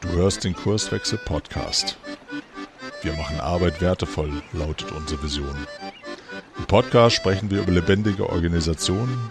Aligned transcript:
Du 0.00 0.08
hörst 0.10 0.44
den 0.44 0.54
Kurswechsel 0.54 1.18
Podcast. 1.24 1.96
Wir 3.02 3.14
machen 3.14 3.40
Arbeit 3.40 3.80
wertevoll, 3.80 4.42
lautet 4.52 4.92
unsere 4.92 5.22
Vision. 5.22 5.66
Im 6.58 6.66
Podcast 6.66 7.16
sprechen 7.16 7.50
wir 7.50 7.62
über 7.62 7.72
lebendige 7.72 8.28
Organisationen, 8.28 9.30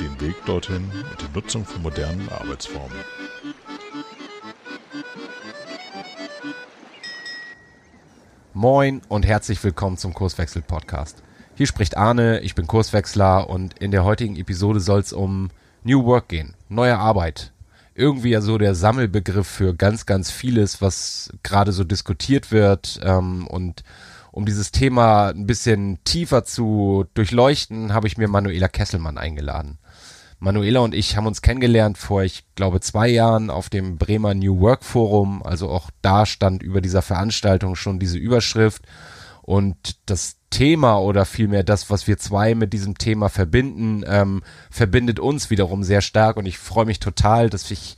den 0.00 0.18
Weg 0.22 0.36
dorthin 0.46 0.90
und 1.10 1.20
die 1.20 1.34
Nutzung 1.34 1.66
von 1.66 1.82
modernen 1.82 2.28
Arbeitsformen. 2.30 2.96
Moin 8.54 9.02
und 9.08 9.26
herzlich 9.26 9.62
willkommen 9.62 9.98
zum 9.98 10.14
Kurswechsel 10.14 10.62
Podcast. 10.62 11.22
Hier 11.56 11.66
spricht 11.66 11.98
Arne, 11.98 12.40
ich 12.40 12.54
bin 12.54 12.66
Kurswechsler 12.66 13.50
und 13.50 13.78
in 13.80 13.90
der 13.90 14.04
heutigen 14.04 14.36
Episode 14.36 14.80
soll 14.80 15.00
es 15.00 15.12
um 15.12 15.50
New 15.84 16.04
Work 16.06 16.28
gehen, 16.28 16.54
neue 16.70 16.96
Arbeit. 16.96 17.52
Irgendwie 18.02 18.30
ja 18.30 18.40
so 18.40 18.58
der 18.58 18.74
Sammelbegriff 18.74 19.46
für 19.46 19.74
ganz, 19.74 20.06
ganz 20.06 20.32
vieles, 20.32 20.82
was 20.82 21.30
gerade 21.44 21.70
so 21.70 21.84
diskutiert 21.84 22.50
wird 22.50 22.98
ähm, 23.04 23.46
und 23.46 23.84
um 24.32 24.44
dieses 24.44 24.72
Thema 24.72 25.28
ein 25.28 25.46
bisschen 25.46 25.98
tiefer 26.02 26.42
zu 26.42 27.04
durchleuchten, 27.14 27.94
habe 27.94 28.08
ich 28.08 28.16
mir 28.16 28.26
Manuela 28.26 28.66
Kesselmann 28.66 29.18
eingeladen. 29.18 29.78
Manuela 30.40 30.80
und 30.80 30.92
ich 30.92 31.16
haben 31.16 31.28
uns 31.28 31.42
kennengelernt 31.42 31.98
vor, 31.98 32.24
ich 32.24 32.44
glaube, 32.56 32.80
zwei 32.80 33.06
Jahren 33.06 33.50
auf 33.50 33.70
dem 33.70 33.98
Bremer 33.98 34.34
New 34.34 34.58
Work 34.58 34.84
Forum. 34.84 35.40
Also 35.44 35.68
auch 35.68 35.90
da 36.00 36.26
stand 36.26 36.64
über 36.64 36.80
dieser 36.80 37.02
Veranstaltung 37.02 37.76
schon 37.76 38.00
diese 38.00 38.18
Überschrift. 38.18 38.82
Und 39.42 39.96
das 40.06 40.36
Thema 40.50 40.98
oder 40.98 41.24
vielmehr 41.24 41.64
das, 41.64 41.90
was 41.90 42.06
wir 42.06 42.18
zwei 42.18 42.54
mit 42.54 42.72
diesem 42.72 42.96
Thema 42.96 43.28
verbinden, 43.28 44.04
ähm, 44.06 44.42
verbindet 44.70 45.18
uns 45.18 45.50
wiederum 45.50 45.82
sehr 45.82 46.00
stark. 46.00 46.36
Und 46.36 46.46
ich 46.46 46.58
freue 46.58 46.86
mich 46.86 47.00
total, 47.00 47.50
dass 47.50 47.70
ich 47.70 47.96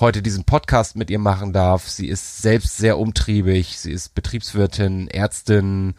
heute 0.00 0.22
diesen 0.22 0.44
Podcast 0.44 0.96
mit 0.96 1.10
ihr 1.10 1.18
machen 1.18 1.52
darf. 1.52 1.88
Sie 1.88 2.08
ist 2.08 2.42
selbst 2.42 2.76
sehr 2.76 2.98
umtriebig. 2.98 3.78
Sie 3.78 3.92
ist 3.92 4.14
Betriebswirtin, 4.14 5.08
Ärztin, 5.08 5.94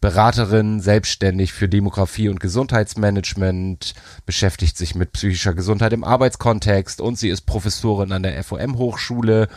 Beraterin, 0.00 0.80
selbstständig 0.80 1.52
für 1.52 1.68
Demografie 1.68 2.28
und 2.28 2.40
Gesundheitsmanagement, 2.40 3.94
beschäftigt 4.24 4.76
sich 4.78 4.94
mit 4.94 5.12
psychischer 5.12 5.54
Gesundheit 5.54 5.92
im 5.92 6.04
Arbeitskontext 6.04 7.00
und 7.00 7.18
sie 7.18 7.28
ist 7.28 7.42
Professorin 7.42 8.12
an 8.12 8.22
der 8.22 8.42
FOM 8.42 8.78
Hochschule 8.78 9.48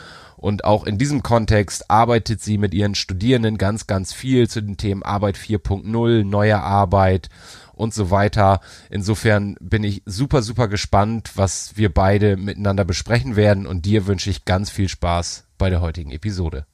und 0.44 0.66
auch 0.66 0.84
in 0.84 0.98
diesem 0.98 1.24
Kontext 1.24 1.90
arbeitet 1.90 2.42
sie 2.42 2.58
mit 2.58 2.74
ihren 2.74 2.96
Studierenden 2.96 3.58
ganz, 3.58 3.88
ganz 3.88 4.12
viel 4.12 4.50
zu 4.50 4.60
den 4.60 4.76
Themen 4.76 5.02
Arbeit 5.02 5.38
4.0, 5.38 6.26
neue 6.26 6.60
Arbeit 6.62 7.30
und 7.72 7.94
so 7.94 8.12
weiter. 8.12 8.60
Insofern 8.90 9.56
bin 9.62 9.86
ich 9.86 10.02
super, 10.06 10.42
super 10.42 10.68
gespannt, 10.68 11.32
was 11.36 11.78
wir 11.78 11.94
beide 11.94 12.36
miteinander 12.36 12.84
besprechen 12.84 13.38
werden 13.38 13.66
und 13.66 13.86
dir 13.86 14.06
wünsche 14.06 14.30
ich 14.30 14.44
ganz 14.44 14.70
viel 14.70 14.90
Spaß 14.90 15.46
bei 15.58 15.70
der 15.70 15.80
heutigen 15.80 16.12
Episode. 16.12 16.66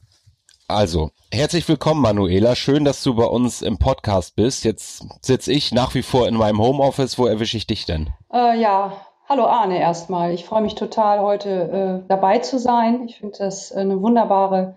Also, 0.67 1.11
herzlich 1.31 1.67
willkommen, 1.67 2.01
Manuela. 2.01 2.55
Schön, 2.55 2.85
dass 2.85 3.03
du 3.03 3.13
bei 3.13 3.25
uns 3.25 3.61
im 3.61 3.77
Podcast 3.77 4.35
bist. 4.35 4.63
Jetzt 4.63 5.05
sitze 5.21 5.51
ich 5.53 5.71
nach 5.71 5.93
wie 5.93 6.03
vor 6.03 6.27
in 6.27 6.35
meinem 6.35 6.57
Homeoffice. 6.57 7.19
Wo 7.19 7.27
erwische 7.27 7.57
ich 7.57 7.67
dich 7.67 7.85
denn? 7.85 8.09
Äh, 8.33 8.59
ja, 8.59 8.99
hallo 9.29 9.45
Arne 9.45 9.79
erstmal. 9.79 10.33
Ich 10.33 10.43
freue 10.43 10.63
mich 10.63 10.73
total, 10.73 11.21
heute 11.21 12.01
äh, 12.03 12.07
dabei 12.07 12.39
zu 12.39 12.57
sein. 12.57 13.05
Ich 13.05 13.19
finde 13.19 13.37
das 13.37 13.71
eine 13.71 14.01
wunderbare 14.01 14.75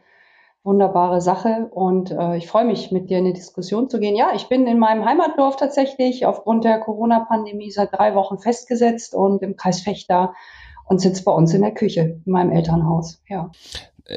wunderbare 0.64 1.20
Sache 1.20 1.69
und 1.72 2.12
äh, 2.12 2.36
ich 2.36 2.47
freue 2.47 2.64
mich, 2.64 2.92
mit 2.92 3.11
dir 3.11 3.19
in 3.19 3.25
eine 3.25 3.33
Diskussion 3.33 3.89
zu 3.91 3.98
gehen. 3.98 4.14
Ja, 4.14 4.33
ich 4.34 4.48
bin 4.48 4.69
in 4.69 4.78
meinem 4.78 5.05
Heimatdorf 5.05 5.56
tatsächlich 5.56 6.25
aufgrund 6.25 6.62
der 6.62 6.78
Corona-Pandemie 6.78 7.73
seit 7.73 7.92
drei 7.92 8.14
Wochen 8.14 8.39
festgesetzt 8.39 9.14
und 9.14 9.42
im 9.42 9.56
Kreis 9.56 9.80
Fechter 9.80 10.34
und 10.84 11.00
sitze 11.00 11.25
bei 11.25 11.33
uns 11.33 11.53
in 11.53 11.62
der 11.62 11.73
Küche 11.73 12.20
in 12.25 12.30
meinem 12.30 12.53
Elternhaus. 12.53 13.20
Ja. 13.28 13.50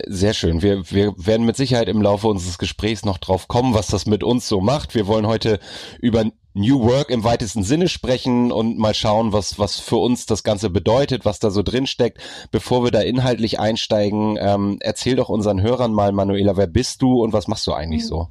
Sehr 0.08 0.33
schön. 0.33 0.61
Wir, 0.61 0.89
wir 0.89 1.14
werden 1.17 1.45
mit 1.45 1.55
Sicherheit 1.55 1.89
im 1.89 2.02
Laufe 2.02 2.28
unseres 2.28 2.58
Gesprächs 2.58 3.05
noch 3.05 3.19
drauf 3.19 3.47
kommen, 3.47 3.73
was 3.73 3.88
das 3.88 4.06
mit 4.06 4.23
uns 4.23 4.47
so 4.47 4.59
macht. 4.59 4.96
Wir 4.96 5.06
wollen 5.06 5.28
heute 5.28 5.59
über 6.00 6.25
New 6.53 6.81
Work 6.81 7.12
im 7.12 7.23
weitesten 7.23 7.63
Sinne 7.63 7.88
sprechen 7.88 8.51
und 8.51 8.79
mal 8.79 8.96
schauen, 8.96 9.31
was, 9.31 9.59
was 9.59 9.79
für 9.79 9.97
uns 9.97 10.25
das 10.25 10.44
Ganze 10.44 10.69
bedeutet, 10.69 11.23
was 11.25 11.40
da 11.40 11.51
so 11.51 11.62
drin 11.62 11.85
steckt. 11.85 12.19
Bevor 12.50 12.84
wir 12.84 12.91
da 12.91 13.01
inhaltlich 13.01 13.59
einsteigen, 13.59 14.38
ähm, 14.40 14.78
erzähl 14.79 15.18
doch 15.18 15.29
unseren 15.29 15.62
Hörern 15.62 15.94
mal, 15.94 16.13
Manuela, 16.13 16.57
wer 16.57 16.67
bist 16.67 17.02
du 17.02 17.22
und 17.22 17.34
was 17.34 17.47
machst 17.47 17.67
du 17.67 17.73
eigentlich 17.73 18.03
mhm. 18.03 18.07
so? 18.07 18.28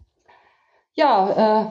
Ja, 0.95 1.63
äh, 1.63 1.67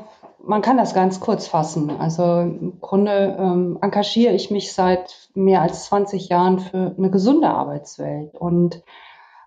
man 0.45 0.61
kann 0.61 0.77
das 0.77 0.94
ganz 0.94 1.19
kurz 1.19 1.47
fassen. 1.47 1.89
Also 1.89 2.41
im 2.41 2.79
Grunde 2.79 3.35
ähm, 3.39 3.79
engagiere 3.81 4.33
ich 4.33 4.51
mich 4.51 4.73
seit 4.73 5.29
mehr 5.33 5.61
als 5.61 5.85
20 5.85 6.29
Jahren 6.29 6.59
für 6.59 6.95
eine 6.97 7.09
gesunde 7.09 7.50
Arbeitswelt 7.50 8.35
und 8.35 8.83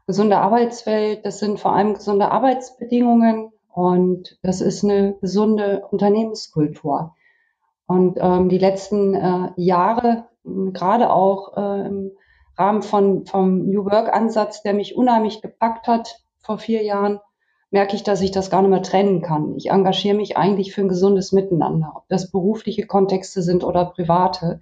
gesunde 0.06 0.38
Arbeitswelt, 0.38 1.26
das 1.26 1.38
sind 1.38 1.58
vor 1.58 1.72
allem 1.74 1.94
gesunde 1.94 2.30
Arbeitsbedingungen 2.30 3.52
und 3.72 4.38
das 4.42 4.60
ist 4.60 4.84
eine 4.84 5.16
gesunde 5.20 5.86
Unternehmenskultur. 5.90 7.14
Und 7.86 8.18
ähm, 8.20 8.48
die 8.48 8.58
letzten 8.58 9.14
äh, 9.14 9.50
Jahre, 9.56 10.26
gerade 10.44 11.12
auch 11.12 11.56
äh, 11.56 11.86
im 11.86 12.12
Rahmen 12.56 12.82
von, 12.82 13.26
vom 13.26 13.66
New 13.66 13.84
Work-Ansatz, 13.84 14.62
der 14.62 14.74
mich 14.74 14.96
unheimlich 14.96 15.42
gepackt 15.42 15.86
hat 15.86 16.20
vor 16.38 16.58
vier 16.58 16.82
Jahren, 16.82 17.20
merke 17.70 17.96
ich, 17.96 18.02
dass 18.02 18.22
ich 18.22 18.30
das 18.30 18.50
gar 18.50 18.62
nicht 18.62 18.70
mehr 18.70 18.82
trennen 18.82 19.20
kann. 19.20 19.54
Ich 19.56 19.70
engagiere 19.70 20.16
mich 20.16 20.36
eigentlich 20.36 20.72
für 20.72 20.80
ein 20.80 20.88
gesundes 20.88 21.32
Miteinander, 21.32 21.92
ob 21.96 22.08
das 22.08 22.30
berufliche 22.30 22.86
Kontexte 22.86 23.42
sind 23.42 23.64
oder 23.64 23.86
private. 23.86 24.60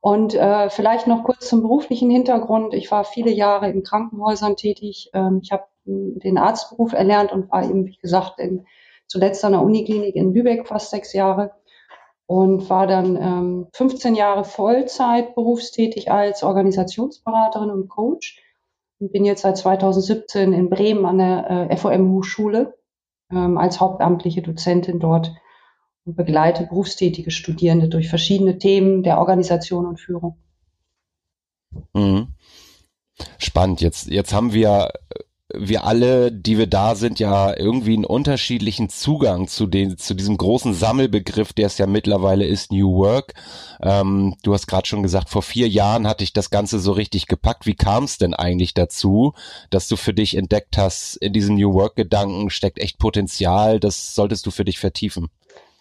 Und 0.00 0.34
äh, 0.34 0.70
vielleicht 0.70 1.06
noch 1.06 1.24
kurz 1.24 1.48
zum 1.48 1.62
beruflichen 1.62 2.10
Hintergrund. 2.10 2.72
Ich 2.72 2.90
war 2.90 3.04
viele 3.04 3.30
Jahre 3.30 3.68
in 3.68 3.82
Krankenhäusern 3.82 4.56
tätig. 4.56 5.10
Ähm, 5.12 5.40
ich 5.42 5.50
habe 5.50 5.64
den 5.84 6.38
Arztberuf 6.38 6.92
erlernt 6.92 7.32
und 7.32 7.50
war 7.50 7.64
eben, 7.64 7.86
wie 7.86 7.96
gesagt, 7.96 8.38
in, 8.38 8.66
zuletzt 9.06 9.44
an 9.44 9.52
der 9.52 9.62
Uniklinik 9.62 10.14
in 10.14 10.32
Lübeck 10.32 10.68
fast 10.68 10.90
sechs 10.90 11.12
Jahre 11.12 11.52
und 12.26 12.68
war 12.68 12.86
dann 12.86 13.16
ähm, 13.16 13.68
15 13.72 14.14
Jahre 14.14 14.44
Vollzeit 14.44 15.34
berufstätig 15.34 16.12
als 16.12 16.42
Organisationsberaterin 16.42 17.70
und 17.70 17.88
Coach 17.88 18.42
und 19.00 19.12
bin 19.12 19.24
jetzt 19.24 19.42
seit 19.42 19.56
2017 19.56 20.52
in 20.52 20.68
Bremen 20.68 21.06
an 21.06 21.18
der 21.18 21.68
äh, 21.70 21.76
FOM 21.76 22.12
Hochschule 22.12 22.74
ähm, 23.32 23.56
als 23.56 23.80
hauptamtliche 23.80 24.42
Dozentin 24.42 25.00
dort 25.00 25.32
und 26.08 26.16
begleite 26.16 26.64
berufstätige 26.64 27.30
Studierende 27.30 27.88
durch 27.88 28.08
verschiedene 28.08 28.58
Themen 28.58 29.02
der 29.02 29.18
Organisation 29.18 29.86
und 29.86 30.00
Führung. 30.00 30.38
Mhm. 31.92 32.28
Spannend. 33.36 33.82
Jetzt, 33.82 34.08
jetzt 34.08 34.32
haben 34.32 34.54
wir 34.54 34.90
wir 35.54 35.84
alle, 35.84 36.30
die 36.30 36.58
wir 36.58 36.66
da 36.66 36.94
sind, 36.94 37.18
ja 37.18 37.56
irgendwie 37.56 37.94
einen 37.94 38.04
unterschiedlichen 38.04 38.90
Zugang 38.90 39.48
zu 39.48 39.66
den, 39.66 39.96
zu 39.96 40.12
diesem 40.12 40.36
großen 40.36 40.74
Sammelbegriff, 40.74 41.54
der 41.54 41.66
es 41.66 41.78
ja 41.78 41.86
mittlerweile 41.86 42.44
ist, 42.44 42.70
New 42.70 42.94
Work. 42.96 43.32
Ähm, 43.80 44.36
du 44.42 44.52
hast 44.52 44.66
gerade 44.66 44.86
schon 44.86 45.02
gesagt, 45.02 45.30
vor 45.30 45.42
vier 45.42 45.66
Jahren 45.66 46.06
hatte 46.06 46.22
ich 46.22 46.34
das 46.34 46.50
Ganze 46.50 46.78
so 46.78 46.92
richtig 46.92 47.28
gepackt. 47.28 47.64
Wie 47.64 47.74
kam 47.74 48.04
es 48.04 48.18
denn 48.18 48.34
eigentlich 48.34 48.74
dazu, 48.74 49.32
dass 49.70 49.88
du 49.88 49.96
für 49.96 50.12
dich 50.12 50.36
entdeckt 50.36 50.76
hast, 50.76 51.16
in 51.16 51.32
diesem 51.32 51.56
New 51.56 51.72
Work-Gedanken 51.72 52.50
steckt 52.50 52.78
echt 52.78 52.98
Potenzial, 52.98 53.80
das 53.80 54.14
solltest 54.14 54.44
du 54.44 54.50
für 54.50 54.66
dich 54.66 54.78
vertiefen? 54.78 55.28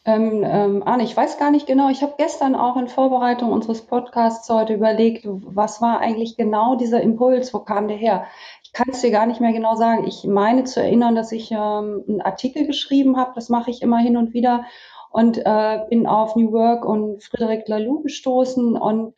Ähm, 0.07 0.41
ähm, 0.45 0.83
Arne, 0.85 1.03
ich 1.03 1.17
weiß 1.17 1.37
gar 1.37 1.51
nicht 1.51 1.67
genau. 1.67 1.89
Ich 1.89 2.01
habe 2.01 2.13
gestern 2.17 2.55
auch 2.55 2.77
in 2.77 2.87
Vorbereitung 2.87 3.51
unseres 3.51 3.81
Podcasts 3.85 4.49
heute 4.49 4.73
überlegt, 4.73 5.25
was 5.25 5.81
war 5.81 5.99
eigentlich 5.99 6.37
genau 6.37 6.75
dieser 6.75 7.01
Impuls, 7.01 7.53
wo 7.53 7.59
kam 7.59 7.89
der 7.89 7.97
her? 7.97 8.25
Ich 8.63 8.71
kann 8.71 8.87
es 8.89 9.01
dir 9.01 9.11
gar 9.11 9.25
nicht 9.25 9.41
mehr 9.41 9.51
genau 9.51 9.75
sagen. 9.75 10.07
Ich 10.07 10.23
meine 10.23 10.63
zu 10.63 10.81
erinnern, 10.81 11.13
dass 11.13 11.33
ich 11.33 11.51
ähm, 11.51 12.05
einen 12.07 12.21
Artikel 12.21 12.65
geschrieben 12.65 13.17
habe. 13.17 13.33
Das 13.35 13.49
mache 13.49 13.69
ich 13.69 13.81
immer 13.81 13.97
hin 13.97 14.15
und 14.15 14.33
wieder 14.33 14.63
und 15.11 15.39
äh, 15.39 15.79
bin 15.89 16.07
auf 16.07 16.37
New 16.37 16.53
Work 16.53 16.85
und 16.85 17.21
Frederic 17.21 17.67
Laloux 17.67 18.01
gestoßen 18.03 18.77
und 18.77 19.13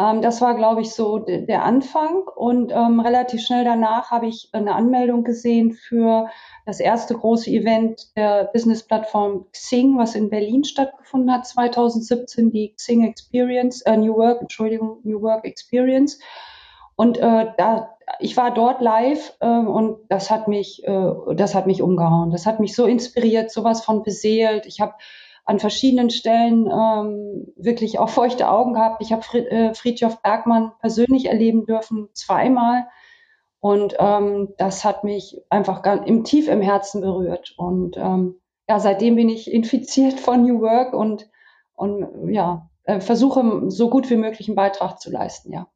ähm, 0.00 0.22
das 0.22 0.40
war, 0.40 0.54
glaube 0.54 0.80
ich, 0.80 0.92
so 0.92 1.18
der 1.18 1.62
Anfang. 1.62 2.22
Und 2.34 2.72
ähm, 2.72 3.00
relativ 3.00 3.42
schnell 3.42 3.64
danach 3.64 4.10
habe 4.10 4.26
ich 4.26 4.48
eine 4.52 4.74
Anmeldung 4.74 5.24
gesehen 5.24 5.72
für 5.72 6.30
das 6.64 6.80
erste 6.80 7.14
große 7.14 7.50
Event 7.50 8.16
der 8.16 8.44
Business-Plattform 8.52 9.46
Xing, 9.52 9.98
was 9.98 10.14
in 10.14 10.30
Berlin 10.30 10.64
stattgefunden 10.64 11.30
hat, 11.30 11.46
2017, 11.46 12.50
die 12.50 12.72
Xing 12.74 13.04
Experience, 13.04 13.82
äh, 13.82 13.96
New 13.96 14.16
Work, 14.16 14.40
Entschuldigung, 14.40 15.00
New 15.04 15.20
Work 15.20 15.44
Experience. 15.44 16.18
Und 16.96 17.18
äh, 17.18 17.46
da, 17.58 17.96
ich 18.20 18.36
war 18.36 18.54
dort 18.54 18.80
live 18.80 19.34
äh, 19.40 19.46
und 19.46 19.98
das 20.08 20.30
hat 20.30 20.48
mich, 20.48 20.82
äh, 20.84 21.10
das 21.34 21.54
hat 21.54 21.66
mich 21.66 21.82
umgehauen. 21.82 22.30
Das 22.30 22.46
hat 22.46 22.58
mich 22.58 22.74
so 22.74 22.86
inspiriert, 22.86 23.50
sowas 23.50 23.84
von 23.84 24.02
beseelt. 24.02 24.64
Ich 24.64 24.80
habe 24.80 24.94
an 25.50 25.58
verschiedenen 25.58 26.10
Stellen 26.10 26.70
ähm, 26.70 27.52
wirklich 27.56 27.98
auch 27.98 28.08
feuchte 28.08 28.48
Augen 28.48 28.74
gehabt. 28.74 29.02
Ich 29.02 29.10
habe 29.12 29.22
Fried, 29.22 29.46
äh, 29.48 29.74
Friedhof 29.74 30.22
Bergmann 30.22 30.70
persönlich 30.78 31.26
erleben 31.26 31.66
dürfen, 31.66 32.08
zweimal. 32.12 32.86
Und 33.58 33.96
ähm, 33.98 34.54
das 34.58 34.84
hat 34.84 35.02
mich 35.02 35.42
einfach 35.50 35.82
ganz, 35.82 36.06
im, 36.06 36.22
tief 36.22 36.46
im 36.46 36.60
Herzen 36.60 37.00
berührt. 37.00 37.52
Und 37.56 37.96
ähm, 37.96 38.36
ja, 38.68 38.78
seitdem 38.78 39.16
bin 39.16 39.28
ich 39.28 39.52
infiziert 39.52 40.20
von 40.20 40.42
New 40.42 40.60
Work 40.60 40.94
und, 40.94 41.28
und 41.74 42.32
ja, 42.32 42.70
äh, 42.84 43.00
versuche 43.00 43.64
so 43.72 43.90
gut 43.90 44.08
wie 44.08 44.16
möglich 44.16 44.46
einen 44.46 44.54
Beitrag 44.54 45.00
zu 45.00 45.10
leisten, 45.10 45.52
ja. 45.52 45.66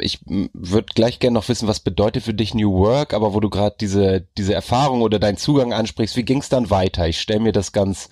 Ich 0.00 0.20
würde 0.26 0.88
gleich 0.94 1.20
gerne 1.20 1.34
noch 1.34 1.48
wissen, 1.48 1.68
was 1.68 1.80
bedeutet 1.80 2.24
für 2.24 2.34
dich 2.34 2.54
New 2.54 2.72
Work, 2.78 3.14
aber 3.14 3.32
wo 3.32 3.40
du 3.40 3.48
gerade 3.48 3.76
diese, 3.80 4.26
diese 4.36 4.54
Erfahrung 4.54 5.02
oder 5.02 5.18
deinen 5.18 5.36
Zugang 5.36 5.72
ansprichst, 5.72 6.16
wie 6.16 6.24
ging 6.24 6.38
es 6.38 6.48
dann 6.48 6.70
weiter? 6.70 7.06
Ich 7.06 7.20
stelle 7.20 7.40
mir 7.40 7.52
das 7.52 7.72
ganz, 7.72 8.08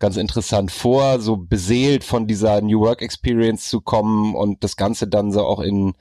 ganz 0.00 0.16
interessant 0.16 0.72
vor, 0.72 1.20
so 1.20 1.36
beseelt 1.36 2.02
von 2.02 2.26
dieser 2.26 2.60
New 2.60 2.80
Work 2.80 3.02
Experience 3.02 3.68
zu 3.68 3.80
kommen 3.80 4.34
und 4.34 4.64
das 4.64 4.76
Ganze 4.76 5.06
dann 5.06 5.30
so 5.30 5.44
auch 5.44 5.60
in, 5.60 5.94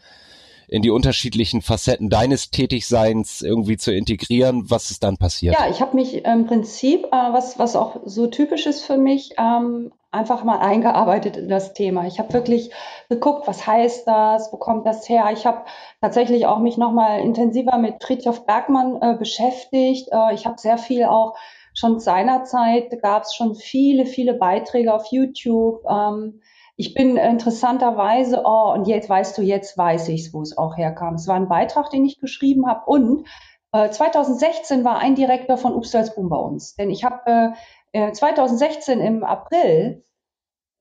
in 0.68 0.82
die 0.82 0.90
unterschiedlichen 0.90 1.62
Facetten 1.62 2.10
deines 2.10 2.50
Tätigseins 2.50 3.42
irgendwie 3.42 3.78
zu 3.78 3.94
integrieren. 3.94 4.72
Was 4.72 4.90
ist 4.90 5.04
dann 5.04 5.18
passiert? 5.18 5.54
Ja, 5.60 5.70
ich 5.70 5.82
habe 5.82 5.96
mich 5.96 6.26
im 6.26 6.48
Prinzip, 6.48 7.06
äh, 7.06 7.10
was, 7.12 7.60
was 7.60 7.76
auch 7.76 8.00
so 8.06 8.28
typisch 8.28 8.66
ist 8.66 8.82
für 8.82 8.98
mich, 8.98 9.32
ähm, 9.38 9.92
einfach 10.12 10.44
mal 10.44 10.60
eingearbeitet 10.60 11.38
in 11.38 11.48
das 11.48 11.74
Thema. 11.74 12.06
Ich 12.06 12.20
habe 12.20 12.34
wirklich 12.34 12.72
geguckt, 13.10 13.48
was 13.48 13.66
heißt 13.66 14.08
das, 14.08 14.52
wo 14.52 14.58
kommt 14.58 14.86
das 14.86 15.08
her. 15.08 15.30
Ich 15.32 15.46
habe 15.46 15.64
tatsächlich 16.02 16.46
auch 16.46 16.60
mich 16.60 16.78
noch 16.78 16.92
mal 16.92 17.20
intensiver 17.20 17.78
mit 17.78 18.04
Friedhof 18.04 18.46
Bergmann 18.46 19.02
äh, 19.02 19.16
beschäftigt. 19.18 20.10
Äh, 20.12 20.34
ich 20.34 20.46
habe 20.46 20.60
sehr 20.60 20.78
viel 20.78 21.06
auch 21.06 21.36
schon 21.74 22.00
seinerzeit 22.00 23.02
gab 23.02 23.24
es 23.24 23.34
schon 23.34 23.56
viele, 23.56 24.06
viele 24.06 24.34
Beiträge 24.34 24.94
auf 24.94 25.06
YouTube. 25.12 25.84
Ähm, 25.90 26.42
ich 26.76 26.94
bin 26.94 27.16
interessanterweise, 27.16 28.42
oh, 28.44 28.74
und 28.74 28.88
jetzt 28.88 29.10
weißt 29.10 29.38
du, 29.38 29.42
jetzt 29.42 29.78
weiß 29.78 30.10
ich 30.10 30.34
wo 30.34 30.42
es 30.42 30.58
auch 30.58 30.78
herkam. 30.78 31.16
Es 31.16 31.28
war 31.28 31.36
ein 31.36 31.48
Beitrag, 31.48 31.90
den 31.90 32.06
ich 32.06 32.20
geschrieben 32.20 32.68
habe 32.68 32.86
und 32.86 33.28
äh, 33.72 33.90
2016 33.90 34.84
war 34.84 34.98
ein 34.98 35.16
Direktor 35.16 35.58
von 35.58 35.74
Upstalsboom 35.74 36.30
bei 36.30 36.38
uns. 36.38 36.76
Denn 36.76 36.90
ich 36.90 37.04
habe 37.04 37.32
äh, 37.32 37.50
2016 37.94 39.00
äh, 39.00 39.08
im 39.08 39.24
April, 39.24 40.04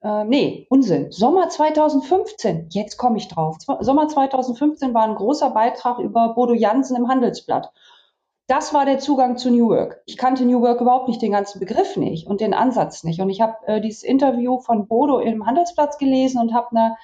äh, 0.03 0.25
nee, 0.25 0.67
Unsinn, 0.71 1.11
Sommer 1.11 1.49
2015, 1.49 2.69
jetzt 2.71 2.97
komme 2.97 3.19
ich 3.19 3.29
drauf. 3.29 3.57
Sommer 3.81 4.09
2015 4.09 4.95
war 4.95 5.03
ein 5.03 5.15
großer 5.15 5.51
Beitrag 5.51 5.99
über 5.99 6.35
Bodo 6.35 6.55
Jansen 6.55 6.97
im 6.97 7.09
Handelsblatt. 7.09 7.73
Das 8.47 8.75
war 8.75 8.85
der 8.85 8.99
Zugang 8.99 9.37
zu 9.37 9.51
New 9.51 9.69
Work. 9.69 10.03
Ich 10.07 10.17
kannte 10.17 10.45
New 10.45 10.61
Work 10.61 10.81
überhaupt 10.81 11.09
nicht, 11.09 11.23
den 11.23 11.33
ganzen 11.33 11.61
Begriff 11.61 11.97
nicht 11.97 12.27
und 12.27 12.41
den 12.41 12.55
Ansatz 12.55 13.05
nicht. 13.05 13.21
Und 13.21 13.31
ich 13.31 13.41
habe 13.41 13.55
äh, 13.67 13.81
dieses 13.81 14.03
Interview 14.03 14.59
von 14.59 14.89
Bodo 14.89 15.21
im 15.21 15.47
Handelsplatz 15.47 15.99
gelesen 15.99 16.41
und 16.41 16.53
habe 16.53 16.71
eine, 16.71 16.97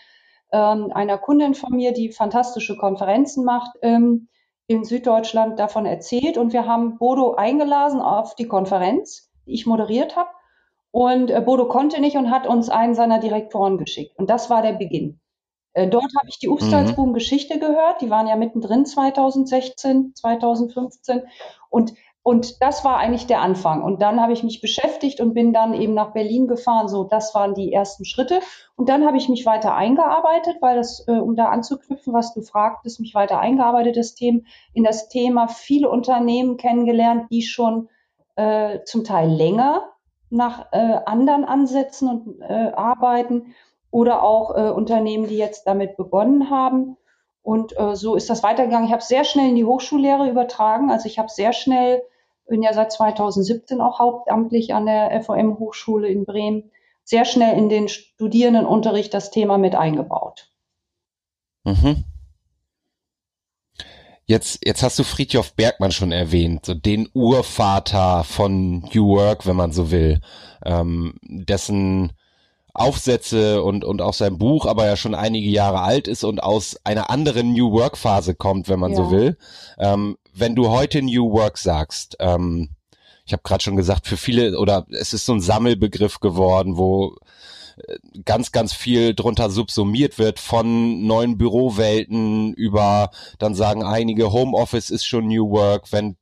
ähm, 0.50 0.90
einer 0.92 1.18
Kundin 1.18 1.54
von 1.54 1.76
mir, 1.76 1.92
die 1.92 2.10
fantastische 2.10 2.76
Konferenzen 2.76 3.44
macht, 3.44 3.76
ähm, 3.82 4.28
in 4.66 4.82
Süddeutschland 4.82 5.60
davon 5.60 5.86
erzählt. 5.86 6.36
Und 6.36 6.52
wir 6.52 6.66
haben 6.66 6.98
Bodo 6.98 7.34
eingeladen 7.34 8.00
auf 8.00 8.34
die 8.34 8.48
Konferenz 8.48 9.25
ich 9.46 9.66
moderiert 9.66 10.16
habe. 10.16 10.30
Und 10.90 11.30
äh, 11.30 11.40
Bodo 11.40 11.68
konnte 11.68 12.00
nicht 12.00 12.16
und 12.16 12.30
hat 12.30 12.46
uns 12.46 12.68
einen 12.68 12.94
seiner 12.94 13.18
Direktoren 13.18 13.78
geschickt. 13.78 14.18
Und 14.18 14.30
das 14.30 14.48
war 14.48 14.62
der 14.62 14.72
Beginn. 14.72 15.20
Äh, 15.76 15.88
dort 15.88 16.10
habe 16.18 16.28
ich 16.28 16.38
die 16.38 16.48
Upstalsboom 16.48 17.12
Geschichte 17.12 17.58
gehört. 17.58 18.00
Die 18.00 18.08
waren 18.08 18.26
ja 18.26 18.36
mittendrin 18.36 18.86
2016, 18.86 20.14
2015. 20.14 21.20
Und, 21.68 21.92
und 22.22 22.62
das 22.62 22.82
war 22.82 22.96
eigentlich 22.96 23.26
der 23.26 23.42
Anfang. 23.42 23.82
Und 23.82 24.00
dann 24.00 24.22
habe 24.22 24.32
ich 24.32 24.42
mich 24.42 24.62
beschäftigt 24.62 25.20
und 25.20 25.34
bin 25.34 25.52
dann 25.52 25.74
eben 25.74 25.92
nach 25.92 26.14
Berlin 26.14 26.46
gefahren. 26.46 26.88
So, 26.88 27.04
das 27.04 27.34
waren 27.34 27.52
die 27.52 27.74
ersten 27.74 28.06
Schritte. 28.06 28.40
Und 28.74 28.88
dann 28.88 29.04
habe 29.04 29.18
ich 29.18 29.28
mich 29.28 29.44
weiter 29.44 29.74
eingearbeitet, 29.74 30.56
weil 30.62 30.76
das, 30.76 31.06
äh, 31.08 31.12
um 31.12 31.36
da 31.36 31.50
anzuknüpfen, 31.50 32.14
was 32.14 32.32
du 32.32 32.40
fragtest, 32.40 33.00
mich 33.00 33.14
weiter 33.14 33.38
eingearbeitet, 33.38 33.98
das 33.98 34.14
Thema, 34.14 34.40
in 34.72 34.82
das 34.82 35.10
Thema 35.10 35.46
viele 35.46 35.90
Unternehmen 35.90 36.56
kennengelernt, 36.56 37.26
die 37.30 37.42
schon 37.42 37.90
äh, 38.36 38.84
zum 38.84 39.04
Teil 39.04 39.28
länger 39.28 39.90
nach 40.30 40.72
äh, 40.72 40.98
anderen 41.06 41.44
Ansätzen 41.44 42.08
und 42.08 42.40
äh, 42.40 42.72
arbeiten 42.72 43.54
oder 43.90 44.22
auch 44.22 44.56
äh, 44.56 44.70
Unternehmen, 44.70 45.26
die 45.26 45.36
jetzt 45.36 45.66
damit 45.66 45.96
begonnen 45.96 46.50
haben. 46.50 46.96
Und 47.42 47.78
äh, 47.78 47.94
so 47.94 48.16
ist 48.16 48.28
das 48.28 48.42
weitergegangen. 48.42 48.86
Ich 48.86 48.92
habe 48.92 49.02
sehr 49.02 49.24
schnell 49.24 49.50
in 49.50 49.54
die 49.54 49.64
Hochschullehre 49.64 50.28
übertragen. 50.28 50.90
Also 50.90 51.06
ich 51.06 51.18
habe 51.18 51.28
sehr 51.28 51.52
schnell, 51.52 52.02
bin 52.48 52.62
ja 52.62 52.72
seit 52.72 52.92
2017 52.92 53.80
auch 53.80 53.98
hauptamtlich 53.98 54.74
an 54.74 54.86
der 54.86 55.22
FOM 55.22 55.58
Hochschule 55.58 56.08
in 56.08 56.24
Bremen, 56.24 56.70
sehr 57.04 57.24
schnell 57.24 57.56
in 57.56 57.68
den 57.68 57.88
Studierendenunterricht 57.88 59.14
das 59.14 59.30
Thema 59.30 59.58
mit 59.58 59.76
eingebaut. 59.76 60.50
Mhm. 61.64 62.04
Jetzt, 64.28 64.58
jetzt 64.64 64.82
hast 64.82 64.98
du 64.98 65.04
Friedhof 65.04 65.52
Bergmann 65.54 65.92
schon 65.92 66.10
erwähnt, 66.10 66.66
so 66.66 66.74
den 66.74 67.08
Urvater 67.14 68.24
von 68.24 68.80
New 68.92 69.06
Work, 69.08 69.46
wenn 69.46 69.54
man 69.54 69.70
so 69.70 69.92
will, 69.92 70.20
ähm, 70.64 71.14
dessen 71.22 72.12
Aufsätze 72.74 73.62
und, 73.62 73.84
und 73.84 74.02
auch 74.02 74.14
sein 74.14 74.36
Buch 74.36 74.66
aber 74.66 74.84
ja 74.84 74.96
schon 74.96 75.14
einige 75.14 75.48
Jahre 75.48 75.80
alt 75.80 76.08
ist 76.08 76.24
und 76.24 76.42
aus 76.42 76.76
einer 76.82 77.08
anderen 77.08 77.52
New 77.52 77.70
Work 77.70 77.96
Phase 77.96 78.34
kommt, 78.34 78.68
wenn 78.68 78.80
man 78.80 78.90
ja. 78.90 78.96
so 78.96 79.10
will. 79.12 79.38
Ähm, 79.78 80.18
wenn 80.34 80.56
du 80.56 80.70
heute 80.70 81.02
New 81.02 81.30
Work 81.32 81.56
sagst, 81.56 82.16
ähm, 82.18 82.70
ich 83.24 83.32
habe 83.32 83.42
gerade 83.44 83.62
schon 83.62 83.76
gesagt, 83.76 84.08
für 84.08 84.16
viele 84.16 84.58
oder 84.58 84.86
es 84.90 85.12
ist 85.12 85.24
so 85.24 85.34
ein 85.34 85.40
Sammelbegriff 85.40 86.18
geworden, 86.18 86.76
wo 86.76 87.16
ganz, 88.24 88.52
ganz 88.52 88.72
viel 88.72 89.14
drunter 89.14 89.50
subsumiert 89.50 90.18
wird 90.18 90.38
von 90.38 91.06
neuen 91.06 91.38
Bürowelten 91.38 92.54
über, 92.54 93.10
dann 93.38 93.54
sagen 93.54 93.82
einige, 93.82 94.32
Homeoffice 94.32 94.90
ist 94.90 95.06
schon 95.06 95.26
New 95.26 95.50
Work, 95.50 95.92
wenn 95.92 96.16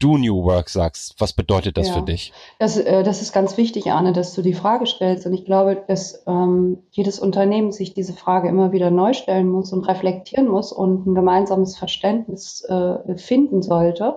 du 0.00 0.16
New 0.16 0.44
Work 0.44 0.70
sagst, 0.70 1.14
was 1.18 1.32
bedeutet 1.32 1.76
das 1.76 1.88
ja, 1.88 1.94
für 1.94 2.02
dich? 2.02 2.32
Das, 2.58 2.76
äh, 2.78 3.02
das 3.02 3.22
ist 3.22 3.32
ganz 3.32 3.56
wichtig, 3.56 3.92
Arne, 3.92 4.12
dass 4.12 4.34
du 4.34 4.42
die 4.42 4.54
Frage 4.54 4.86
stellst. 4.86 5.26
Und 5.26 5.34
ich 5.34 5.44
glaube, 5.44 5.84
dass 5.86 6.24
ähm, 6.26 6.78
jedes 6.90 7.20
Unternehmen 7.20 7.70
sich 7.70 7.94
diese 7.94 8.14
Frage 8.14 8.48
immer 8.48 8.72
wieder 8.72 8.90
neu 8.90 9.12
stellen 9.12 9.48
muss 9.48 9.72
und 9.72 9.86
reflektieren 9.86 10.48
muss 10.48 10.72
und 10.72 11.06
ein 11.06 11.14
gemeinsames 11.14 11.76
Verständnis 11.76 12.62
äh, 12.62 13.16
finden 13.18 13.62
sollte. 13.62 14.16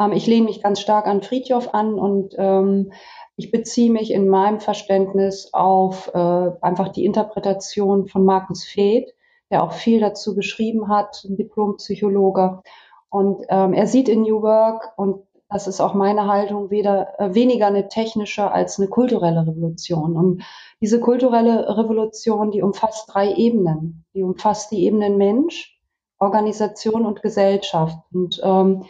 Ähm, 0.00 0.12
ich 0.12 0.26
lehne 0.26 0.46
mich 0.46 0.62
ganz 0.62 0.80
stark 0.80 1.06
an 1.06 1.22
Friedhof 1.22 1.72
an 1.72 1.94
und 1.94 2.34
ähm, 2.36 2.92
ich 3.36 3.50
beziehe 3.50 3.90
mich 3.90 4.12
in 4.12 4.28
meinem 4.28 4.60
Verständnis 4.60 5.50
auf 5.52 6.10
äh, 6.14 6.50
einfach 6.60 6.88
die 6.88 7.04
Interpretation 7.04 8.06
von 8.06 8.24
Markus 8.24 8.64
Feth, 8.64 9.14
der 9.50 9.62
auch 9.62 9.72
viel 9.72 10.00
dazu 10.00 10.34
geschrieben 10.34 10.88
hat, 10.88 11.24
ein 11.24 11.36
Diplompsychologe. 11.36 12.62
Und 13.10 13.44
ähm, 13.48 13.72
er 13.72 13.86
sieht 13.86 14.08
in 14.08 14.22
New 14.22 14.42
Work, 14.42 14.92
und 14.96 15.26
das 15.48 15.66
ist 15.66 15.80
auch 15.80 15.92
meine 15.92 16.26
Haltung, 16.26 16.70
weder, 16.70 17.18
äh, 17.20 17.34
weniger 17.34 17.66
eine 17.66 17.88
technische 17.88 18.50
als 18.50 18.78
eine 18.78 18.88
kulturelle 18.88 19.46
Revolution. 19.46 20.16
Und 20.16 20.44
diese 20.80 21.00
kulturelle 21.00 21.76
Revolution, 21.76 22.50
die 22.50 22.62
umfasst 22.62 23.12
drei 23.12 23.34
Ebenen. 23.34 24.04
Die 24.14 24.22
umfasst 24.22 24.70
die 24.72 24.84
Ebenen 24.84 25.18
Mensch, 25.18 25.78
Organisation 26.18 27.04
und 27.04 27.22
Gesellschaft. 27.22 27.98
Und 28.12 28.40
ähm, 28.42 28.84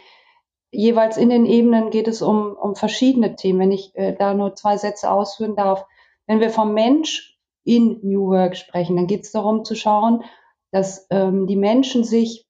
jeweils 0.73 1.17
in 1.17 1.29
den 1.29 1.45
Ebenen 1.45 1.89
geht 1.89 2.07
es 2.07 2.21
um, 2.21 2.53
um 2.53 2.75
verschiedene 2.75 3.35
Themen. 3.35 3.59
Wenn 3.59 3.71
ich 3.71 3.95
äh, 3.95 4.13
da 4.13 4.33
nur 4.33 4.55
zwei 4.55 4.77
Sätze 4.77 5.09
ausführen 5.11 5.55
darf. 5.55 5.85
Wenn 6.27 6.39
wir 6.39 6.49
vom 6.49 6.73
Mensch 6.73 7.37
in 7.63 7.99
New 8.03 8.27
Work 8.27 8.57
sprechen, 8.57 8.95
dann 8.95 9.07
geht 9.07 9.23
es 9.23 9.31
darum 9.31 9.63
zu 9.63 9.75
schauen, 9.75 10.23
dass 10.71 11.07
ähm, 11.09 11.47
die 11.47 11.55
Menschen 11.55 12.03
sich 12.03 12.47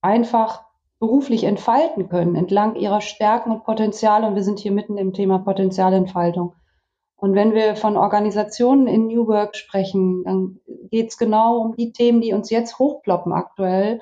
einfach 0.00 0.64
beruflich 0.98 1.44
entfalten 1.44 2.08
können, 2.08 2.34
entlang 2.34 2.76
ihrer 2.76 3.00
Stärken 3.00 3.50
und 3.50 3.64
Potenziale. 3.64 4.26
Und 4.26 4.34
wir 4.34 4.42
sind 4.42 4.58
hier 4.58 4.72
mitten 4.72 4.98
im 4.98 5.12
Thema 5.12 5.38
Potenzialentfaltung. 5.38 6.54
Und 7.16 7.34
wenn 7.34 7.54
wir 7.54 7.76
von 7.76 7.96
Organisationen 7.96 8.86
in 8.86 9.06
New 9.06 9.26
Work 9.28 9.56
sprechen, 9.56 10.24
dann 10.24 10.60
geht 10.90 11.10
es 11.10 11.16
genau 11.16 11.58
um 11.58 11.76
die 11.76 11.92
Themen, 11.92 12.20
die 12.20 12.32
uns 12.32 12.50
jetzt 12.50 12.78
hochploppen 12.78 13.32
aktuell, 13.32 14.00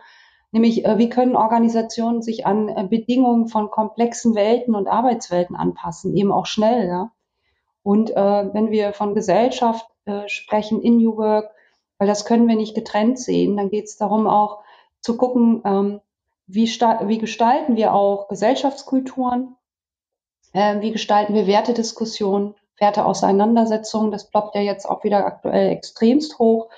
nämlich 0.53 0.85
äh, 0.85 0.99
wie 0.99 1.09
können 1.09 1.35
Organisationen 1.35 2.23
sich 2.23 2.47
an 2.47 2.69
äh, 2.69 2.87
Bedingungen 2.89 3.49
von 3.49 3.71
komplexen 3.71 4.35
Welten 4.35 4.75
und 4.75 4.87
Arbeitswelten 4.87 5.57
anpassen, 5.57 6.17
eben 6.17 6.31
auch 6.31 6.47
schnell. 6.47 6.87
Ja? 6.87 7.11
Und 7.83 8.11
äh, 8.11 8.55
wenn 8.55 8.71
wir 8.71 8.93
von 8.93 9.15
Gesellschaft 9.15 9.87
äh, 10.05 10.29
sprechen 10.29 10.81
in 10.81 10.99
New 10.99 11.17
Work, 11.17 11.51
weil 11.99 12.07
das 12.07 12.25
können 12.25 12.47
wir 12.49 12.57
nicht 12.57 12.75
getrennt 12.75 13.19
sehen, 13.19 13.57
dann 13.57 13.71
geht 13.71 13.87
es 13.87 13.97
darum 13.97 14.27
auch 14.27 14.63
zu 15.01 15.17
gucken, 15.17 15.63
ähm, 15.65 16.01
wie, 16.47 16.67
wie 16.67 17.19
gestalten 17.19 17.77
wir 17.77 17.95
auch 17.95 18.29
Gesellschaftskulturen, 18.29 19.57
äh, 20.53 20.81
wie 20.81 20.93
gestalten 20.93 21.35
wir 21.35 21.47
Wertediskussionen, 21.47 22.55
Werteauseinandersetzungen, 22.79 24.11
das 24.11 24.29
ploppt 24.29 24.55
ja 24.57 24.61
jetzt 24.61 24.87
auch 24.87 25.05
wieder 25.05 25.25
aktuell 25.25 25.71
extremst 25.71 26.39
hoch. 26.39 26.69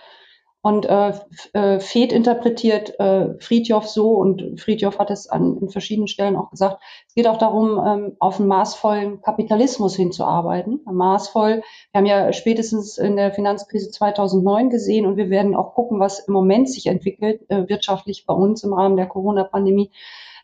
Und 0.64 0.87
äh, 0.87 1.12
äh, 1.52 1.78
Feth 1.78 2.11
interpretiert 2.11 2.99
äh, 2.99 3.38
Friedjof 3.38 3.87
so, 3.87 4.12
und 4.12 4.59
Friedjof 4.59 4.99
hat 4.99 5.11
es 5.11 5.28
an 5.28 5.59
in 5.61 5.68
verschiedenen 5.68 6.09
Stellen 6.09 6.37
auch 6.37 6.49
gesagt, 6.49 6.83
es 7.06 7.12
geht 7.12 7.26
auch 7.26 7.37
darum, 7.37 7.78
ähm, 7.87 8.16
auf 8.18 8.40
einen 8.40 8.49
maßvollen 8.49 9.21
Kapitalismus 9.21 9.94
hinzuarbeiten. 9.94 10.80
Maßvoll, 10.90 11.62
wir 11.92 11.99
haben 11.99 12.06
ja 12.06 12.33
spätestens 12.33 12.97
in 12.97 13.16
der 13.16 13.30
Finanzkrise 13.35 13.90
2009 13.90 14.71
gesehen 14.71 15.04
und 15.04 15.18
wir 15.18 15.28
werden 15.28 15.54
auch 15.54 15.75
gucken, 15.75 16.00
was 16.00 16.21
im 16.21 16.33
Moment 16.33 16.71
sich 16.71 16.87
entwickelt, 16.87 17.42
äh, 17.50 17.68
wirtschaftlich 17.68 18.25
bei 18.25 18.33
uns 18.33 18.64
im 18.64 18.73
Rahmen 18.73 18.97
der 18.97 19.06
Corona-Pandemie, 19.06 19.90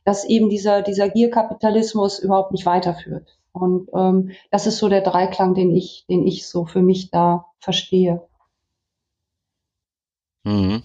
dass 0.05 0.27
eben 0.27 0.51
dieser, 0.51 0.83
dieser 0.83 1.09
Gierkapitalismus 1.09 2.19
überhaupt 2.19 2.53
nicht 2.53 2.67
weiterführt. 2.67 3.39
Und 3.53 3.89
ähm, 3.95 4.33
das 4.51 4.67
ist 4.67 4.77
so 4.77 4.91
der 4.91 5.01
Dreiklang, 5.01 5.55
den 5.55 5.75
ich, 5.75 6.05
den 6.11 6.27
ich 6.27 6.47
so 6.47 6.67
für 6.67 6.83
mich 6.83 7.11
da 7.11 7.47
verstehe. 7.59 8.21
Mhm. 10.45 10.83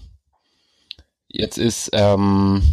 Jetzt 1.28 1.58
ist, 1.58 1.90
ähm, 1.94 2.64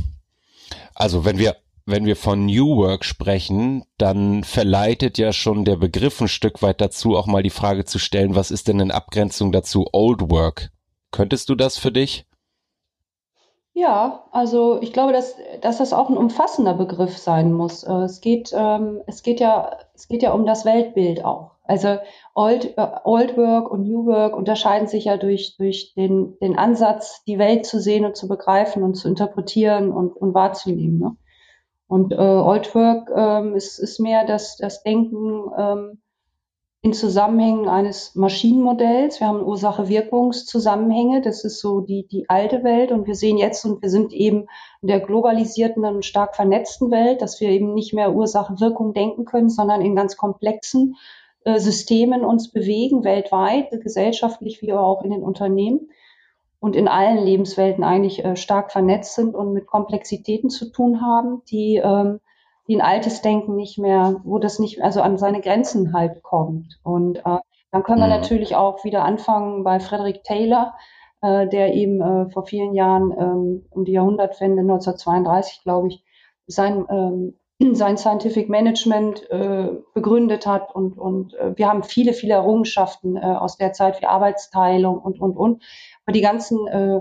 also 0.94 1.24
wenn 1.24 1.38
wir 1.38 1.56
wenn 1.84 2.06
wir 2.06 2.14
von 2.16 2.46
New 2.46 2.76
Work 2.76 3.04
sprechen, 3.04 3.84
dann 3.98 4.44
verleitet 4.44 5.18
ja 5.18 5.32
schon 5.32 5.64
der 5.64 5.76
Begriff 5.76 6.20
ein 6.20 6.28
Stück 6.28 6.62
weit 6.62 6.80
dazu, 6.80 7.16
auch 7.16 7.26
mal 7.26 7.42
die 7.42 7.50
Frage 7.50 7.84
zu 7.84 7.98
stellen, 7.98 8.36
was 8.36 8.52
ist 8.52 8.68
denn 8.68 8.78
in 8.78 8.92
Abgrenzung 8.92 9.50
dazu 9.50 9.86
Old 9.92 10.30
Work? 10.30 10.70
Könntest 11.10 11.48
du 11.48 11.54
das 11.54 11.78
für 11.78 11.90
dich? 11.90 12.26
Ja, 13.74 14.26
also 14.32 14.80
ich 14.82 14.92
glaube, 14.92 15.12
dass, 15.12 15.34
dass 15.60 15.78
das 15.78 15.92
auch 15.92 16.10
ein 16.10 16.16
umfassender 16.16 16.74
Begriff 16.74 17.16
sein 17.16 17.52
muss. 17.52 17.84
Äh, 17.84 17.92
es 18.02 18.20
geht, 18.20 18.52
ähm, 18.54 19.00
es 19.06 19.22
geht 19.22 19.40
ja, 19.40 19.78
es 19.94 20.08
geht 20.08 20.22
ja 20.22 20.32
um 20.32 20.46
das 20.46 20.64
Weltbild 20.64 21.24
auch. 21.24 21.51
Also 21.64 21.98
Old, 22.34 22.74
Old 23.04 23.36
Work 23.36 23.70
und 23.70 23.86
New 23.86 24.06
Work 24.06 24.36
unterscheiden 24.36 24.88
sich 24.88 25.04
ja 25.04 25.16
durch, 25.16 25.56
durch 25.56 25.94
den, 25.94 26.36
den 26.40 26.58
Ansatz, 26.58 27.22
die 27.24 27.38
Welt 27.38 27.66
zu 27.66 27.80
sehen 27.80 28.04
und 28.04 28.16
zu 28.16 28.26
begreifen 28.26 28.82
und 28.82 28.94
zu 28.94 29.08
interpretieren 29.08 29.92
und, 29.92 30.16
und 30.16 30.34
wahrzunehmen. 30.34 30.98
Ne? 30.98 31.16
Und 31.86 32.12
äh, 32.12 32.16
Old 32.16 32.74
Work 32.74 33.10
ähm, 33.14 33.54
ist, 33.54 33.78
ist 33.78 34.00
mehr 34.00 34.26
das, 34.26 34.56
das 34.56 34.82
Denken 34.82 35.50
ähm, 35.56 36.02
in 36.84 36.94
Zusammenhängen 36.94 37.68
eines 37.68 38.16
Maschinenmodells. 38.16 39.20
Wir 39.20 39.28
haben 39.28 39.44
Ursache-Wirkungszusammenhänge. 39.44 41.20
Das 41.20 41.44
ist 41.44 41.60
so 41.60 41.80
die, 41.80 42.08
die 42.08 42.28
alte 42.28 42.64
Welt. 42.64 42.90
Und 42.90 43.06
wir 43.06 43.14
sehen 43.14 43.38
jetzt, 43.38 43.64
und 43.64 43.82
wir 43.82 43.88
sind 43.88 44.12
eben 44.12 44.48
in 44.80 44.88
der 44.88 44.98
globalisierten 44.98 45.84
und 45.84 46.04
stark 46.04 46.34
vernetzten 46.34 46.90
Welt, 46.90 47.22
dass 47.22 47.40
wir 47.40 47.50
eben 47.50 47.72
nicht 47.72 47.94
mehr 47.94 48.12
Ursache-Wirkung 48.12 48.94
denken 48.94 49.26
können, 49.26 49.48
sondern 49.48 49.80
in 49.80 49.94
ganz 49.94 50.16
komplexen 50.16 50.96
äh, 51.44 51.58
Systemen 51.58 52.24
uns 52.24 52.50
bewegen, 52.50 53.04
weltweit, 53.04 53.70
gesellschaftlich 53.70 54.62
wie 54.62 54.72
auch 54.72 55.02
in 55.02 55.10
den 55.10 55.22
Unternehmen 55.22 55.90
und 56.60 56.76
in 56.76 56.88
allen 56.88 57.18
Lebenswelten 57.18 57.82
eigentlich 57.82 58.24
äh, 58.24 58.36
stark 58.36 58.70
vernetzt 58.70 59.14
sind 59.14 59.34
und 59.34 59.52
mit 59.52 59.66
Komplexitäten 59.66 60.48
zu 60.48 60.70
tun 60.70 61.00
haben, 61.00 61.42
die, 61.50 61.76
ähm, 61.76 62.20
die 62.68 62.76
ein 62.76 62.80
altes 62.80 63.20
Denken 63.22 63.56
nicht 63.56 63.78
mehr, 63.78 64.20
wo 64.24 64.38
das 64.38 64.58
nicht, 64.58 64.80
also 64.82 65.02
an 65.02 65.18
seine 65.18 65.40
Grenzen 65.40 65.92
halt 65.92 66.22
kommt. 66.22 66.78
Und 66.84 67.18
äh, 67.18 67.38
dann 67.72 67.82
können 67.82 68.00
wir 68.00 68.06
mhm. 68.06 68.20
natürlich 68.20 68.54
auch 68.54 68.84
wieder 68.84 69.02
anfangen 69.02 69.64
bei 69.64 69.80
Frederick 69.80 70.22
Taylor, 70.22 70.74
äh, 71.20 71.48
der 71.48 71.74
eben 71.74 72.00
äh, 72.00 72.30
vor 72.30 72.46
vielen 72.46 72.74
Jahren 72.74 73.12
ähm, 73.18 73.66
um 73.70 73.84
die 73.84 73.92
Jahrhundertwende 73.92 74.60
1932, 74.60 75.62
glaube 75.64 75.88
ich, 75.88 76.04
sein 76.46 76.84
ähm, 76.90 77.34
sein 77.72 77.96
Scientific 77.96 78.48
Management 78.48 79.30
äh, 79.30 79.70
begründet 79.94 80.46
hat 80.46 80.74
und, 80.74 80.98
und 80.98 81.34
äh, 81.34 81.56
wir 81.56 81.68
haben 81.68 81.84
viele, 81.84 82.12
viele 82.12 82.34
Errungenschaften 82.34 83.16
äh, 83.16 83.20
aus 83.20 83.56
der 83.56 83.72
Zeit 83.72 84.00
wie 84.00 84.06
Arbeitsteilung 84.06 84.98
und, 84.98 85.20
und, 85.20 85.36
und. 85.36 85.62
Aber 86.04 86.12
die 86.12 86.20
ganzen 86.20 86.66
äh, 86.66 87.00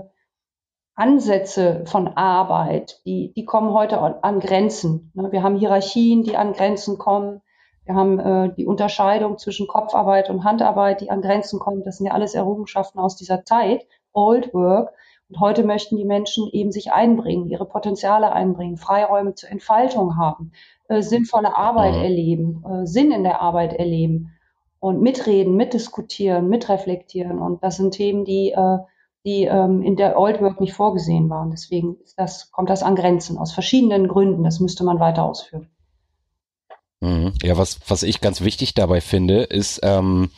Ansätze 0.94 1.84
von 1.86 2.08
Arbeit, 2.08 3.00
die, 3.06 3.32
die 3.34 3.44
kommen 3.44 3.72
heute 3.72 3.98
an 4.22 4.40
Grenzen. 4.40 5.10
Ne? 5.14 5.32
Wir 5.32 5.42
haben 5.42 5.56
Hierarchien, 5.56 6.22
die 6.22 6.36
an 6.36 6.52
Grenzen 6.52 6.98
kommen. 6.98 7.40
Wir 7.84 7.94
haben 7.94 8.18
äh, 8.20 8.54
die 8.54 8.66
Unterscheidung 8.66 9.38
zwischen 9.38 9.66
Kopfarbeit 9.66 10.30
und 10.30 10.44
Handarbeit, 10.44 11.00
die 11.00 11.10
an 11.10 11.22
Grenzen 11.22 11.58
kommt. 11.58 11.86
Das 11.86 11.96
sind 11.96 12.06
ja 12.06 12.12
alles 12.12 12.34
Errungenschaften 12.34 13.00
aus 13.00 13.16
dieser 13.16 13.44
Zeit, 13.44 13.86
Old 14.12 14.52
Work. 14.54 14.92
Und 15.32 15.40
heute 15.40 15.64
möchten 15.64 15.96
die 15.96 16.04
Menschen 16.04 16.46
eben 16.52 16.72
sich 16.72 16.92
einbringen, 16.92 17.48
ihre 17.48 17.64
Potenziale 17.64 18.32
einbringen, 18.32 18.76
Freiräume 18.76 19.34
zur 19.34 19.50
Entfaltung 19.50 20.18
haben, 20.18 20.52
äh, 20.88 21.00
sinnvolle 21.00 21.56
Arbeit 21.56 21.94
mhm. 21.94 22.02
erleben, 22.02 22.64
äh, 22.68 22.86
Sinn 22.86 23.12
in 23.12 23.22
der 23.24 23.40
Arbeit 23.40 23.72
erleben 23.72 24.32
und 24.78 25.00
mitreden, 25.00 25.56
mitdiskutieren, 25.56 26.50
mitreflektieren. 26.50 27.38
Und 27.38 27.64
das 27.64 27.78
sind 27.78 27.92
Themen, 27.94 28.26
die 28.26 28.52
äh, 28.52 28.78
die 29.24 29.44
ähm, 29.44 29.82
in 29.82 29.96
der 29.96 30.18
Old 30.18 30.42
Work 30.42 30.60
nicht 30.60 30.74
vorgesehen 30.74 31.30
waren. 31.30 31.50
Deswegen 31.50 31.96
das, 32.16 32.50
kommt 32.50 32.68
das 32.68 32.82
an 32.82 32.96
Grenzen 32.96 33.38
aus 33.38 33.52
verschiedenen 33.52 34.08
Gründen. 34.08 34.44
Das 34.44 34.60
müsste 34.60 34.84
man 34.84 35.00
weiter 35.00 35.22
ausführen. 35.22 35.68
Mhm. 37.00 37.32
Ja, 37.42 37.56
was, 37.56 37.80
was 37.88 38.02
ich 38.02 38.20
ganz 38.20 38.42
wichtig 38.42 38.74
dabei 38.74 39.00
finde, 39.00 39.44
ist, 39.44 39.80
ähm, 39.82 40.30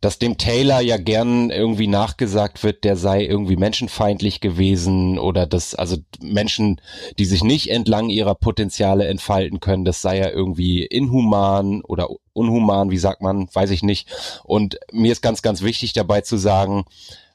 dass 0.00 0.20
dem 0.20 0.38
Taylor 0.38 0.80
ja 0.80 0.96
gern 0.96 1.50
irgendwie 1.50 1.88
nachgesagt 1.88 2.62
wird, 2.62 2.84
der 2.84 2.96
sei 2.96 3.24
irgendwie 3.24 3.56
menschenfeindlich 3.56 4.40
gewesen 4.40 5.18
oder 5.18 5.46
dass, 5.46 5.74
also 5.74 5.96
Menschen, 6.20 6.80
die 7.18 7.24
sich 7.24 7.42
nicht 7.42 7.70
entlang 7.70 8.08
ihrer 8.08 8.36
Potenziale 8.36 9.08
entfalten 9.08 9.58
können, 9.58 9.84
das 9.84 10.00
sei 10.00 10.18
ja 10.18 10.30
irgendwie 10.30 10.84
inhuman 10.84 11.82
oder 11.82 12.08
unhuman, 12.32 12.90
wie 12.90 12.98
sagt 12.98 13.22
man, 13.22 13.48
weiß 13.52 13.70
ich 13.70 13.82
nicht. 13.82 14.08
Und 14.44 14.78
mir 14.92 15.10
ist 15.10 15.22
ganz, 15.22 15.42
ganz 15.42 15.62
wichtig 15.62 15.94
dabei 15.94 16.20
zu 16.20 16.36
sagen, 16.36 16.84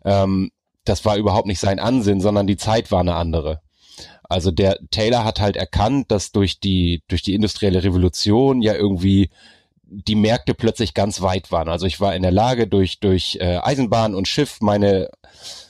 ähm, 0.05 0.51
das 0.85 1.03
war 1.03 1.17
überhaupt 1.17 1.47
nicht 1.47 1.59
sein 1.59 1.79
Ansinn, 1.79 2.21
sondern 2.21 2.47
die 2.47 2.57
Zeit 2.57 2.91
war 2.91 3.01
eine 3.01 3.15
andere. 3.15 3.61
Also 4.23 4.51
der 4.51 4.79
Taylor 4.89 5.25
hat 5.25 5.41
halt 5.41 5.57
erkannt, 5.57 6.11
dass 6.11 6.31
durch 6.31 6.59
die, 6.61 7.03
durch 7.09 7.23
die 7.23 7.33
industrielle 7.33 7.83
Revolution 7.83 8.61
ja 8.61 8.73
irgendwie 8.73 9.29
die 9.93 10.15
Märkte 10.15 10.53
plötzlich 10.53 10.93
ganz 10.93 11.21
weit 11.21 11.51
waren. 11.51 11.69
Also 11.69 11.85
ich 11.85 11.99
war 11.99 12.15
in 12.15 12.21
der 12.21 12.31
Lage, 12.31 12.67
durch, 12.67 12.99
durch 12.99 13.37
äh, 13.39 13.59
Eisenbahn 13.61 14.15
und 14.15 14.27
Schiff 14.27 14.59
meine, 14.61 15.09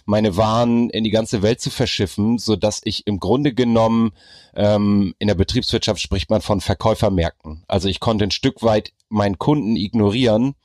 meine 0.06 0.38
Waren 0.38 0.90
in 0.90 1.04
die 1.04 1.12
ganze 1.12 1.42
Welt 1.42 1.62
zu 1.62 1.70
verschiffen, 1.70 2.38
so 2.38 2.56
dass 2.56 2.82
ich 2.84 3.06
im 3.08 3.20
Grunde 3.20 3.54
genommen 3.54 4.12
ähm, 4.56 5.14
in 5.20 5.28
der 5.28 5.36
Betriebswirtschaft 5.36 6.02
spricht 6.02 6.30
man 6.30 6.42
von 6.42 6.62
Verkäufermärkten. 6.62 7.64
Also 7.68 7.90
ich 7.90 8.00
konnte 8.00 8.26
ein 8.26 8.32
Stück 8.32 8.64
weit 8.64 8.94
meinen 9.10 9.38
Kunden 9.38 9.76
ignorieren 9.76 10.56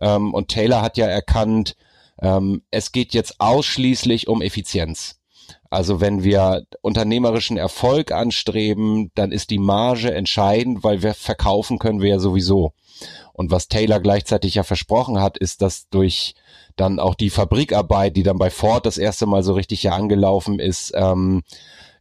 ähm, 0.00 0.32
und 0.34 0.48
Taylor 0.48 0.82
hat 0.82 0.96
ja 0.96 1.06
erkannt, 1.06 1.76
ähm, 2.20 2.62
es 2.70 2.92
geht 2.92 3.14
jetzt 3.14 3.40
ausschließlich 3.40 4.28
um 4.28 4.42
Effizienz. 4.42 5.21
Also 5.72 6.02
wenn 6.02 6.22
wir 6.22 6.66
unternehmerischen 6.82 7.56
Erfolg 7.56 8.12
anstreben, 8.12 9.10
dann 9.14 9.32
ist 9.32 9.48
die 9.48 9.58
Marge 9.58 10.12
entscheidend, 10.12 10.84
weil 10.84 11.02
wir 11.02 11.14
verkaufen 11.14 11.78
können 11.78 12.02
wir 12.02 12.10
ja 12.10 12.18
sowieso. 12.18 12.74
Und 13.32 13.50
was 13.50 13.68
Taylor 13.68 13.98
gleichzeitig 13.98 14.56
ja 14.56 14.64
versprochen 14.64 15.18
hat, 15.18 15.38
ist, 15.38 15.62
dass 15.62 15.88
durch 15.88 16.34
dann 16.76 16.98
auch 16.98 17.14
die 17.14 17.30
Fabrikarbeit, 17.30 18.18
die 18.18 18.22
dann 18.22 18.36
bei 18.36 18.50
Ford 18.50 18.84
das 18.84 18.98
erste 18.98 19.24
Mal 19.24 19.42
so 19.42 19.54
richtig 19.54 19.82
ja 19.82 19.92
angelaufen 19.92 20.58
ist, 20.58 20.92
ähm, 20.94 21.42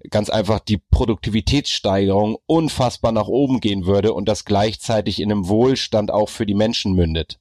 ganz 0.09 0.29
einfach 0.29 0.59
die 0.59 0.77
Produktivitätssteigerung 0.77 2.39
unfassbar 2.47 3.13
nach 3.13 3.29
oben 3.29 3.61
gehen 3.61 3.85
würde 3.85 4.11
und 4.11 4.27
das 4.27 4.43
gleichzeitig 4.43 5.21
in 5.21 5.31
einem 5.31 5.47
Wohlstand 5.47 6.11
auch 6.11 6.27
für 6.27 6.45
die 6.45 6.55
Menschen 6.55 6.91
mündet. 6.91 7.39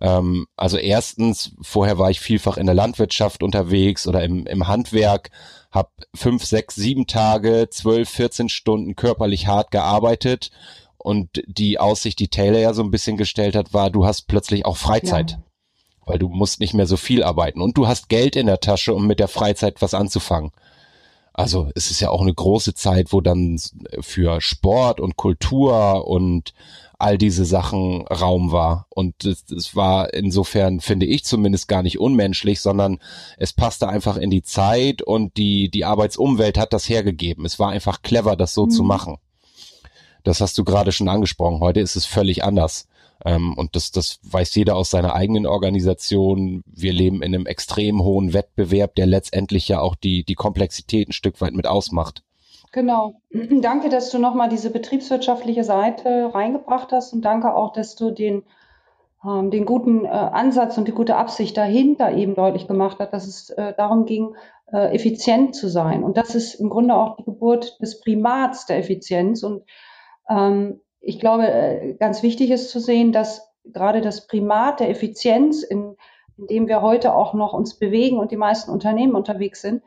Ähm, 0.00 0.46
also 0.56 0.78
erstens, 0.78 1.52
vorher 1.60 1.98
war 1.98 2.10
ich 2.10 2.20
vielfach 2.20 2.56
in 2.56 2.66
der 2.66 2.74
Landwirtschaft 2.74 3.42
unterwegs 3.42 4.06
oder 4.06 4.22
im, 4.24 4.46
im 4.46 4.66
Handwerk, 4.66 5.30
habe 5.70 5.90
fünf, 6.14 6.44
sechs, 6.44 6.74
sieben 6.74 7.06
Tage, 7.06 7.68
zwölf, 7.70 8.08
vierzehn 8.08 8.48
Stunden 8.48 8.96
körperlich 8.96 9.46
hart 9.46 9.70
gearbeitet 9.70 10.50
und 10.96 11.42
die 11.46 11.78
Aussicht, 11.78 12.18
die 12.18 12.28
Taylor 12.28 12.60
ja 12.60 12.74
so 12.74 12.82
ein 12.82 12.90
bisschen 12.90 13.16
gestellt 13.16 13.54
hat, 13.54 13.72
war, 13.72 13.90
du 13.90 14.06
hast 14.06 14.26
plötzlich 14.26 14.66
auch 14.66 14.76
Freizeit. 14.76 15.32
Ja. 15.32 15.42
Weil 16.06 16.18
du 16.18 16.28
musst 16.28 16.60
nicht 16.60 16.74
mehr 16.74 16.86
so 16.86 16.96
viel 16.96 17.22
arbeiten 17.22 17.60
und 17.60 17.76
du 17.76 17.86
hast 17.86 18.08
Geld 18.08 18.34
in 18.34 18.46
der 18.46 18.60
Tasche, 18.60 18.94
um 18.94 19.06
mit 19.06 19.20
der 19.20 19.28
Freizeit 19.28 19.80
was 19.80 19.94
anzufangen. 19.94 20.50
Also 21.32 21.70
es 21.74 21.90
ist 21.90 22.00
ja 22.00 22.10
auch 22.10 22.22
eine 22.22 22.34
große 22.34 22.74
Zeit, 22.74 23.12
wo 23.12 23.20
dann 23.20 23.60
für 24.00 24.40
Sport 24.40 25.00
und 25.00 25.16
Kultur 25.16 26.06
und 26.08 26.52
all 27.00 27.18
diese 27.18 27.44
Sachen 27.44 28.06
Raum 28.06 28.52
war. 28.52 28.86
Und 28.90 29.24
es 29.24 29.74
war 29.74 30.12
insofern, 30.12 30.80
finde 30.80 31.06
ich 31.06 31.24
zumindest 31.24 31.68
gar 31.68 31.82
nicht 31.82 31.98
unmenschlich, 31.98 32.60
sondern 32.60 32.98
es 33.38 33.52
passte 33.52 33.88
einfach 33.88 34.16
in 34.16 34.30
die 34.30 34.42
Zeit 34.42 35.02
und 35.02 35.36
die, 35.36 35.70
die 35.70 35.84
Arbeitsumwelt 35.84 36.58
hat 36.58 36.72
das 36.72 36.88
hergegeben. 36.88 37.44
Es 37.44 37.58
war 37.58 37.70
einfach 37.70 38.02
clever, 38.02 38.36
das 38.36 38.54
so 38.54 38.66
mhm. 38.66 38.70
zu 38.70 38.82
machen. 38.82 39.16
Das 40.22 40.40
hast 40.40 40.58
du 40.58 40.64
gerade 40.64 40.92
schon 40.92 41.08
angesprochen. 41.08 41.60
Heute 41.60 41.80
ist 41.80 41.96
es 41.96 42.04
völlig 42.04 42.44
anders. 42.44 42.86
Ähm, 43.24 43.54
und 43.54 43.76
das, 43.76 43.90
das 43.90 44.18
weiß 44.22 44.54
jeder 44.54 44.76
aus 44.76 44.90
seiner 44.90 45.14
eigenen 45.14 45.46
Organisation. 45.46 46.62
Wir 46.66 46.92
leben 46.92 47.22
in 47.22 47.34
einem 47.34 47.46
extrem 47.46 48.02
hohen 48.02 48.32
Wettbewerb, 48.32 48.94
der 48.94 49.06
letztendlich 49.06 49.68
ja 49.68 49.80
auch 49.80 49.94
die, 49.94 50.24
die 50.24 50.34
Komplexität 50.34 51.08
ein 51.08 51.12
Stück 51.12 51.40
weit 51.40 51.54
mit 51.54 51.66
ausmacht. 51.66 52.22
Genau. 52.72 53.20
Danke, 53.30 53.88
dass 53.88 54.10
du 54.10 54.18
nochmal 54.18 54.48
diese 54.48 54.70
betriebswirtschaftliche 54.70 55.64
Seite 55.64 56.30
reingebracht 56.34 56.92
hast 56.92 57.12
und 57.12 57.24
danke 57.24 57.54
auch, 57.54 57.72
dass 57.72 57.96
du 57.96 58.10
den, 58.10 58.44
ähm, 59.24 59.50
den 59.50 59.66
guten 59.66 60.04
äh, 60.04 60.08
Ansatz 60.08 60.78
und 60.78 60.86
die 60.86 60.92
gute 60.92 61.16
Absicht 61.16 61.56
dahinter 61.56 62.12
eben 62.12 62.34
deutlich 62.34 62.68
gemacht 62.68 62.98
hast, 63.00 63.12
dass 63.12 63.26
es 63.26 63.50
äh, 63.50 63.74
darum 63.76 64.06
ging, 64.06 64.36
äh, 64.72 64.94
effizient 64.94 65.56
zu 65.56 65.68
sein. 65.68 66.04
Und 66.04 66.16
das 66.16 66.34
ist 66.34 66.54
im 66.54 66.70
Grunde 66.70 66.94
auch 66.94 67.16
die 67.16 67.24
Geburt 67.24 67.80
des 67.80 68.00
Primats 68.00 68.66
der 68.66 68.78
Effizienz. 68.78 69.42
Und 69.42 69.64
ähm, 70.28 70.80
ich 71.00 71.18
glaube, 71.18 71.48
äh, 71.48 71.94
ganz 71.94 72.22
wichtig 72.22 72.50
ist 72.50 72.70
zu 72.70 72.78
sehen, 72.78 73.10
dass 73.12 73.52
gerade 73.64 74.00
das 74.00 74.28
Primat 74.28 74.78
der 74.78 74.90
Effizienz, 74.90 75.64
in, 75.64 75.96
in 76.38 76.46
dem 76.46 76.68
wir 76.68 76.82
heute 76.82 77.14
auch 77.14 77.34
noch 77.34 77.52
uns 77.52 77.78
bewegen 77.78 78.18
und 78.18 78.30
die 78.30 78.36
meisten 78.36 78.70
Unternehmen 78.70 79.16
unterwegs 79.16 79.60
sind, 79.60 79.82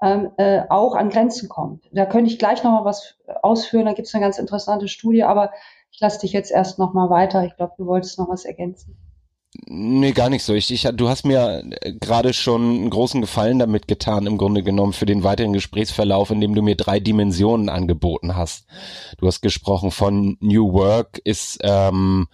äh, 0.00 0.62
auch 0.68 0.94
an 0.94 1.10
Grenzen 1.10 1.48
kommt. 1.48 1.84
Da 1.92 2.06
könnte 2.06 2.30
ich 2.30 2.38
gleich 2.38 2.62
nochmal 2.62 2.84
was 2.84 3.16
ausführen, 3.42 3.86
da 3.86 3.94
gibt 3.94 4.08
es 4.08 4.14
eine 4.14 4.24
ganz 4.24 4.38
interessante 4.38 4.88
Studie, 4.88 5.24
aber 5.24 5.52
ich 5.90 6.00
lasse 6.00 6.20
dich 6.20 6.32
jetzt 6.32 6.50
erst 6.50 6.78
nochmal 6.78 7.08
weiter. 7.08 7.44
Ich 7.44 7.56
glaube, 7.56 7.72
du 7.78 7.86
wolltest 7.86 8.18
noch 8.18 8.28
was 8.28 8.44
ergänzen. 8.44 8.96
Nee, 9.64 10.12
gar 10.12 10.28
nicht 10.28 10.44
so. 10.44 10.52
Ich, 10.52 10.70
ich, 10.70 10.82
du 10.82 11.08
hast 11.08 11.24
mir 11.24 11.62
äh, 11.80 11.92
gerade 11.92 12.34
schon 12.34 12.62
einen 12.62 12.90
großen 12.90 13.20
Gefallen 13.22 13.58
damit 13.58 13.88
getan, 13.88 14.26
im 14.26 14.36
Grunde 14.36 14.62
genommen, 14.62 14.92
für 14.92 15.06
den 15.06 15.24
weiteren 15.24 15.54
Gesprächsverlauf, 15.54 16.30
indem 16.30 16.54
du 16.54 16.62
mir 16.62 16.76
drei 16.76 17.00
Dimensionen 17.00 17.68
angeboten 17.68 18.36
hast. 18.36 18.66
Du 19.18 19.26
hast 19.26 19.40
gesprochen 19.40 19.90
von 19.90 20.36
New 20.40 20.72
Work 20.74 21.20
ist, 21.24 21.58
ähm, 21.62 22.26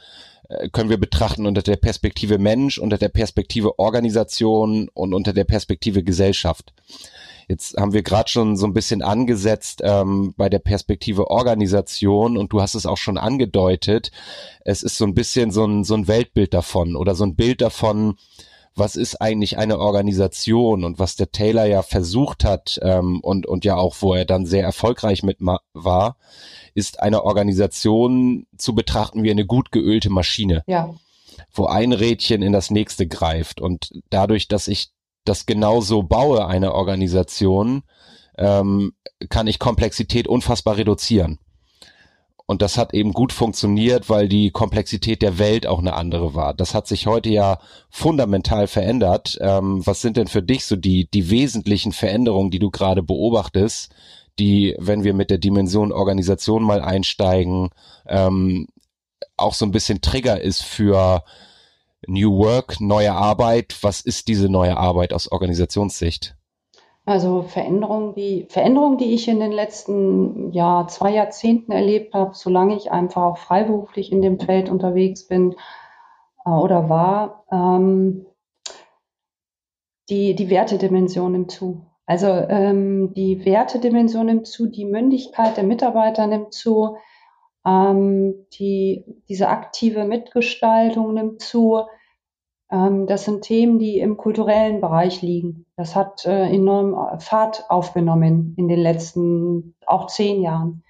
äh, 0.48 0.68
können 0.70 0.90
wir 0.90 0.98
betrachten 0.98 1.46
unter 1.46 1.62
der 1.62 1.76
Perspektive 1.76 2.38
Mensch, 2.38 2.78
unter 2.78 2.98
der 2.98 3.10
Perspektive 3.10 3.78
Organisation 3.78 4.88
und 4.92 5.14
unter 5.14 5.32
der 5.32 5.44
Perspektive 5.44 6.02
Gesellschaft. 6.02 6.72
Jetzt 7.48 7.76
haben 7.76 7.92
wir 7.92 8.02
gerade 8.02 8.30
schon 8.30 8.56
so 8.56 8.66
ein 8.66 8.72
bisschen 8.72 9.02
angesetzt 9.02 9.80
ähm, 9.84 10.34
bei 10.36 10.48
der 10.48 10.58
Perspektive 10.58 11.30
Organisation 11.30 12.36
und 12.36 12.52
du 12.52 12.60
hast 12.60 12.74
es 12.74 12.86
auch 12.86 12.96
schon 12.96 13.18
angedeutet. 13.18 14.10
Es 14.64 14.82
ist 14.82 14.96
so 14.96 15.04
ein 15.04 15.14
bisschen 15.14 15.50
so 15.50 15.64
ein, 15.64 15.84
so 15.84 15.94
ein 15.94 16.08
Weltbild 16.08 16.54
davon 16.54 16.96
oder 16.96 17.14
so 17.14 17.24
ein 17.24 17.34
Bild 17.34 17.60
davon, 17.60 18.16
was 18.74 18.96
ist 18.96 19.20
eigentlich 19.20 19.58
eine 19.58 19.78
Organisation 19.78 20.84
und 20.84 20.98
was 20.98 21.16
der 21.16 21.30
Taylor 21.30 21.66
ja 21.66 21.82
versucht 21.82 22.44
hat 22.44 22.80
ähm, 22.82 23.20
und, 23.20 23.46
und 23.46 23.64
ja 23.64 23.76
auch, 23.76 23.96
wo 24.00 24.14
er 24.14 24.24
dann 24.24 24.46
sehr 24.46 24.64
erfolgreich 24.64 25.22
mit 25.22 25.38
war, 25.74 26.16
ist 26.74 27.00
eine 27.00 27.24
Organisation 27.24 28.46
zu 28.56 28.74
betrachten 28.74 29.22
wie 29.22 29.30
eine 29.30 29.44
gut 29.44 29.72
geölte 29.72 30.10
Maschine. 30.10 30.64
Ja. 30.66 30.94
Wo 31.52 31.66
ein 31.66 31.92
Rädchen 31.92 32.40
in 32.40 32.52
das 32.52 32.70
nächste 32.70 33.06
greift. 33.06 33.60
Und 33.60 33.90
dadurch, 34.08 34.48
dass 34.48 34.68
ich 34.68 34.90
das 35.24 35.46
genauso 35.46 36.02
baue, 36.02 36.46
eine 36.46 36.74
Organisation, 36.74 37.82
ähm, 38.38 38.92
kann 39.28 39.46
ich 39.46 39.58
Komplexität 39.58 40.26
unfassbar 40.26 40.76
reduzieren. 40.76 41.38
Und 42.46 42.60
das 42.60 42.76
hat 42.76 42.92
eben 42.92 43.12
gut 43.12 43.32
funktioniert, 43.32 44.10
weil 44.10 44.28
die 44.28 44.50
Komplexität 44.50 45.22
der 45.22 45.38
Welt 45.38 45.66
auch 45.66 45.78
eine 45.78 45.94
andere 45.94 46.34
war. 46.34 46.54
Das 46.54 46.74
hat 46.74 46.86
sich 46.86 47.06
heute 47.06 47.30
ja 47.30 47.58
fundamental 47.88 48.66
verändert. 48.66 49.38
Ähm, 49.40 49.86
was 49.86 50.02
sind 50.02 50.16
denn 50.16 50.26
für 50.26 50.42
dich 50.42 50.66
so 50.66 50.76
die, 50.76 51.08
die 51.08 51.30
wesentlichen 51.30 51.92
Veränderungen, 51.92 52.50
die 52.50 52.58
du 52.58 52.70
gerade 52.70 53.02
beobachtest, 53.02 53.94
die, 54.38 54.74
wenn 54.78 55.04
wir 55.04 55.14
mit 55.14 55.30
der 55.30 55.38
Dimension 55.38 55.92
Organisation 55.92 56.62
mal 56.62 56.80
einsteigen, 56.80 57.70
ähm, 58.06 58.66
auch 59.36 59.54
so 59.54 59.64
ein 59.64 59.72
bisschen 59.72 60.00
Trigger 60.00 60.40
ist 60.40 60.62
für 60.62 61.24
New 62.06 62.38
Work, 62.38 62.80
neue 62.80 63.12
Arbeit. 63.12 63.76
Was 63.82 64.00
ist 64.00 64.28
diese 64.28 64.48
neue 64.48 64.76
Arbeit 64.76 65.12
aus 65.12 65.30
Organisationssicht? 65.30 66.36
Also 67.04 67.42
Veränderungen, 67.42 68.14
die 68.14 68.46
Veränderungen, 68.48 68.96
die 68.96 69.12
ich 69.12 69.26
in 69.26 69.40
den 69.40 69.50
letzten 69.50 70.52
ja, 70.52 70.86
zwei 70.88 71.10
Jahrzehnten 71.12 71.72
erlebt 71.72 72.14
habe, 72.14 72.30
solange 72.34 72.76
ich 72.76 72.92
einfach 72.92 73.22
auch 73.22 73.38
freiberuflich 73.38 74.12
in 74.12 74.22
dem 74.22 74.38
Feld 74.38 74.68
unterwegs 74.68 75.26
bin 75.26 75.56
äh, 76.46 76.50
oder 76.50 76.88
war, 76.88 77.44
ähm, 77.50 78.26
die, 80.10 80.36
die 80.36 80.48
Wertedimension 80.48 81.32
nimmt 81.32 81.50
zu. 81.50 81.86
Also 82.06 82.26
ähm, 82.26 83.14
die 83.14 83.44
Wertedimension 83.44 84.26
nimmt 84.26 84.46
zu, 84.46 84.66
die 84.66 84.84
Mündigkeit 84.84 85.56
der 85.56 85.64
Mitarbeiter 85.64 86.26
nimmt 86.26 86.52
zu, 86.52 86.96
ähm, 87.66 88.46
die, 88.58 89.04
diese 89.28 89.48
aktive 89.48 90.04
Mitgestaltung 90.04 91.14
nimmt 91.14 91.42
zu. 91.42 91.82
Ähm, 92.70 93.06
das 93.06 93.24
sind 93.24 93.42
Themen, 93.42 93.78
die 93.78 93.98
im 93.98 94.16
kulturellen 94.16 94.80
Bereich 94.80 95.22
liegen. 95.22 95.66
Das 95.76 95.94
hat 95.94 96.24
äh, 96.24 96.48
enorm 96.48 97.20
Fahrt 97.20 97.64
aufgenommen 97.68 98.54
in 98.56 98.68
den 98.68 98.80
letzten 98.80 99.74
auch 99.86 100.06
zehn 100.06 100.42
Jahren. 100.42 100.82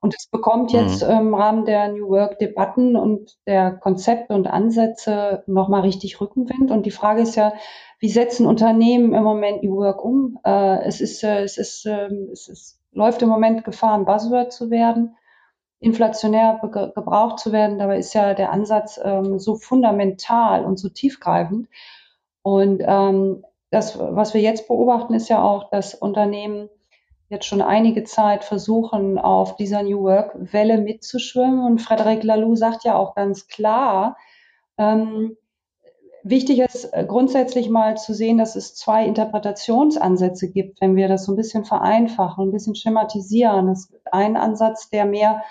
Und 0.00 0.14
es 0.14 0.28
bekommt 0.28 0.72
mhm. 0.72 0.80
jetzt 0.80 1.02
mhm. 1.02 1.10
im 1.10 1.34
Rahmen 1.34 1.64
der 1.64 1.88
New 1.92 2.08
Work 2.08 2.38
Debatten 2.38 2.96
und 2.96 3.36
der 3.46 3.72
Konzepte 3.72 4.34
und 4.34 4.46
Ansätze 4.46 5.42
nochmal 5.46 5.82
richtig 5.82 6.20
Rückenwind. 6.20 6.70
Und 6.70 6.86
die 6.86 6.90
Frage 6.90 7.22
ist 7.22 7.36
ja, 7.36 7.52
wie 7.98 8.10
setzen 8.10 8.46
Unternehmen 8.46 9.14
im 9.14 9.22
Moment 9.22 9.62
New 9.62 9.76
Work 9.76 10.04
um? 10.04 10.38
Äh, 10.44 10.84
es 10.84 11.00
ist, 11.00 11.22
äh, 11.22 11.42
es 11.42 11.56
ist, 11.56 11.86
äh, 11.86 12.08
es 12.32 12.48
ist, 12.48 12.80
läuft 12.92 13.22
im 13.22 13.28
Moment 13.28 13.64
Gefahr, 13.64 13.94
ein 13.94 14.04
Buzzword 14.04 14.52
zu 14.52 14.70
werden 14.70 15.16
inflationär 15.80 16.60
gebraucht 16.94 17.38
zu 17.38 17.52
werden. 17.52 17.78
Dabei 17.78 17.98
ist 17.98 18.14
ja 18.14 18.34
der 18.34 18.50
Ansatz 18.52 18.98
ähm, 19.02 19.38
so 19.38 19.56
fundamental 19.56 20.64
und 20.64 20.78
so 20.78 20.88
tiefgreifend. 20.88 21.68
Und 22.42 22.82
ähm, 22.86 23.44
das, 23.70 23.98
was 23.98 24.34
wir 24.34 24.40
jetzt 24.40 24.68
beobachten, 24.68 25.14
ist 25.14 25.28
ja 25.28 25.42
auch, 25.42 25.70
dass 25.70 25.94
Unternehmen 25.94 26.68
jetzt 27.28 27.46
schon 27.46 27.60
einige 27.60 28.04
Zeit 28.04 28.44
versuchen, 28.44 29.18
auf 29.18 29.56
dieser 29.56 29.82
New 29.82 30.02
Work-Welle 30.02 30.78
mitzuschwimmen. 30.78 31.64
Und 31.64 31.80
Frederic 31.80 32.22
Laloux 32.22 32.56
sagt 32.56 32.84
ja 32.84 32.96
auch 32.96 33.14
ganz 33.14 33.48
klar, 33.48 34.16
ähm, 34.78 35.36
wichtig 36.28 36.60
ist 36.60 36.92
äh, 36.92 37.04
grundsätzlich 37.06 37.70
mal 37.70 37.96
zu 37.96 38.14
sehen, 38.14 38.38
dass 38.38 38.56
es 38.56 38.74
zwei 38.74 39.06
Interpretationsansätze 39.06 40.50
gibt, 40.50 40.80
wenn 40.80 40.96
wir 40.96 41.08
das 41.08 41.24
so 41.24 41.32
ein 41.32 41.36
bisschen 41.36 41.64
vereinfachen, 41.64 42.48
ein 42.48 42.52
bisschen 42.52 42.74
schematisieren. 42.74 43.68
Es 43.68 43.88
gibt 43.88 44.12
einen 44.12 44.36
Ansatz, 44.36 44.90
der 44.90 45.04
mehr 45.04 45.42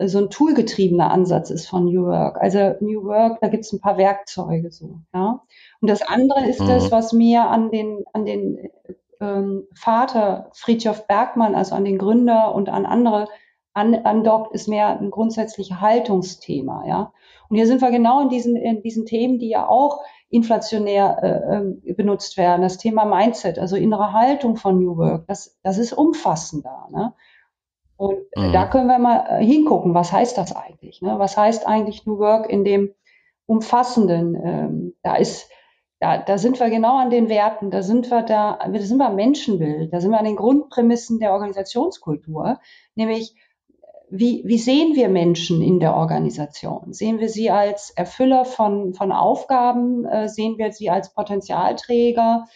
so 0.00 0.18
ein 0.18 0.30
toolgetriebener 0.30 1.10
Ansatz 1.10 1.50
ist 1.50 1.68
von 1.68 1.84
New 1.84 2.06
Work. 2.06 2.40
Also 2.40 2.74
New 2.80 3.04
Work, 3.04 3.38
da 3.40 3.48
gibt 3.48 3.64
es 3.64 3.72
ein 3.72 3.80
paar 3.80 3.96
Werkzeuge 3.96 4.70
so, 4.72 4.98
ja. 5.12 5.40
Und 5.80 5.88
das 5.88 6.02
andere 6.02 6.48
ist 6.48 6.60
mhm. 6.60 6.66
das, 6.66 6.90
was 6.90 7.12
mir 7.12 7.48
an 7.48 7.70
den, 7.70 8.04
an 8.12 8.24
den 8.24 8.70
ähm, 9.20 9.68
Vater 9.74 10.50
Friedhof 10.52 11.06
Bergmann, 11.06 11.54
also 11.54 11.74
an 11.74 11.84
den 11.84 11.98
Gründer 11.98 12.54
und 12.54 12.68
an 12.68 12.86
andere 12.86 13.16
an, 13.16 13.28
andockt, 13.74 14.54
ist 14.54 14.68
mehr 14.68 14.98
ein 14.98 15.10
grundsätzliches 15.10 15.80
Haltungsthema, 15.80 16.84
ja. 16.86 17.12
Und 17.48 17.56
hier 17.56 17.66
sind 17.66 17.82
wir 17.82 17.90
genau 17.90 18.22
in 18.22 18.28
diesen, 18.30 18.56
in 18.56 18.82
diesen 18.82 19.04
Themen, 19.04 19.38
die 19.38 19.48
ja 19.48 19.68
auch 19.68 20.00
inflationär 20.30 21.18
äh, 21.22 21.56
ähm, 21.56 21.82
benutzt 21.96 22.36
werden. 22.36 22.62
Das 22.62 22.78
Thema 22.78 23.04
Mindset, 23.04 23.58
also 23.58 23.76
innere 23.76 24.12
Haltung 24.12 24.56
von 24.56 24.78
New 24.80 24.96
Work, 24.96 25.26
das, 25.28 25.58
das 25.62 25.78
ist 25.78 25.92
umfassender. 25.92 26.88
Ne? 26.90 27.14
Und 27.96 28.18
mhm. 28.34 28.52
da 28.52 28.66
können 28.66 28.88
wir 28.88 28.98
mal 28.98 29.26
äh, 29.28 29.44
hingucken, 29.44 29.94
was 29.94 30.12
heißt 30.12 30.36
das 30.36 30.54
eigentlich? 30.54 31.02
Ne? 31.02 31.18
Was 31.18 31.36
heißt 31.36 31.66
eigentlich 31.66 32.06
New 32.06 32.18
Work 32.18 32.50
in 32.50 32.64
dem 32.64 32.94
umfassenden? 33.46 34.34
Ähm, 34.34 34.94
da 35.02 35.16
ist, 35.16 35.48
da, 36.00 36.18
da 36.18 36.38
sind 36.38 36.58
wir 36.58 36.70
genau 36.70 36.98
an 36.98 37.10
den 37.10 37.28
Werten, 37.28 37.70
da 37.70 37.82
sind 37.82 38.10
wir 38.10 38.22
da, 38.22 38.58
da 38.58 38.80
sind 38.80 38.98
wir 38.98 39.06
am 39.06 39.16
Menschenbild, 39.16 39.92
da 39.92 40.00
sind 40.00 40.10
wir 40.10 40.18
an 40.18 40.24
den 40.24 40.36
Grundprämissen 40.36 41.20
der 41.20 41.32
Organisationskultur, 41.32 42.58
nämlich 42.96 43.36
wie, 44.16 44.42
wie 44.44 44.58
sehen 44.58 44.94
wir 44.94 45.08
Menschen 45.08 45.60
in 45.60 45.80
der 45.80 45.94
Organisation? 45.96 46.92
Sehen 46.92 47.18
wir 47.18 47.28
sie 47.28 47.50
als 47.50 47.90
Erfüller 47.90 48.44
von, 48.44 48.94
von 48.94 49.10
Aufgaben? 49.10 50.04
Äh, 50.04 50.28
sehen 50.28 50.56
wir 50.56 50.72
sie 50.72 50.88
als 50.88 51.12
Potenzialträger? 51.12 52.46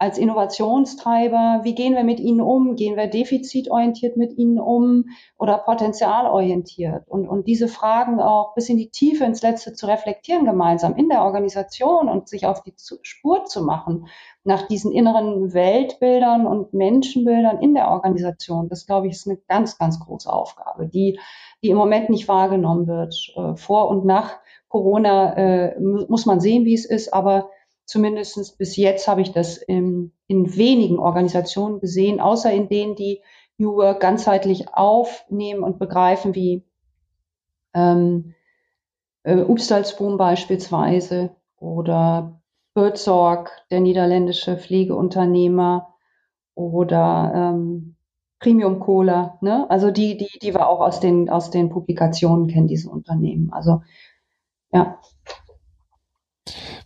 Als 0.00 0.16
Innovationstreiber, 0.16 1.60
wie 1.62 1.74
gehen 1.74 1.94
wir 1.94 2.04
mit 2.04 2.20
ihnen 2.20 2.40
um? 2.40 2.74
Gehen 2.74 2.96
wir 2.96 3.06
defizitorientiert 3.06 4.16
mit 4.16 4.32
ihnen 4.38 4.58
um 4.58 5.10
oder 5.36 5.58
potenzialorientiert? 5.58 7.06
Und, 7.06 7.28
und 7.28 7.46
diese 7.46 7.68
Fragen 7.68 8.18
auch 8.18 8.54
bis 8.54 8.70
in 8.70 8.78
die 8.78 8.88
Tiefe 8.88 9.24
ins 9.24 9.42
Letzte 9.42 9.74
zu 9.74 9.86
reflektieren 9.86 10.46
gemeinsam 10.46 10.96
in 10.96 11.10
der 11.10 11.22
Organisation 11.22 12.08
und 12.08 12.30
sich 12.30 12.46
auf 12.46 12.62
die 12.62 12.72
Spur 13.02 13.44
zu 13.44 13.62
machen 13.62 14.06
nach 14.42 14.66
diesen 14.68 14.90
inneren 14.90 15.52
Weltbildern 15.52 16.46
und 16.46 16.72
Menschenbildern 16.72 17.58
in 17.60 17.74
der 17.74 17.90
Organisation. 17.90 18.70
Das, 18.70 18.86
glaube 18.86 19.06
ich, 19.06 19.12
ist 19.12 19.28
eine 19.28 19.36
ganz, 19.48 19.76
ganz 19.76 20.00
große 20.00 20.32
Aufgabe, 20.32 20.88
die, 20.88 21.20
die 21.62 21.68
im 21.68 21.76
Moment 21.76 22.08
nicht 22.08 22.26
wahrgenommen 22.26 22.86
wird. 22.86 23.14
Äh, 23.36 23.54
vor 23.56 23.88
und 23.88 24.06
nach 24.06 24.38
Corona 24.68 25.34
äh, 25.34 25.78
muss 25.78 26.24
man 26.24 26.40
sehen, 26.40 26.64
wie 26.64 26.72
es 26.74 26.86
ist, 26.86 27.12
aber 27.12 27.50
Zumindest 27.90 28.56
bis 28.56 28.76
jetzt 28.76 29.08
habe 29.08 29.20
ich 29.20 29.32
das 29.32 29.56
in, 29.56 30.12
in 30.28 30.54
wenigen 30.56 31.00
Organisationen 31.00 31.80
gesehen, 31.80 32.20
außer 32.20 32.52
in 32.52 32.68
denen, 32.68 32.94
die 32.94 33.20
New 33.58 33.74
Work 33.74 33.98
ganzheitlich 33.98 34.72
aufnehmen 34.72 35.64
und 35.64 35.80
begreifen, 35.80 36.36
wie 36.36 36.64
ähm, 37.74 38.36
äh, 39.24 39.40
Upstalsboom 39.40 40.18
beispielsweise 40.18 41.34
oder 41.56 42.40
Birdsorg, 42.74 43.50
der 43.72 43.80
niederländische 43.80 44.56
Pflegeunternehmer 44.56 45.92
oder 46.54 47.32
ähm, 47.34 47.96
Premium 48.38 48.78
Cola, 48.78 49.36
ne? 49.40 49.68
Also 49.68 49.90
die, 49.90 50.16
die, 50.16 50.38
die 50.40 50.54
wir 50.54 50.68
auch 50.68 50.78
aus 50.78 51.00
den, 51.00 51.28
aus 51.28 51.50
den 51.50 51.70
Publikationen 51.70 52.46
kennen, 52.46 52.68
diese 52.68 52.88
Unternehmen. 52.88 53.52
Also 53.52 53.82
ja. 54.70 55.00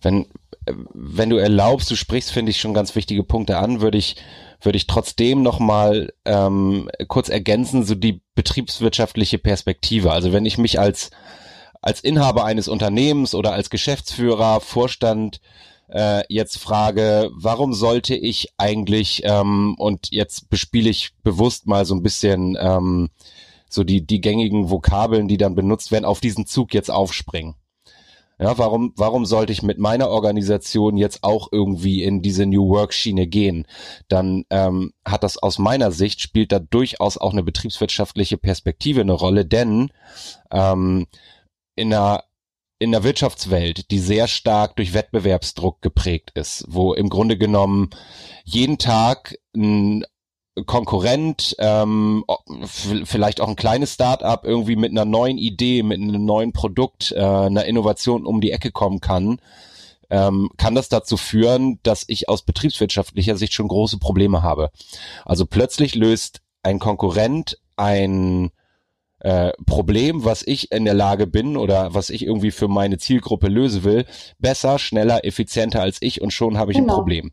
Wenn, 0.01 0.25
wenn 0.67 1.31
du 1.31 1.37
erlaubst, 1.37 1.91
du 1.91 1.97
sprichst, 1.97 2.31
finde 2.31 2.51
ich, 2.51 2.61
schon 2.61 2.75
ganz 2.75 2.95
wichtige 2.95 3.23
Punkte 3.23 3.59
an, 3.59 3.81
würde 3.81 3.99
ich, 3.99 4.17
würde 4.61 4.77
ich 4.77 4.87
trotzdem 4.87 5.43
nochmal 5.43 6.13
ähm, 6.25 6.91
kurz 7.09 7.29
ergänzen, 7.29 7.85
so 7.85 7.95
die 7.95 8.23
betriebswirtschaftliche 8.35 9.39
Perspektive. 9.39 10.13
Also 10.13 10.33
wenn 10.33 10.47
ich 10.47 10.59
mich 10.59 10.79
als, 10.79 11.11
als 11.83 12.01
Inhaber 12.01 12.45
eines 12.45 12.69
Unternehmens 12.69 13.35
oder 13.35 13.53
als 13.53 13.71
Geschäftsführer, 13.71 14.61
Vorstand 14.61 15.41
äh, 15.89 16.23
jetzt 16.29 16.59
frage, 16.59 17.31
warum 17.35 17.75
sollte 17.75 18.15
ich 18.15 18.49
eigentlich, 18.57 19.23
ähm, 19.25 19.75
und 19.79 20.09
jetzt 20.11 20.49
bespiele 20.49 20.91
ich 20.91 21.11
bewusst 21.23 21.67
mal 21.67 21.85
so 21.85 21.95
ein 21.95 22.03
bisschen 22.03 22.57
ähm, 22.59 23.11
so 23.69 23.85
die, 23.85 24.07
die 24.07 24.21
gängigen 24.21 24.71
Vokabeln, 24.71 25.29
die 25.29 25.37
dann 25.37 25.55
benutzt 25.55 25.93
werden, 25.93 26.05
auf 26.05 26.21
diesen 26.21 26.47
Zug 26.47 26.73
jetzt 26.73 26.91
aufspringen 26.91 27.55
Ja, 28.39 28.59
warum, 28.59 28.93
warum 28.97 29.27
sollte 29.27 29.53
ich 29.53 29.63
mit 29.63 29.79
meiner 29.79 30.09
Organisation 30.09 30.97
jetzt 30.97 31.23
auch 31.23 31.49
irgendwie 31.53 32.03
in 32.03 32.21
diese 32.21 32.47
New 32.47 32.69
Work 32.69 32.93
Schiene 32.93 33.27
gehen? 33.29 33.67
Dann 34.09 34.45
ähm, 34.51 34.93
hat 35.05 35.23
das 35.23 35.39
aus 35.39 35.59
meiner 35.59 35.93
Sicht 35.93 36.21
spielt 36.21 36.51
da 36.51 36.59
durchaus 36.59 37.17
auch 37.17 37.33
eine 37.33 37.45
betriebswirtschaftliche 37.45 38.37
Perspektive 38.37 39.03
eine 39.03 39.13
Rolle, 39.13 39.45
denn 39.45 39.91
ähm, 40.51 41.07
in 41.77 41.93
einer 41.93 42.25
in 42.81 42.91
der 42.91 43.05
Wirtschaftswelt, 43.05 43.91
die 43.93 44.01
sehr 44.01 44.27
stark 44.27 44.77
durch 44.77 44.93
Wettbewerbsdruck 44.93 45.81
geprägt 45.81 46.33
ist, 46.35 46.65
wo 46.69 46.93
im 46.93 47.09
Grunde 47.09 47.39
genommen 47.39 47.91
jeden 48.45 48.79
Tag 48.79 49.37
ein 49.57 50.05
Konkurrent, 50.67 51.57
ähm, 51.59 52.25
vielleicht 53.05 53.41
auch 53.41 53.49
ein 53.49 53.57
kleines 53.57 53.95
Start-up 53.95 54.45
irgendwie 54.45 54.77
mit 54.77 54.93
einer 54.93 55.05
neuen 55.05 55.37
Idee, 55.37 55.83
mit 55.83 56.01
einem 56.01 56.25
neuen 56.25 56.53
Produkt, 56.53 57.11
äh, 57.11 57.21
einer 57.21 57.65
Innovation 57.65 58.25
um 58.25 58.41
die 58.41 58.53
Ecke 58.53 58.71
kommen 58.71 59.01
kann, 59.01 59.41
ähm, 60.11 60.51
kann 60.57 60.77
das 60.77 60.89
dazu 60.89 61.17
führen, 61.17 61.81
dass 61.83 62.05
ich 62.07 62.29
aus 62.29 62.43
betriebswirtschaftlicher 62.43 63.37
Sicht 63.37 63.53
schon 63.53 63.67
große 63.67 63.99
Probleme 63.99 64.43
habe. 64.43 64.71
Also 65.25 65.45
plötzlich 65.45 65.97
löst 65.97 66.41
ein 66.63 66.79
Konkurrent 66.79 67.59
ein 67.77 68.53
äh, 69.25 69.53
Problem, 69.67 70.25
was 70.25 70.43
ich 70.47 70.71
in 70.71 70.85
der 70.85 70.95
Lage 70.95 71.27
bin 71.27 71.57
oder 71.57 71.95
was 71.95 72.11
ich 72.11 72.25
irgendwie 72.25 72.51
für 72.51 72.69
meine 72.69 72.99
Zielgruppe 72.99 73.49
lösen 73.49 73.83
will, 73.83 74.07
besser, 74.39 74.79
schneller, 74.79 75.25
effizienter 75.25 75.81
als 75.81 75.97
ich 76.01 76.21
und 76.21 76.33
schon 76.33 76.59
habe 76.59 76.73
ich 76.73 76.79
genau. 76.79 76.93
ein 76.93 76.97
Problem. 76.97 77.33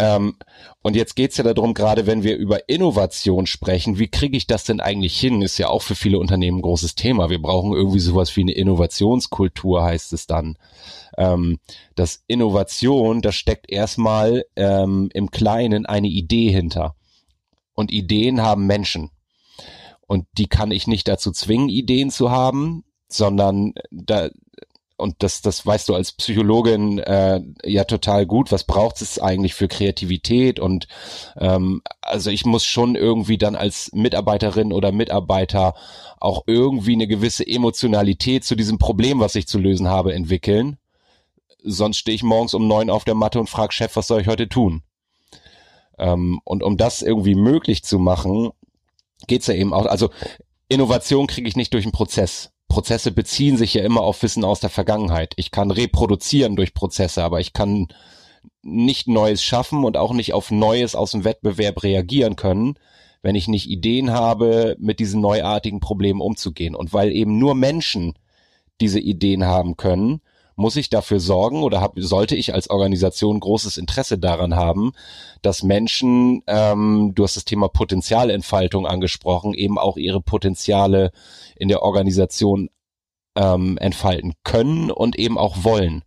Ähm, 0.00 0.36
und 0.82 0.96
jetzt 0.96 1.14
geht's 1.14 1.36
ja 1.36 1.44
darum, 1.44 1.74
gerade 1.74 2.06
wenn 2.06 2.22
wir 2.22 2.36
über 2.38 2.70
Innovation 2.70 3.46
sprechen, 3.46 3.98
wie 3.98 4.08
kriege 4.08 4.34
ich 4.34 4.46
das 4.46 4.64
denn 4.64 4.80
eigentlich 4.80 5.20
hin? 5.20 5.42
Ist 5.42 5.58
ja 5.58 5.68
auch 5.68 5.82
für 5.82 5.94
viele 5.94 6.18
Unternehmen 6.18 6.58
ein 6.58 6.62
großes 6.62 6.94
Thema. 6.94 7.28
Wir 7.28 7.40
brauchen 7.40 7.74
irgendwie 7.74 8.00
sowas 8.00 8.34
wie 8.34 8.40
eine 8.40 8.52
Innovationskultur, 8.52 9.84
heißt 9.84 10.14
es 10.14 10.26
dann. 10.26 10.56
Ähm, 11.18 11.58
das 11.96 12.24
Innovation, 12.28 13.20
da 13.20 13.30
steckt 13.30 13.70
erstmal 13.70 14.46
ähm, 14.56 15.10
im 15.12 15.30
Kleinen 15.30 15.84
eine 15.84 16.08
Idee 16.08 16.50
hinter. 16.50 16.96
Und 17.74 17.92
Ideen 17.92 18.40
haben 18.40 18.66
Menschen. 18.66 19.10
Und 20.06 20.26
die 20.38 20.46
kann 20.46 20.70
ich 20.70 20.86
nicht 20.86 21.08
dazu 21.08 21.30
zwingen, 21.30 21.68
Ideen 21.68 22.10
zu 22.10 22.30
haben, 22.30 22.84
sondern 23.08 23.74
da, 23.90 24.30
und 25.00 25.16
das, 25.22 25.42
das 25.42 25.64
weißt 25.64 25.88
du 25.88 25.94
als 25.94 26.12
Psychologin 26.12 26.98
äh, 26.98 27.40
ja 27.64 27.84
total 27.84 28.26
gut, 28.26 28.52
was 28.52 28.64
braucht 28.64 29.00
es 29.02 29.18
eigentlich 29.18 29.54
für 29.54 29.68
Kreativität 29.68 30.60
und 30.60 30.86
ähm, 31.36 31.82
also 32.02 32.30
ich 32.30 32.44
muss 32.44 32.64
schon 32.64 32.94
irgendwie 32.94 33.38
dann 33.38 33.56
als 33.56 33.90
Mitarbeiterin 33.92 34.72
oder 34.72 34.92
Mitarbeiter 34.92 35.74
auch 36.20 36.44
irgendwie 36.46 36.92
eine 36.92 37.06
gewisse 37.06 37.46
Emotionalität 37.46 38.44
zu 38.44 38.54
diesem 38.54 38.78
Problem, 38.78 39.20
was 39.20 39.34
ich 39.34 39.48
zu 39.48 39.58
lösen 39.58 39.88
habe, 39.88 40.14
entwickeln. 40.14 40.76
Sonst 41.62 41.98
stehe 41.98 42.14
ich 42.14 42.22
morgens 42.22 42.54
um 42.54 42.68
neun 42.68 42.90
auf 42.90 43.04
der 43.04 43.14
Matte 43.14 43.40
und 43.40 43.50
frage 43.50 43.72
Chef, 43.72 43.96
was 43.96 44.06
soll 44.06 44.20
ich 44.20 44.28
heute 44.28 44.48
tun? 44.48 44.82
Ähm, 45.98 46.40
und 46.44 46.62
um 46.62 46.76
das 46.76 47.02
irgendwie 47.02 47.34
möglich 47.34 47.82
zu 47.84 47.98
machen, 47.98 48.50
geht's 49.26 49.46
ja 49.46 49.54
eben 49.54 49.72
auch, 49.72 49.86
also 49.86 50.10
Innovation 50.68 51.26
kriege 51.26 51.48
ich 51.48 51.56
nicht 51.56 51.74
durch 51.74 51.84
einen 51.84 51.92
Prozess 51.92 52.52
Prozesse 52.70 53.10
beziehen 53.10 53.58
sich 53.58 53.74
ja 53.74 53.82
immer 53.82 54.00
auf 54.00 54.22
Wissen 54.22 54.44
aus 54.44 54.60
der 54.60 54.70
Vergangenheit. 54.70 55.34
Ich 55.36 55.50
kann 55.50 55.70
reproduzieren 55.70 56.56
durch 56.56 56.72
Prozesse, 56.72 57.22
aber 57.22 57.40
ich 57.40 57.52
kann 57.52 57.88
nicht 58.62 59.08
Neues 59.08 59.42
schaffen 59.42 59.84
und 59.84 59.98
auch 59.98 60.14
nicht 60.14 60.32
auf 60.32 60.50
Neues 60.50 60.94
aus 60.94 61.10
dem 61.10 61.24
Wettbewerb 61.24 61.82
reagieren 61.82 62.36
können, 62.36 62.76
wenn 63.20 63.34
ich 63.34 63.48
nicht 63.48 63.68
Ideen 63.68 64.12
habe, 64.12 64.76
mit 64.78 65.00
diesen 65.00 65.20
neuartigen 65.20 65.80
Problemen 65.80 66.22
umzugehen. 66.22 66.74
Und 66.74 66.94
weil 66.94 67.12
eben 67.12 67.38
nur 67.38 67.54
Menschen 67.54 68.14
diese 68.80 69.00
Ideen 69.00 69.44
haben 69.44 69.76
können, 69.76 70.22
muss 70.60 70.76
ich 70.76 70.90
dafür 70.90 71.18
sorgen 71.18 71.62
oder 71.62 71.80
hab, 71.80 71.94
sollte 71.96 72.36
ich 72.36 72.54
als 72.54 72.70
Organisation 72.70 73.40
großes 73.40 73.78
Interesse 73.78 74.18
daran 74.18 74.54
haben, 74.54 74.92
dass 75.42 75.62
Menschen, 75.62 76.42
ähm, 76.46 77.12
du 77.14 77.24
hast 77.24 77.36
das 77.36 77.46
Thema 77.46 77.68
Potenzialentfaltung 77.68 78.86
angesprochen, 78.86 79.54
eben 79.54 79.78
auch 79.78 79.96
ihre 79.96 80.20
Potenziale 80.20 81.12
in 81.56 81.68
der 81.68 81.82
Organisation 81.82 82.68
ähm, 83.34 83.78
entfalten 83.78 84.34
können 84.44 84.90
und 84.90 85.18
eben 85.18 85.38
auch 85.38 85.64
wollen. 85.64 86.04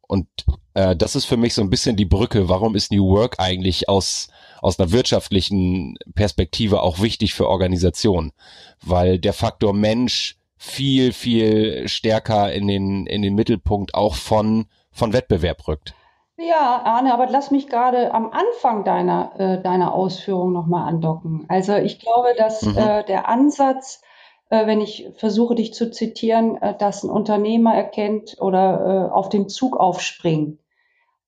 Und 0.00 0.26
äh, 0.74 0.96
das 0.96 1.14
ist 1.14 1.26
für 1.26 1.36
mich 1.36 1.54
so 1.54 1.62
ein 1.62 1.70
bisschen 1.70 1.96
die 1.96 2.04
Brücke. 2.04 2.48
Warum 2.48 2.74
ist 2.74 2.90
New 2.90 3.08
Work 3.08 3.36
eigentlich 3.38 3.88
aus 3.88 4.28
aus 4.60 4.78
einer 4.78 4.92
wirtschaftlichen 4.92 5.98
Perspektive 6.14 6.80
auch 6.80 7.00
wichtig 7.00 7.34
für 7.34 7.48
Organisationen? 7.48 8.32
Weil 8.80 9.18
der 9.18 9.34
Faktor 9.34 9.74
Mensch 9.74 10.38
viel, 10.64 11.12
viel 11.12 11.86
stärker 11.88 12.52
in 12.52 12.66
den, 12.66 13.06
in 13.06 13.22
den 13.22 13.34
Mittelpunkt 13.34 13.94
auch 13.94 14.14
von, 14.14 14.66
von 14.90 15.12
Wettbewerb 15.12 15.68
rückt. 15.68 15.94
Ja, 16.36 16.82
Arne, 16.84 17.12
aber 17.12 17.28
lass 17.28 17.52
mich 17.52 17.68
gerade 17.68 18.12
am 18.12 18.32
Anfang 18.32 18.84
deiner, 18.84 19.32
äh, 19.38 19.62
deiner 19.62 19.94
Ausführung 19.94 20.52
nochmal 20.52 20.88
andocken. 20.88 21.44
Also 21.48 21.76
ich 21.76 22.00
glaube, 22.00 22.34
dass 22.36 22.62
mhm. 22.62 22.76
äh, 22.76 23.04
der 23.04 23.28
Ansatz, 23.28 24.02
äh, 24.50 24.66
wenn 24.66 24.80
ich 24.80 25.10
versuche, 25.16 25.54
dich 25.54 25.74
zu 25.74 25.92
zitieren, 25.92 26.60
äh, 26.60 26.76
dass 26.76 27.04
ein 27.04 27.10
Unternehmer 27.10 27.74
erkennt 27.74 28.36
oder 28.40 29.10
äh, 29.10 29.12
auf 29.12 29.28
den 29.28 29.48
Zug 29.48 29.76
aufspringt. 29.76 30.58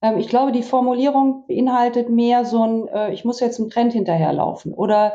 Ähm, 0.03 0.19
ich 0.19 0.29
glaube, 0.29 0.51
die 0.51 0.65
Formulierung 0.65 1.45
beinhaltet 1.47 2.09
mehr 2.09 2.45
so 2.45 2.65
ein, 2.65 2.89
äh, 2.89 3.13
ich 3.13 3.25
muss 3.25 3.39
jetzt 3.39 3.61
einem 3.61 3.71
Trend 3.71 3.93
hinterherlaufen 3.93 4.75
oder 4.75 5.15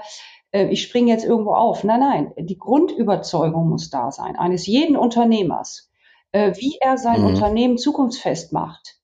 äh, 0.51 0.67
ich 0.67 0.81
springe 0.83 1.11
jetzt 1.11 1.25
irgendwo 1.25 1.53
auf. 1.53 1.83
Nein, 1.83 1.99
nein, 1.99 2.33
die 2.37 2.57
Grundüberzeugung 2.57 3.69
muss 3.69 3.89
da 3.89 4.11
sein, 4.11 4.35
eines 4.35 4.67
jeden 4.67 4.95
Unternehmers, 4.95 5.91
äh, 6.31 6.53
wie 6.55 6.77
er 6.79 6.97
sein 6.97 7.21
mhm. 7.21 7.27
Unternehmen 7.27 7.77
zukunftsfest 7.77 8.53
macht, 8.53 8.99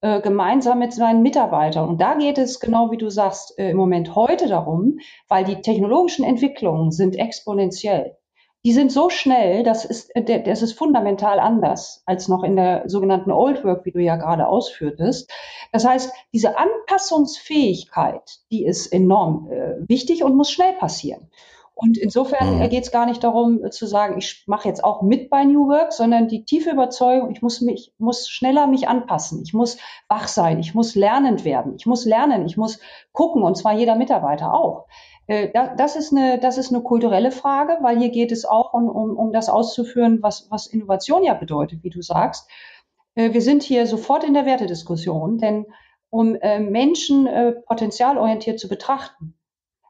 äh, 0.00 0.20
gemeinsam 0.20 0.78
mit 0.78 0.92
seinen 0.92 1.22
Mitarbeitern. 1.22 1.88
Und 1.88 2.00
da 2.00 2.14
geht 2.14 2.38
es, 2.38 2.60
genau 2.60 2.90
wie 2.90 2.98
du 2.98 3.08
sagst, 3.10 3.58
im 3.58 3.76
Moment 3.76 4.14
heute 4.14 4.48
darum, 4.48 4.98
weil 5.28 5.44
die 5.44 5.60
technologischen 5.60 6.24
Entwicklungen 6.24 6.90
sind 6.90 7.16
exponentiell 7.16 8.17
die 8.64 8.72
sind 8.72 8.90
so 8.90 9.08
schnell, 9.08 9.62
das 9.62 9.84
ist, 9.84 10.14
äh, 10.16 10.42
das 10.42 10.62
ist 10.62 10.72
fundamental 10.72 11.38
anders 11.38 12.02
als 12.06 12.28
noch 12.28 12.42
in 12.42 12.56
der 12.56 12.84
sogenannten 12.86 13.30
Old 13.30 13.64
Work, 13.64 13.84
wie 13.84 13.92
du 13.92 14.00
ja 14.00 14.16
gerade 14.16 14.46
ausführtest. 14.46 15.30
Das 15.72 15.84
heißt, 15.86 16.12
diese 16.32 16.56
Anpassungsfähigkeit, 16.58 18.40
die 18.50 18.64
ist 18.64 18.88
enorm 18.88 19.48
äh, 19.50 19.88
wichtig 19.88 20.24
und 20.24 20.36
muss 20.36 20.50
schnell 20.50 20.74
passieren. 20.74 21.30
Und 21.80 21.96
insofern 21.96 22.58
mhm. 22.58 22.68
geht 22.70 22.82
es 22.82 22.90
gar 22.90 23.06
nicht 23.06 23.22
darum 23.22 23.64
äh, 23.64 23.70
zu 23.70 23.86
sagen, 23.86 24.18
ich 24.18 24.42
mache 24.48 24.66
jetzt 24.66 24.82
auch 24.82 25.00
mit 25.02 25.30
bei 25.30 25.44
New 25.44 25.68
Work, 25.68 25.92
sondern 25.92 26.26
die 26.26 26.44
tiefe 26.44 26.70
Überzeugung, 26.70 27.30
ich 27.30 27.40
muss 27.40 27.60
mich, 27.60 27.94
muss 27.98 28.28
schneller 28.28 28.66
mich 28.66 28.88
anpassen, 28.88 29.42
ich 29.44 29.54
muss 29.54 29.78
wach 30.08 30.26
sein, 30.26 30.58
ich 30.58 30.74
muss 30.74 30.96
lernend 30.96 31.44
werden, 31.44 31.76
ich 31.76 31.86
muss 31.86 32.04
lernen, 32.04 32.46
ich 32.46 32.56
muss 32.56 32.80
gucken, 33.12 33.44
und 33.44 33.56
zwar 33.56 33.74
jeder 33.74 33.94
Mitarbeiter 33.94 34.52
auch. 34.54 34.86
Äh, 35.28 35.50
das 35.76 35.94
ist, 35.94 36.12
eine, 36.12 36.38
das 36.40 36.58
ist 36.58 36.72
eine 36.72 36.82
kulturelle 36.82 37.30
Frage, 37.30 37.78
weil 37.82 37.98
hier 37.98 38.08
geht 38.08 38.32
es 38.32 38.44
auch 38.44 38.74
um, 38.74 38.88
um, 38.88 39.16
um 39.16 39.32
das 39.32 39.48
auszuführen, 39.48 40.22
was, 40.22 40.50
was 40.50 40.66
Innovation 40.66 41.22
ja 41.22 41.34
bedeutet, 41.34 41.84
wie 41.84 41.90
du 41.90 42.02
sagst. 42.02 42.50
Äh, 43.14 43.32
wir 43.32 43.42
sind 43.42 43.62
hier 43.62 43.86
sofort 43.86 44.24
in 44.24 44.34
der 44.34 44.46
Wertediskussion, 44.46 45.38
denn 45.38 45.66
um 46.10 46.34
äh, 46.36 46.58
Menschen 46.58 47.28
potenzialorientiert 47.66 48.58
zu 48.58 48.66
betrachten, 48.66 49.38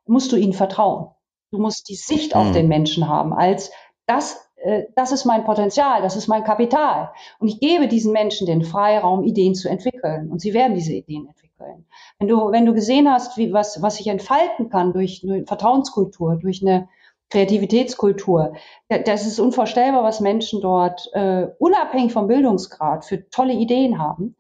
musst 0.05 0.33
du 0.33 0.37
ihnen 0.37 0.53
vertrauen. 0.53 1.15
Du 1.53 1.59
musst 1.59 1.89
die 1.89 1.95
Sicht 1.95 2.35
auf 2.35 2.49
mhm. 2.49 2.53
den 2.55 2.69
Menschen 2.69 3.09
haben, 3.09 3.33
als 3.33 3.71
das, 4.07 4.48
das 4.95 5.13
ist 5.13 5.25
mein 5.25 5.45
Potenzial, 5.45 6.03
das 6.03 6.17
ist 6.17 6.29
mein 6.29 6.45
Kapital. 6.45 7.11
Und 7.39 7.49
ich 7.49 7.61
gebe 7.61 7.89
diesen 7.89 8.13
Menschen 8.13 8.47
den 8.47 8.63
Freiraum, 8.63 9.25
Ideen 9.25 9.55
zu 9.55 9.69
entwickeln. 9.69 10.31
Und 10.31 10.41
sie 10.41 10.53
werden 10.53 10.75
diese 10.75 10.93
Ideen 10.93 11.27
entwickeln. 11.27 11.87
Wenn 12.19 12.29
du, 12.29 12.51
wenn 12.53 12.67
du 12.67 12.75
gesehen 12.75 13.11
hast, 13.11 13.37
wie 13.37 13.53
was, 13.53 13.81
was 13.83 13.97
sich 13.97 14.07
entfalten 14.09 14.69
kann 14.69 14.93
durch 14.93 15.25
eine 15.25 15.47
Vertrauenskultur, 15.47 16.37
durch 16.37 16.63
eine 16.63 16.89
Kreativitätskultur, 17.31 18.55
das 18.89 19.27
ist 19.27 19.39
unvorstellbar, 19.39 20.03
was 20.03 20.21
Menschen 20.21 20.61
dort 20.61 21.11
äh, 21.13 21.49
unabhängig 21.59 22.13
vom 22.13 22.27
Bildungsgrad 22.27 23.05
für 23.05 23.29
tolle 23.31 23.53
Ideen 23.53 23.99
haben 23.99 24.35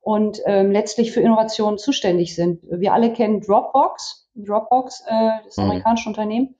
und 0.00 0.40
ähm, 0.44 0.70
letztlich 0.70 1.12
für 1.12 1.20
Innovationen 1.20 1.78
zuständig 1.78 2.34
sind. 2.34 2.60
Wir 2.70 2.92
alle 2.92 3.12
kennen 3.12 3.40
Dropbox, 3.40 4.28
Dropbox, 4.34 5.04
äh, 5.08 5.30
das 5.44 5.56
mhm. 5.56 5.64
amerikanische 5.64 6.08
Unternehmen. 6.08 6.54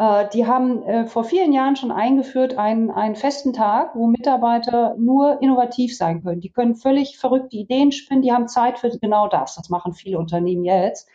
Äh, 0.00 0.30
die 0.32 0.46
haben 0.46 0.82
äh, 0.84 1.06
vor 1.06 1.24
vielen 1.24 1.52
Jahren 1.52 1.76
schon 1.76 1.92
eingeführt 1.92 2.56
einen, 2.56 2.90
einen 2.90 3.16
festen 3.16 3.52
Tag, 3.52 3.94
wo 3.94 4.06
Mitarbeiter 4.06 4.94
nur 4.98 5.42
innovativ 5.42 5.94
sein 5.94 6.22
können. 6.22 6.40
Die 6.40 6.50
können 6.50 6.74
völlig 6.74 7.18
verrückte 7.18 7.58
Ideen 7.58 7.92
spinnen, 7.92 8.22
die 8.22 8.32
haben 8.32 8.48
Zeit 8.48 8.78
für 8.78 8.88
genau 8.98 9.28
das. 9.28 9.56
Das 9.56 9.68
machen 9.68 9.92
viele 9.92 10.18
Unternehmen 10.18 10.64
jetzt. 10.64 11.06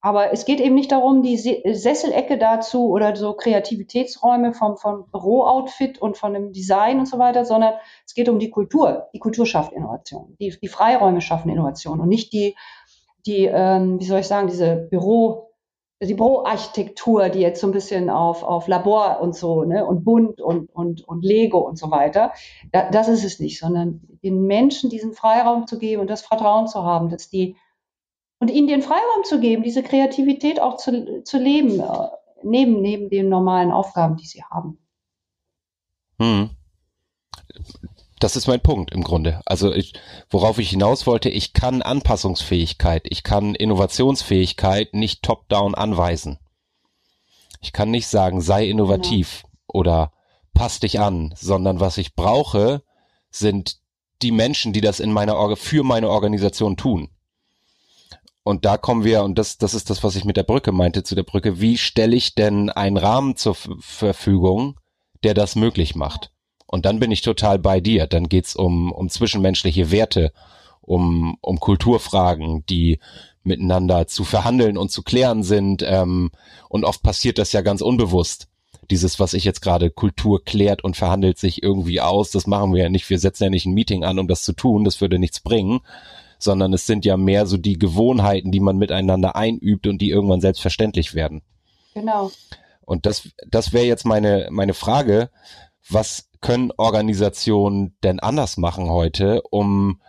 Aber 0.00 0.32
es 0.32 0.44
geht 0.44 0.60
eben 0.60 0.76
nicht 0.76 0.92
darum, 0.92 1.22
die 1.22 1.36
Sesselecke 1.36 2.38
dazu 2.38 2.90
oder 2.90 3.16
so 3.16 3.32
Kreativitätsräume 3.32 4.52
vom, 4.52 4.76
vom 4.76 5.10
Bürooutfit 5.10 6.00
und 6.00 6.16
von 6.16 6.32
dem 6.32 6.52
Design 6.52 7.00
und 7.00 7.06
so 7.06 7.18
weiter, 7.18 7.44
sondern 7.44 7.74
es 8.06 8.14
geht 8.14 8.28
um 8.28 8.38
die 8.38 8.50
Kultur. 8.50 9.08
Die 9.14 9.18
Kultur 9.18 9.46
schafft 9.46 9.72
Innovation. 9.72 10.36
Die, 10.38 10.56
die 10.62 10.68
Freiräume 10.68 11.20
schaffen 11.20 11.50
Innovation 11.50 11.98
und 11.98 12.08
nicht 12.08 12.32
die, 12.32 12.54
die 13.26 13.46
ähm, 13.46 13.98
wie 13.98 14.04
soll 14.04 14.20
ich 14.20 14.28
sagen, 14.28 14.46
diese 14.46 14.76
Büro, 14.76 15.46
die 16.02 16.14
Büroarchitektur, 16.14 17.30
die 17.30 17.40
jetzt 17.40 17.60
so 17.60 17.66
ein 17.66 17.72
bisschen 17.72 18.10
auf, 18.10 18.42
auf 18.42 18.68
Labor 18.68 19.20
und 19.20 19.34
so, 19.34 19.64
ne, 19.64 19.84
und 19.86 20.04
bunt 20.04 20.40
und, 20.40 20.70
und, 20.74 21.06
und 21.08 21.24
Lego 21.24 21.58
und 21.58 21.78
so 21.78 21.90
weiter. 21.90 22.32
Da, 22.70 22.90
das 22.90 23.08
ist 23.08 23.24
es 23.24 23.40
nicht, 23.40 23.58
sondern 23.58 24.02
den 24.22 24.42
Menschen 24.46 24.90
diesen 24.90 25.14
Freiraum 25.14 25.66
zu 25.66 25.78
geben 25.78 26.02
und 26.02 26.10
das 26.10 26.22
Vertrauen 26.22 26.68
zu 26.68 26.82
haben, 26.82 27.08
dass 27.08 27.30
die, 27.30 27.56
und 28.40 28.50
ihnen 28.50 28.68
den 28.68 28.82
Freiraum 28.82 29.24
zu 29.24 29.40
geben, 29.40 29.62
diese 29.62 29.82
Kreativität 29.82 30.60
auch 30.60 30.76
zu, 30.76 31.22
zu 31.22 31.38
leben, 31.38 31.80
äh, 31.80 32.08
neben, 32.42 32.82
neben 32.82 33.08
den 33.08 33.30
normalen 33.30 33.72
Aufgaben, 33.72 34.16
die 34.16 34.26
sie 34.26 34.42
haben. 34.44 34.78
Hm 36.20 36.50
das 38.18 38.36
ist 38.36 38.46
mein 38.46 38.60
Punkt 38.60 38.92
im 38.92 39.02
Grunde. 39.02 39.40
Also 39.44 39.72
ich, 39.72 39.92
worauf 40.30 40.58
ich 40.58 40.70
hinaus 40.70 41.06
wollte, 41.06 41.28
ich 41.28 41.52
kann 41.52 41.82
Anpassungsfähigkeit, 41.82 43.06
ich 43.08 43.22
kann 43.22 43.54
Innovationsfähigkeit 43.54 44.94
nicht 44.94 45.22
top-down 45.22 45.74
anweisen. 45.74 46.38
Ich 47.60 47.72
kann 47.72 47.90
nicht 47.90 48.06
sagen, 48.06 48.40
sei 48.40 48.68
innovativ 48.68 49.42
genau. 49.42 49.80
oder 49.80 50.12
pass 50.54 50.80
dich 50.80 51.00
an, 51.00 51.34
sondern 51.36 51.80
was 51.80 51.98
ich 51.98 52.14
brauche, 52.14 52.82
sind 53.30 53.78
die 54.22 54.32
Menschen, 54.32 54.72
die 54.72 54.80
das 54.80 55.00
in 55.00 55.12
meiner 55.12 55.36
Orga 55.36 55.56
für 55.56 55.82
meine 55.82 56.08
Organisation 56.08 56.76
tun. 56.76 57.10
Und 58.42 58.64
da 58.64 58.78
kommen 58.78 59.04
wir, 59.04 59.24
und 59.24 59.36
das, 59.36 59.58
das 59.58 59.74
ist 59.74 59.90
das, 59.90 60.04
was 60.04 60.16
ich 60.16 60.24
mit 60.24 60.36
der 60.36 60.44
Brücke 60.44 60.72
meinte, 60.72 61.02
zu 61.02 61.14
der 61.14 61.24
Brücke, 61.24 61.60
wie 61.60 61.76
stelle 61.76 62.16
ich 62.16 62.34
denn 62.34 62.70
einen 62.70 62.96
Rahmen 62.96 63.36
zur 63.36 63.56
Verfügung, 63.56 64.78
der 65.24 65.34
das 65.34 65.56
möglich 65.56 65.96
macht? 65.96 66.30
Und 66.66 66.84
dann 66.84 66.98
bin 66.98 67.10
ich 67.12 67.22
total 67.22 67.58
bei 67.58 67.80
dir. 67.80 68.06
Dann 68.06 68.28
geht's 68.28 68.56
um, 68.56 68.92
um 68.92 69.08
zwischenmenschliche 69.08 69.90
Werte, 69.90 70.32
um, 70.80 71.36
um 71.40 71.60
Kulturfragen, 71.60 72.64
die 72.66 72.98
miteinander 73.44 74.06
zu 74.06 74.24
verhandeln 74.24 74.76
und 74.76 74.90
zu 74.90 75.02
klären 75.02 75.42
sind. 75.42 75.84
Ähm, 75.86 76.30
und 76.68 76.84
oft 76.84 77.02
passiert 77.02 77.38
das 77.38 77.52
ja 77.52 77.60
ganz 77.60 77.80
unbewusst. 77.80 78.48
Dieses, 78.90 79.18
was 79.18 79.32
ich 79.32 79.44
jetzt 79.44 79.62
gerade, 79.62 79.90
Kultur 79.90 80.44
klärt 80.44 80.84
und 80.84 80.96
verhandelt 80.96 81.38
sich 81.38 81.62
irgendwie 81.62 82.00
aus, 82.00 82.30
das 82.30 82.46
machen 82.46 82.72
wir 82.72 82.84
ja 82.84 82.88
nicht. 82.88 83.08
Wir 83.08 83.18
setzen 83.18 83.44
ja 83.44 83.50
nicht 83.50 83.66
ein 83.66 83.74
Meeting 83.74 84.04
an, 84.04 84.18
um 84.18 84.28
das 84.28 84.42
zu 84.42 84.52
tun. 84.52 84.84
Das 84.84 85.00
würde 85.00 85.18
nichts 85.18 85.40
bringen. 85.40 85.80
Sondern 86.38 86.72
es 86.72 86.86
sind 86.86 87.04
ja 87.04 87.16
mehr 87.16 87.46
so 87.46 87.56
die 87.56 87.78
Gewohnheiten, 87.78 88.52
die 88.52 88.60
man 88.60 88.76
miteinander 88.76 89.36
einübt 89.36 89.86
und 89.86 89.98
die 90.02 90.10
irgendwann 90.10 90.40
selbstverständlich 90.40 91.14
werden. 91.14 91.42
Genau. 91.94 92.30
Und 92.82 93.06
das, 93.06 93.30
das 93.48 93.72
wäre 93.72 93.86
jetzt 93.86 94.04
meine, 94.04 94.48
meine 94.50 94.74
Frage. 94.74 95.30
Was 95.88 96.28
können 96.46 96.70
Organisationen 96.76 97.96
denn 98.04 98.20
anders 98.20 98.56
machen 98.56 98.88
heute, 98.88 99.42
um 99.50 100.00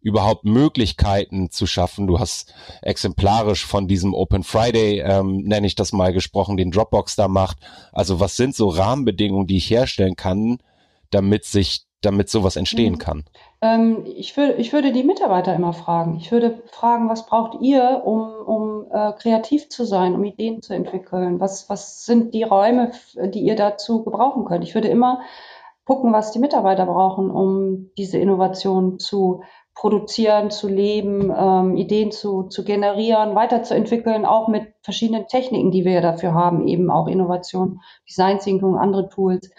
überhaupt 0.00 0.46
Möglichkeiten 0.46 1.50
zu 1.50 1.66
schaffen. 1.66 2.06
Du 2.06 2.18
hast 2.18 2.54
exemplarisch 2.80 3.66
von 3.66 3.88
diesem 3.88 4.14
Open 4.14 4.42
Friday, 4.42 5.00
ähm, 5.00 5.42
nenne 5.42 5.66
ich 5.66 5.74
das 5.74 5.92
mal 5.92 6.14
gesprochen, 6.14 6.56
den 6.56 6.70
Dropbox 6.70 7.14
da 7.16 7.28
macht. 7.28 7.58
Also 7.92 8.20
was 8.20 8.38
sind 8.38 8.56
so 8.56 8.68
Rahmenbedingungen, 8.68 9.46
die 9.46 9.58
ich 9.58 9.68
herstellen 9.68 10.16
kann, 10.16 10.60
damit 11.10 11.44
sich, 11.44 11.82
damit 12.00 12.30
sowas 12.30 12.56
entstehen 12.56 12.94
mhm. 12.94 12.98
kann? 12.98 13.24
Ähm, 13.60 14.06
ich, 14.16 14.34
würde, 14.34 14.54
ich 14.54 14.72
würde 14.72 14.92
die 14.92 15.04
Mitarbeiter 15.04 15.54
immer 15.54 15.74
fragen. 15.74 16.16
Ich 16.16 16.32
würde 16.32 16.62
fragen, 16.72 17.10
was 17.10 17.26
braucht 17.26 17.60
ihr, 17.60 18.00
um, 18.02 18.32
um 18.46 18.86
äh, 18.90 19.12
kreativ 19.12 19.68
zu 19.68 19.84
sein, 19.84 20.14
um 20.14 20.24
Ideen 20.24 20.62
zu 20.62 20.72
entwickeln? 20.72 21.38
Was, 21.38 21.68
was 21.68 22.06
sind 22.06 22.32
die 22.32 22.44
Räume, 22.44 22.92
die 23.14 23.40
ihr 23.40 23.56
dazu 23.56 24.02
gebrauchen 24.02 24.46
könnt? 24.46 24.64
Ich 24.64 24.74
würde 24.74 24.88
immer 24.88 25.20
gucken, 25.84 26.12
was 26.12 26.32
die 26.32 26.38
Mitarbeiter 26.38 26.86
brauchen, 26.86 27.30
um 27.30 27.90
diese 27.96 28.18
Innovation 28.18 28.98
zu 28.98 29.42
produzieren, 29.74 30.50
zu 30.50 30.68
leben, 30.68 31.32
ähm, 31.36 31.76
Ideen 31.76 32.12
zu, 32.12 32.44
zu 32.44 32.64
generieren, 32.64 33.34
weiterzuentwickeln, 33.34 34.26
auch 34.26 34.48
mit 34.48 34.74
verschiedenen 34.82 35.26
Techniken, 35.28 35.70
die 35.70 35.84
wir 35.84 36.00
dafür 36.00 36.34
haben, 36.34 36.66
eben 36.68 36.90
auch 36.90 37.08
Innovation, 37.08 37.80
Design 38.08 38.38
Thinking, 38.38 38.76
andere 38.76 39.08
Tools. 39.08 39.50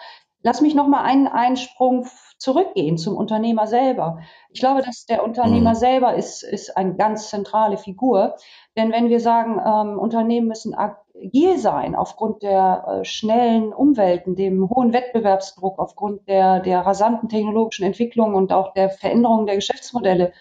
Lass 0.44 0.62
mich 0.62 0.76
noch 0.76 0.88
mal 0.88 1.04
einen 1.04 1.28
Einsprung 1.28 2.06
zurückgehen 2.38 2.98
zum 2.98 3.16
Unternehmer 3.16 3.66
selber. 3.66 4.20
Ich 4.50 4.60
glaube, 4.60 4.82
dass 4.82 5.06
der 5.06 5.24
Unternehmer 5.24 5.72
mhm. 5.72 5.76
selber 5.76 6.16
ist, 6.16 6.44
ist 6.44 6.76
eine 6.76 6.96
ganz 6.96 7.30
zentrale 7.30 7.78
Figur. 7.78 8.36
Denn 8.76 8.92
wenn 8.92 9.08
wir 9.08 9.22
sagen, 9.22 9.62
ähm, 9.66 9.98
Unternehmen 9.98 10.48
müssen 10.48 10.76
agil 11.15 11.58
sein 11.58 11.95
aufgrund 11.95 12.43
der 12.43 12.86
äh, 12.88 13.06
schnellen 13.06 13.73
Umwelten, 13.73 14.36
dem 14.36 14.69
hohen 14.69 14.93
Wettbewerbsdruck, 14.93 15.80
aufgrund 15.80 16.28
der, 16.28 16.60
der 16.60 16.82
rasanten 16.82 17.30
technologischen 17.30 17.86
Entwicklung 17.86 18.36
und 18.36 18.52
auch 18.52 18.73
der 18.73 18.89
Veränderung 18.89 19.45
der 19.45 19.56
Geschäftsmodelle, 19.56 20.34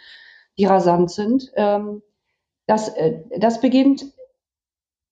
die 0.58 0.64
rasant 0.64 1.10
sind, 1.10 1.52
ähm, 1.56 2.02
das, 2.66 2.88
äh, 2.90 3.20
das 3.38 3.60
beginnt 3.60 4.06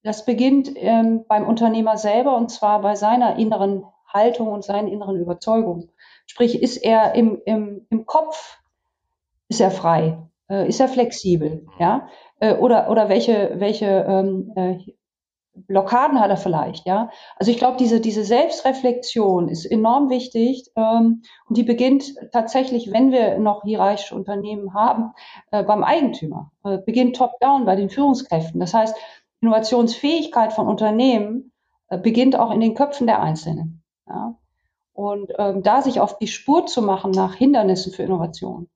das 0.03 0.25
beginnt 0.25 0.73
ähm, 0.77 1.25
beim 1.29 1.47
Unternehmer 1.47 1.99
selber 1.99 2.37
und 2.37 2.51
zwar 2.51 2.81
bei 2.81 2.95
seiner 2.95 3.37
inneren 3.37 3.85
Haltung 4.07 4.49
und 4.49 4.65
seinen 4.65 4.89
inneren 4.89 5.17
Überzeugungen. 5.21 5.91
Sprich, 6.27 6.63
ist 6.63 6.79
er 6.79 7.15
im, 7.15 7.41
im, 7.45 7.87
im 7.91 8.07
Kopf, 8.07 8.59
ist 9.49 9.61
er 9.61 9.71
frei, 9.71 10.19
äh, 10.49 10.67
ist 10.69 10.81
er 10.81 10.89
flexibel, 10.89 11.67
ja? 11.79 12.09
Äh, 12.39 12.55
oder, 12.55 12.91
oder 12.91 13.09
welche, 13.09 13.53
welche 13.57 13.87
ähm, 13.87 14.53
äh, 14.57 14.79
Blockaden 15.67 16.21
hat 16.21 16.31
er 16.31 16.37
vielleicht, 16.37 16.87
ja? 16.87 17.11
Also 17.37 17.51
ich 17.51 17.59
glaube, 17.59 17.77
diese, 17.77 18.01
diese 18.01 18.25
Selbstreflexion 18.25 19.49
ist 19.49 19.65
enorm 19.65 20.11
wichtig 20.11 20.71
ähm, 20.77 21.23
und 21.47 21.57
die 21.57 21.63
beginnt 21.63 22.15
tatsächlich, 22.33 22.93
wenn 22.93 23.13
wir 23.13 23.39
noch 23.39 23.63
hierarchische 23.63 24.15
Unternehmen 24.15 24.75
haben, 24.75 25.13
äh, 25.51 25.63
beim 25.63 25.85
Eigentümer, 25.85 26.51
äh, 26.65 26.79
beginnt 26.79 27.17
top-down 27.17 27.65
bei 27.65 27.77
den 27.77 27.91
Führungskräften. 27.91 28.61
Das 28.61 28.75
heißt, 28.75 28.97
Innovationsfähigkeit 29.41 30.53
von 30.53 30.69
Unternehmen 30.69 31.53
äh, 31.89 31.99
beginnt 31.99 32.37
auch 32.37 32.51
in 32.51 32.61
den 32.61 32.75
Köpfen 32.75 33.07
der 33.07 33.23
Einzelnen. 33.23 33.83
Ja? 34.09 34.37
Und 34.93 35.33
ähm, 35.39 35.63
da 35.63 35.83
sich 35.83 36.01
auf 36.01 36.19
die 36.19 36.29
Spur 36.29 36.67
zu 36.67 36.83
machen 36.83 37.11
nach 37.11 37.35
Hindernissen 37.35 37.93
für 37.93 38.03
Innovation, 38.03 38.69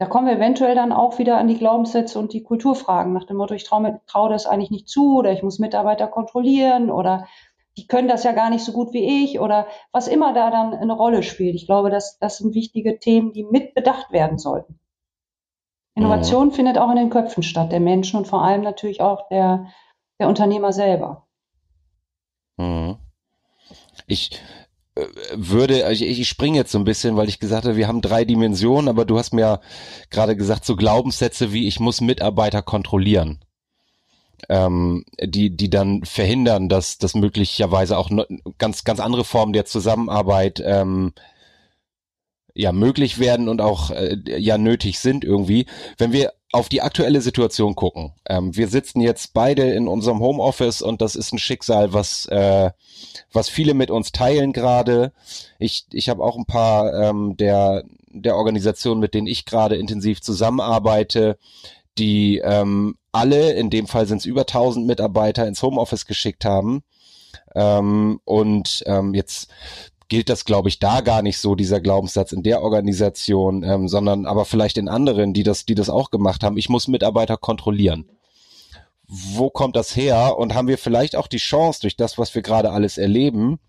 da 0.00 0.06
kommen 0.06 0.26
wir 0.26 0.36
eventuell 0.36 0.74
dann 0.74 0.92
auch 0.92 1.18
wieder 1.18 1.36
an 1.36 1.46
die 1.46 1.58
Glaubenssätze 1.58 2.18
und 2.18 2.32
die 2.32 2.42
Kulturfragen 2.42 3.12
nach 3.12 3.24
dem 3.24 3.36
Motto, 3.36 3.52
ich 3.52 3.64
traue 3.64 4.00
trau 4.06 4.30
das 4.30 4.46
eigentlich 4.46 4.70
nicht 4.70 4.88
zu 4.88 5.18
oder 5.18 5.30
ich 5.30 5.42
muss 5.42 5.58
Mitarbeiter 5.58 6.06
kontrollieren 6.08 6.90
oder 6.90 7.28
die 7.76 7.86
können 7.86 8.08
das 8.08 8.24
ja 8.24 8.32
gar 8.32 8.48
nicht 8.48 8.64
so 8.64 8.72
gut 8.72 8.94
wie 8.94 9.24
ich 9.24 9.40
oder 9.40 9.66
was 9.92 10.08
immer 10.08 10.32
da 10.32 10.50
dann 10.50 10.72
eine 10.72 10.94
Rolle 10.94 11.22
spielt. 11.22 11.54
Ich 11.54 11.66
glaube, 11.66 11.90
dass 11.90 12.18
das 12.18 12.38
sind 12.38 12.54
wichtige 12.54 12.98
Themen, 12.98 13.34
die 13.34 13.44
mit 13.44 13.74
bedacht 13.74 14.10
werden 14.10 14.38
sollten. 14.38 14.80
Innovation 15.94 16.46
mhm. 16.46 16.52
findet 16.52 16.78
auch 16.78 16.90
in 16.90 16.96
den 16.96 17.10
Köpfen 17.10 17.42
statt, 17.42 17.70
der 17.70 17.80
Menschen 17.80 18.16
und 18.16 18.26
vor 18.26 18.42
allem 18.42 18.62
natürlich 18.62 19.02
auch 19.02 19.28
der, 19.28 19.66
der 20.18 20.28
Unternehmer 20.28 20.72
selber. 20.72 21.26
Mhm. 22.56 22.96
Ich 24.06 24.40
würde, 25.32 25.86
also 25.86 26.04
ich, 26.04 26.20
ich 26.20 26.28
springe 26.28 26.58
jetzt 26.58 26.72
so 26.72 26.78
ein 26.78 26.84
bisschen, 26.84 27.16
weil 27.16 27.28
ich 27.28 27.38
gesagt 27.38 27.64
habe, 27.64 27.76
wir 27.76 27.88
haben 27.88 28.00
drei 28.00 28.24
Dimensionen, 28.24 28.88
aber 28.88 29.04
du 29.04 29.18
hast 29.18 29.32
mir 29.32 29.60
gerade 30.10 30.36
gesagt, 30.36 30.64
so 30.64 30.76
Glaubenssätze 30.76 31.52
wie 31.52 31.66
ich 31.68 31.80
muss 31.80 32.00
Mitarbeiter 32.00 32.62
kontrollieren. 32.62 33.40
Ähm, 34.48 35.04
die, 35.22 35.54
die 35.54 35.68
dann 35.68 36.02
verhindern, 36.04 36.70
dass, 36.70 36.96
dass 36.96 37.14
möglicherweise 37.14 37.98
auch 37.98 38.10
ganz, 38.56 38.84
ganz 38.84 38.98
andere 38.98 39.24
Formen 39.24 39.52
der 39.52 39.66
Zusammenarbeit 39.66 40.62
ähm, 40.64 41.12
ja 42.54 42.72
möglich 42.72 43.18
werden 43.18 43.48
und 43.48 43.60
auch 43.60 43.90
äh, 43.90 44.16
ja 44.24 44.56
nötig 44.56 44.98
sind 44.98 45.24
irgendwie. 45.24 45.66
Wenn 45.98 46.12
wir 46.12 46.32
auf 46.52 46.68
die 46.68 46.82
aktuelle 46.82 47.20
Situation 47.20 47.76
gucken. 47.76 48.12
Ähm, 48.28 48.56
wir 48.56 48.68
sitzen 48.68 49.00
jetzt 49.00 49.34
beide 49.34 49.70
in 49.72 49.86
unserem 49.86 50.20
Homeoffice 50.20 50.82
und 50.82 51.00
das 51.00 51.14
ist 51.14 51.32
ein 51.32 51.38
Schicksal, 51.38 51.92
was 51.92 52.26
äh, 52.26 52.70
was 53.32 53.48
viele 53.48 53.74
mit 53.74 53.90
uns 53.90 54.12
teilen 54.12 54.52
gerade. 54.52 55.12
Ich 55.58 55.86
ich 55.92 56.08
habe 56.08 56.24
auch 56.24 56.36
ein 56.36 56.46
paar 56.46 56.92
ähm, 56.94 57.36
der 57.36 57.84
der 58.08 58.36
Organisationen, 58.36 59.00
mit 59.00 59.14
denen 59.14 59.28
ich 59.28 59.46
gerade 59.46 59.76
intensiv 59.76 60.20
zusammenarbeite, 60.20 61.38
die 61.98 62.38
ähm, 62.38 62.96
alle, 63.12 63.52
in 63.52 63.70
dem 63.70 63.86
Fall 63.86 64.06
sind 64.06 64.18
es 64.18 64.26
über 64.26 64.42
1000 64.42 64.86
Mitarbeiter, 64.86 65.46
ins 65.46 65.62
Homeoffice 65.62 66.06
geschickt 66.06 66.44
haben. 66.44 66.82
Ähm, 67.54 68.20
und 68.24 68.82
ähm, 68.86 69.14
jetzt 69.14 69.48
gilt 70.10 70.28
das, 70.28 70.44
glaube 70.44 70.68
ich, 70.68 70.78
da 70.80 71.00
gar 71.00 71.22
nicht 71.22 71.38
so, 71.38 71.54
dieser 71.54 71.80
Glaubenssatz 71.80 72.32
in 72.32 72.42
der 72.42 72.62
Organisation, 72.62 73.62
ähm, 73.62 73.88
sondern 73.88 74.26
aber 74.26 74.44
vielleicht 74.44 74.76
in 74.76 74.88
anderen, 74.88 75.32
die 75.32 75.44
das, 75.44 75.64
die 75.64 75.74
das 75.74 75.88
auch 75.88 76.10
gemacht 76.10 76.42
haben. 76.42 76.58
Ich 76.58 76.68
muss 76.68 76.88
Mitarbeiter 76.88 77.38
kontrollieren. 77.38 78.10
Wo 79.06 79.50
kommt 79.50 79.76
das 79.76 79.96
her? 79.96 80.36
Und 80.36 80.54
haben 80.54 80.68
wir 80.68 80.78
vielleicht 80.78 81.16
auch 81.16 81.28
die 81.28 81.38
Chance, 81.38 81.80
durch 81.80 81.96
das, 81.96 82.18
was 82.18 82.34
wir 82.34 82.42
gerade 82.42 82.72
alles 82.72 82.98
erleben, 82.98 83.60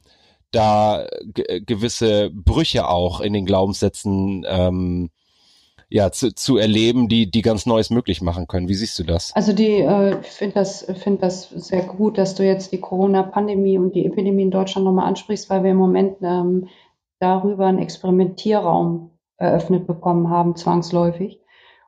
da 0.51 1.07
gewisse 1.23 2.29
Brüche 2.31 2.89
auch 2.89 3.21
in 3.21 3.33
den 3.33 3.45
Glaubenssätzen 3.45 4.43
ähm, 4.47 5.11
ja, 5.91 6.09
zu, 6.09 6.33
zu 6.33 6.55
erleben, 6.55 7.09
die, 7.09 7.29
die 7.29 7.41
ganz 7.41 7.65
Neues 7.65 7.89
möglich 7.89 8.21
machen 8.21 8.47
können. 8.47 8.69
Wie 8.69 8.73
siehst 8.75 8.97
du 8.97 9.03
das? 9.03 9.35
Also 9.35 9.51
die, 9.51 9.81
äh, 9.81 10.21
ich 10.21 10.27
finde 10.27 10.55
das, 10.55 10.85
finde 11.03 11.19
das 11.19 11.49
sehr 11.49 11.83
gut, 11.83 12.17
dass 12.17 12.33
du 12.33 12.45
jetzt 12.45 12.71
die 12.71 12.79
Corona-Pandemie 12.79 13.77
und 13.77 13.93
die 13.93 14.05
Epidemie 14.05 14.43
in 14.43 14.51
Deutschland 14.51 14.85
nochmal 14.85 15.07
ansprichst, 15.07 15.49
weil 15.49 15.63
wir 15.63 15.71
im 15.71 15.77
Moment 15.77 16.17
ähm, 16.21 16.69
darüber 17.19 17.65
einen 17.65 17.79
Experimentierraum 17.79 19.11
eröffnet 19.35 19.85
bekommen 19.85 20.29
haben, 20.29 20.55
zwangsläufig. 20.55 21.41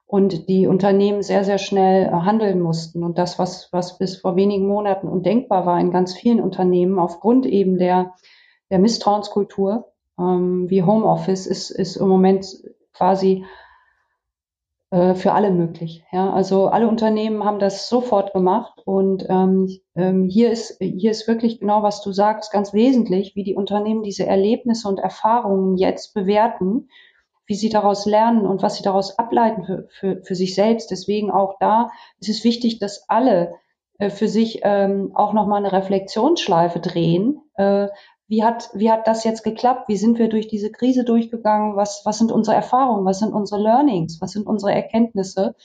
und 0.05 0.49
die 0.49 0.67
Unternehmen 0.67 1.23
sehr, 1.23 1.45
sehr 1.45 1.57
schnell 1.57 2.11
handeln 2.11 2.59
mussten. 2.59 3.03
Und 3.03 3.17
das, 3.17 3.39
was, 3.39 3.69
was 3.71 3.97
bis 3.97 4.17
vor 4.17 4.35
wenigen 4.35 4.67
Monaten 4.67 5.07
undenkbar 5.07 5.65
war 5.65 5.79
in 5.79 5.91
ganz 5.91 6.13
vielen 6.13 6.41
Unternehmen, 6.41 6.99
aufgrund 6.99 7.45
eben 7.45 7.77
der, 7.77 8.13
der 8.69 8.79
Misstrauenskultur, 8.79 9.93
ähm, 10.19 10.69
wie 10.69 10.83
Homeoffice, 10.83 11.47
ist, 11.47 11.71
ist 11.71 11.95
im 11.95 12.09
Moment 12.09 12.45
quasi 12.93 13.45
äh, 14.93 15.15
für 15.15 15.31
alle 15.31 15.49
möglich. 15.49 16.03
Ja, 16.11 16.31
also 16.31 16.67
alle 16.67 16.87
Unternehmen 16.87 17.43
haben 17.43 17.57
das 17.57 17.89
sofort 17.89 18.31
gemacht 18.31 18.79
und 18.85 19.25
ähm, 19.27 19.67
ähm, 19.95 20.29
hier 20.29 20.51
ist 20.51 20.77
hier 20.79 21.09
ist 21.09 21.27
wirklich 21.27 21.59
genau 21.59 21.81
was 21.81 22.03
du 22.03 22.11
sagst 22.11 22.51
ganz 22.51 22.73
wesentlich, 22.73 23.35
wie 23.35 23.43
die 23.43 23.55
Unternehmen 23.55 24.03
diese 24.03 24.27
Erlebnisse 24.27 24.87
und 24.87 24.99
Erfahrungen 24.99 25.77
jetzt 25.77 26.13
bewerten, 26.13 26.89
wie 27.47 27.55
sie 27.55 27.69
daraus 27.69 28.05
lernen 28.05 28.45
und 28.45 28.61
was 28.61 28.75
sie 28.75 28.83
daraus 28.83 29.17
ableiten 29.17 29.63
für, 29.63 29.87
für, 29.89 30.21
für 30.21 30.35
sich 30.35 30.53
selbst. 30.53 30.91
Deswegen 30.91 31.31
auch 31.31 31.55
da 31.59 31.89
ist 32.19 32.29
es 32.29 32.43
wichtig, 32.43 32.77
dass 32.77 33.09
alle 33.09 33.55
äh, 33.97 34.11
für 34.11 34.27
sich 34.27 34.59
ähm, 34.61 35.09
auch 35.15 35.33
noch 35.33 35.47
mal 35.47 35.57
eine 35.57 35.71
Reflexionsschleife 35.71 36.79
drehen. 36.79 37.41
Äh, 37.55 37.87
wie 38.27 38.43
hat, 38.43 38.69
wie 38.73 38.91
hat 38.91 39.07
das 39.07 39.23
jetzt 39.23 39.43
geklappt? 39.43 39.89
Wie 39.89 39.97
sind 39.97 40.17
wir 40.17 40.29
durch 40.29 40.47
diese 40.47 40.71
Krise 40.71 41.03
durchgegangen? 41.03 41.75
Was, 41.75 42.01
was 42.05 42.17
sind 42.17 42.31
unsere 42.31 42.55
Erfahrungen? 42.55 43.05
Was 43.05 43.19
sind 43.19 43.33
unsere 43.33 43.61
Learnings? 43.61 44.21
Was 44.21 44.31
sind 44.31 44.47
unsere 44.47 44.73
Erkenntnisse? 44.73 45.55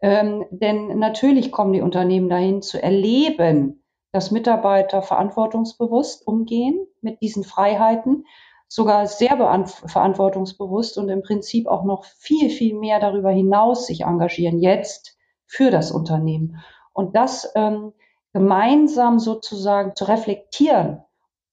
Ähm, 0.00 0.46
denn 0.50 0.98
natürlich 0.98 1.52
kommen 1.52 1.72
die 1.72 1.82
Unternehmen 1.82 2.30
dahin 2.30 2.62
zu 2.62 2.82
erleben, 2.82 3.84
dass 4.12 4.30
Mitarbeiter 4.30 5.02
verantwortungsbewusst 5.02 6.26
umgehen 6.26 6.86
mit 7.02 7.20
diesen 7.20 7.44
Freiheiten, 7.44 8.24
sogar 8.66 9.06
sehr 9.06 9.36
verantwortungsbewusst 9.66 10.96
und 10.96 11.08
im 11.08 11.22
Prinzip 11.22 11.66
auch 11.66 11.84
noch 11.84 12.04
viel, 12.04 12.50
viel 12.50 12.74
mehr 12.74 13.00
darüber 13.00 13.30
hinaus 13.30 13.86
sich 13.86 14.02
engagieren, 14.02 14.60
jetzt 14.60 15.18
für 15.46 15.70
das 15.70 15.90
Unternehmen. 15.90 16.60
Und 16.92 17.16
das 17.16 17.50
ähm, 17.56 17.92
gemeinsam 18.32 19.18
sozusagen 19.18 19.96
zu 19.96 20.04
reflektieren 20.04 21.02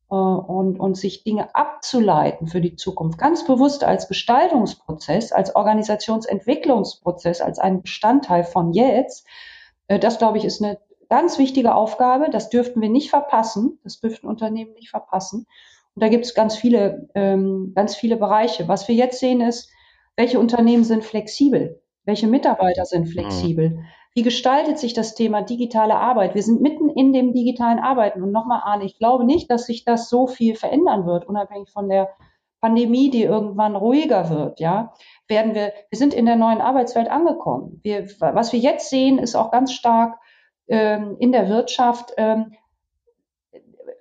und, 0.07 0.79
und 0.79 0.95
sich 0.95 1.23
Dinge 1.23 1.53
abzuleiten 1.53 2.47
für 2.47 2.61
die 2.61 2.75
Zukunft, 2.75 3.17
ganz 3.17 3.45
bewusst 3.45 3.83
als 3.83 4.07
Gestaltungsprozess, 4.07 5.31
als 5.31 5.55
Organisationsentwicklungsprozess, 5.55 7.41
als 7.41 7.59
ein 7.59 7.81
Bestandteil 7.81 8.43
von 8.43 8.71
jetzt, 8.71 9.27
äh, 9.87 9.99
das 9.99 10.17
glaube 10.17 10.37
ich 10.37 10.45
ist 10.45 10.63
eine 10.63 10.79
ganz 11.09 11.37
wichtige 11.37 11.75
Aufgabe. 11.75 12.29
Das 12.29 12.49
dürften 12.49 12.81
wir 12.81 12.89
nicht 12.89 13.09
verpassen. 13.09 13.79
Das 13.83 13.99
dürften 13.99 14.27
Unternehmen 14.27 14.73
nicht 14.73 14.89
verpassen. 14.89 15.47
Und 15.95 16.03
da 16.03 16.09
gibt 16.09 16.25
es 16.25 16.35
ganz 16.35 16.55
viele, 16.55 17.09
ähm, 17.15 17.73
ganz 17.75 17.95
viele 17.95 18.17
Bereiche. 18.17 18.67
Was 18.67 18.87
wir 18.87 18.95
jetzt 18.95 19.19
sehen 19.19 19.41
ist, 19.41 19.69
welche 20.15 20.39
Unternehmen 20.39 20.83
sind 20.83 21.03
flexibel? 21.03 21.81
Welche 22.05 22.27
Mitarbeiter 22.27 22.85
sind 22.85 23.07
mhm. 23.07 23.11
flexibel? 23.11 23.79
Wie 24.15 24.23
gestaltet 24.23 24.79
sich 24.79 24.93
das 24.93 25.15
Thema 25.15 25.41
digitale 25.41 25.95
Arbeit? 25.95 26.35
Wir 26.35 26.43
sind 26.43 26.61
mitten 26.61 26.89
in 26.89 27.13
dem 27.13 27.33
digitalen 27.33 27.79
Arbeiten. 27.79 28.23
Und 28.23 28.31
nochmal, 28.31 28.61
Arne, 28.63 28.85
ich 28.85 28.97
glaube 28.97 29.25
nicht, 29.25 29.51
dass 29.51 29.65
sich 29.65 29.85
das 29.85 30.09
so 30.09 30.27
viel 30.27 30.55
verändern 30.55 31.05
wird, 31.05 31.25
unabhängig 31.27 31.69
von 31.71 31.87
der 31.89 32.09
Pandemie, 32.59 33.09
die 33.09 33.23
irgendwann 33.23 33.75
ruhiger 33.75 34.29
wird, 34.29 34.59
ja, 34.59 34.93
werden 35.27 35.53
wir, 35.53 35.73
wir 35.89 35.97
sind 35.97 36.13
in 36.13 36.25
der 36.25 36.35
neuen 36.35 36.61
Arbeitswelt 36.61 37.09
angekommen. 37.09 37.79
Wir, 37.83 38.07
was 38.19 38.51
wir 38.51 38.59
jetzt 38.59 38.89
sehen, 38.89 39.19
ist 39.19 39.35
auch 39.35 39.51
ganz 39.51 39.71
stark 39.71 40.17
ähm, 40.67 41.17
in 41.19 41.31
der 41.31 41.49
Wirtschaft. 41.49 42.13
Ähm, 42.17 42.53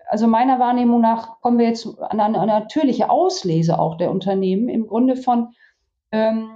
also 0.09 0.27
meiner 0.27 0.59
Wahrnehmung 0.59 1.01
nach 1.01 1.41
kommen 1.41 1.59
wir 1.59 1.67
jetzt 1.67 1.87
an 2.01 2.21
eine, 2.21 2.47
natürliche 2.47 3.11
Auslese 3.11 3.79
auch 3.79 3.97
der 3.97 4.11
Unternehmen 4.11 4.69
im 4.69 4.87
Grunde 4.87 5.17
von, 5.17 5.53
ähm, 6.13 6.56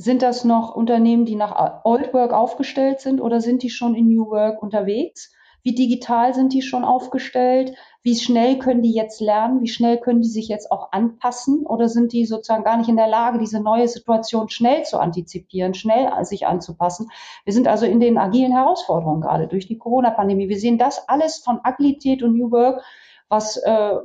sind 0.00 0.22
das 0.22 0.44
noch 0.44 0.74
Unternehmen, 0.74 1.26
die 1.26 1.36
nach 1.36 1.84
Old 1.84 2.14
Work 2.14 2.32
aufgestellt 2.32 3.00
sind 3.00 3.20
oder 3.20 3.42
sind 3.42 3.62
die 3.62 3.68
schon 3.68 3.94
in 3.94 4.08
New 4.08 4.30
Work 4.30 4.62
unterwegs? 4.62 5.30
Wie 5.62 5.74
digital 5.74 6.32
sind 6.32 6.54
die 6.54 6.62
schon 6.62 6.84
aufgestellt? 6.84 7.74
Wie 8.02 8.16
schnell 8.16 8.58
können 8.58 8.80
die 8.80 8.94
jetzt 8.94 9.20
lernen? 9.20 9.60
Wie 9.60 9.68
schnell 9.68 9.98
können 9.98 10.22
die 10.22 10.30
sich 10.30 10.48
jetzt 10.48 10.72
auch 10.72 10.92
anpassen? 10.92 11.66
Oder 11.66 11.90
sind 11.90 12.14
die 12.14 12.24
sozusagen 12.24 12.64
gar 12.64 12.78
nicht 12.78 12.88
in 12.88 12.96
der 12.96 13.08
Lage, 13.08 13.38
diese 13.38 13.60
neue 13.60 13.88
Situation 13.88 14.48
schnell 14.48 14.84
zu 14.84 14.98
antizipieren, 14.98 15.74
schnell 15.74 16.10
sich 16.24 16.46
anzupassen? 16.46 17.10
Wir 17.44 17.52
sind 17.52 17.68
also 17.68 17.84
in 17.84 18.00
den 18.00 18.16
agilen 18.16 18.52
Herausforderungen 18.52 19.20
gerade 19.20 19.48
durch 19.48 19.66
die 19.66 19.76
Corona-Pandemie. 19.76 20.48
Wir 20.48 20.58
sehen 20.58 20.78
das 20.78 21.10
alles 21.10 21.36
von 21.36 21.60
Agilität 21.62 22.22
und 22.22 22.38
New 22.38 22.50
Work, 22.50 22.82
was, 23.28 23.58
äh, 23.58 23.96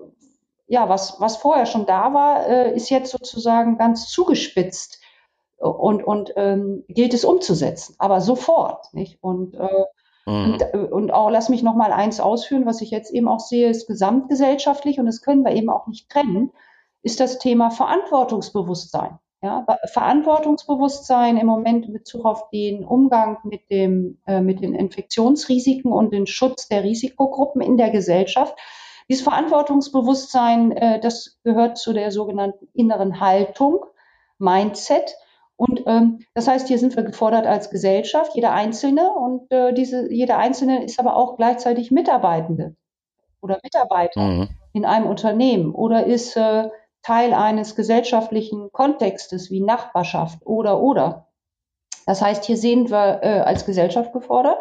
ja, 0.67 0.89
was, 0.89 1.21
was 1.21 1.37
vorher 1.37 1.65
schon 1.65 1.85
da 1.85 2.13
war, 2.13 2.45
äh, 2.47 2.75
ist 2.75 2.89
jetzt 2.89 3.11
sozusagen 3.11 3.77
ganz 3.77 4.09
zugespitzt 4.09 4.99
und, 5.69 6.03
und 6.03 6.33
ähm, 6.35 6.83
gilt 6.87 7.13
es 7.13 7.25
umzusetzen, 7.25 7.95
aber 7.99 8.21
sofort. 8.21 8.93
Nicht? 8.93 9.17
Und, 9.21 9.55
äh, 9.55 9.85
mhm. 10.25 10.53
und, 10.53 10.91
und, 10.91 11.11
auch 11.11 11.29
lass 11.29 11.49
mich 11.49 11.63
noch 11.63 11.75
mal 11.75 11.91
eins 11.91 12.19
ausführen, 12.19 12.65
was 12.65 12.81
ich 12.81 12.91
jetzt 12.91 13.11
eben 13.11 13.27
auch 13.27 13.39
sehe, 13.39 13.69
ist 13.69 13.87
gesamtgesellschaftlich 13.87 14.99
und 14.99 15.05
das 15.05 15.21
können 15.21 15.43
wir 15.43 15.51
eben 15.51 15.69
auch 15.69 15.87
nicht 15.87 16.09
trennen, 16.09 16.51
ist 17.03 17.19
das 17.19 17.39
Thema 17.39 17.69
Verantwortungsbewusstsein. 17.69 19.19
Ja, 19.41 19.63
Verantwortungsbewusstsein 19.85 21.37
im 21.37 21.45
Moment 21.45 21.85
in 21.85 21.93
Bezug 21.93 22.25
auf 22.25 22.49
den 22.49 22.83
Umgang 22.83 23.37
mit, 23.43 23.69
dem, 23.69 24.17
äh, 24.25 24.41
mit 24.41 24.61
den 24.61 24.73
Infektionsrisiken 24.73 25.91
und 25.91 26.11
den 26.11 26.25
Schutz 26.25 26.67
der 26.67 26.83
Risikogruppen 26.83 27.61
in 27.61 27.77
der 27.77 27.91
Gesellschaft. 27.91 28.57
Dieses 29.07 29.23
Verantwortungsbewusstsein, 29.23 30.71
äh, 30.71 30.99
das 30.99 31.37
gehört 31.43 31.77
zu 31.77 31.93
der 31.93 32.11
sogenannten 32.11 32.67
inneren 32.73 33.19
Haltung, 33.19 33.85
Mindset. 34.39 35.15
Und 35.57 35.83
ähm, 35.85 36.19
das 36.33 36.47
heißt, 36.47 36.67
hier 36.67 36.79
sind 36.79 36.95
wir 36.95 37.03
gefordert 37.03 37.47
als 37.47 37.69
Gesellschaft, 37.69 38.35
jeder 38.35 38.51
Einzelne 38.51 39.11
und 39.11 39.49
äh, 39.51 39.73
diese, 39.73 40.11
jeder 40.11 40.37
Einzelne 40.37 40.83
ist 40.83 40.99
aber 40.99 41.15
auch 41.15 41.37
gleichzeitig 41.37 41.91
Mitarbeitende 41.91 42.75
oder 43.41 43.59
Mitarbeiter 43.63 44.21
mhm. 44.21 44.49
in 44.73 44.85
einem 44.85 45.07
Unternehmen 45.07 45.73
oder 45.73 46.05
ist 46.05 46.35
äh, 46.35 46.69
Teil 47.03 47.33
eines 47.33 47.75
gesellschaftlichen 47.75 48.71
Kontextes 48.71 49.49
wie 49.49 49.61
Nachbarschaft 49.61 50.45
oder 50.45 50.81
oder. 50.81 51.27
Das 52.05 52.21
heißt, 52.21 52.43
hier 52.45 52.57
sehen 52.57 52.89
wir 52.89 53.19
äh, 53.23 53.39
als 53.39 53.65
Gesellschaft 53.65 54.11
gefordert, 54.11 54.57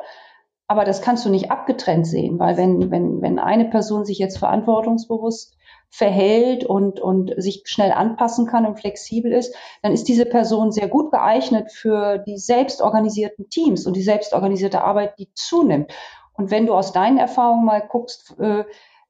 aber 0.68 0.84
das 0.84 1.02
kannst 1.02 1.24
du 1.24 1.30
nicht 1.30 1.50
abgetrennt 1.50 2.06
sehen, 2.06 2.38
weil 2.38 2.56
wenn, 2.56 2.90
wenn, 2.90 3.20
wenn 3.20 3.38
eine 3.38 3.64
Person 3.66 4.04
sich 4.04 4.18
jetzt 4.18 4.38
verantwortungsbewusst 4.38 5.56
verhält 5.94 6.64
und, 6.64 6.98
und 6.98 7.32
sich 7.36 7.62
schnell 7.66 7.92
anpassen 7.92 8.48
kann 8.48 8.66
und 8.66 8.80
flexibel 8.80 9.30
ist, 9.30 9.54
dann 9.80 9.92
ist 9.92 10.08
diese 10.08 10.26
Person 10.26 10.72
sehr 10.72 10.88
gut 10.88 11.12
geeignet 11.12 11.70
für 11.70 12.18
die 12.18 12.36
selbstorganisierten 12.36 13.48
Teams 13.48 13.86
und 13.86 13.94
die 13.94 14.02
selbstorganisierte 14.02 14.82
Arbeit, 14.82 15.20
die 15.20 15.28
zunimmt. 15.34 15.92
Und 16.32 16.50
wenn 16.50 16.66
du 16.66 16.74
aus 16.74 16.92
deinen 16.92 17.18
Erfahrungen 17.18 17.64
mal 17.64 17.80
guckst, 17.80 18.34
äh, 18.40 18.64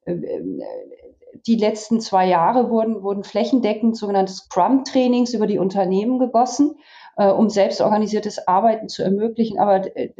äh, 0.04 0.42
die 1.46 1.56
letzten 1.56 2.02
zwei 2.02 2.28
Jahre 2.28 2.68
wurden, 2.68 3.02
wurden 3.02 3.24
flächendeckend 3.24 3.96
sogenannte 3.96 4.34
Scrum-Trainings 4.34 5.32
über 5.32 5.46
die 5.46 5.58
Unternehmen 5.58 6.18
gegossen, 6.18 6.76
äh, 7.16 7.30
um 7.30 7.48
selbstorganisiertes 7.48 8.46
Arbeiten 8.46 8.90
zu 8.90 9.02
ermöglichen. 9.02 9.58
Aber 9.58 9.96
äh, 9.96 10.10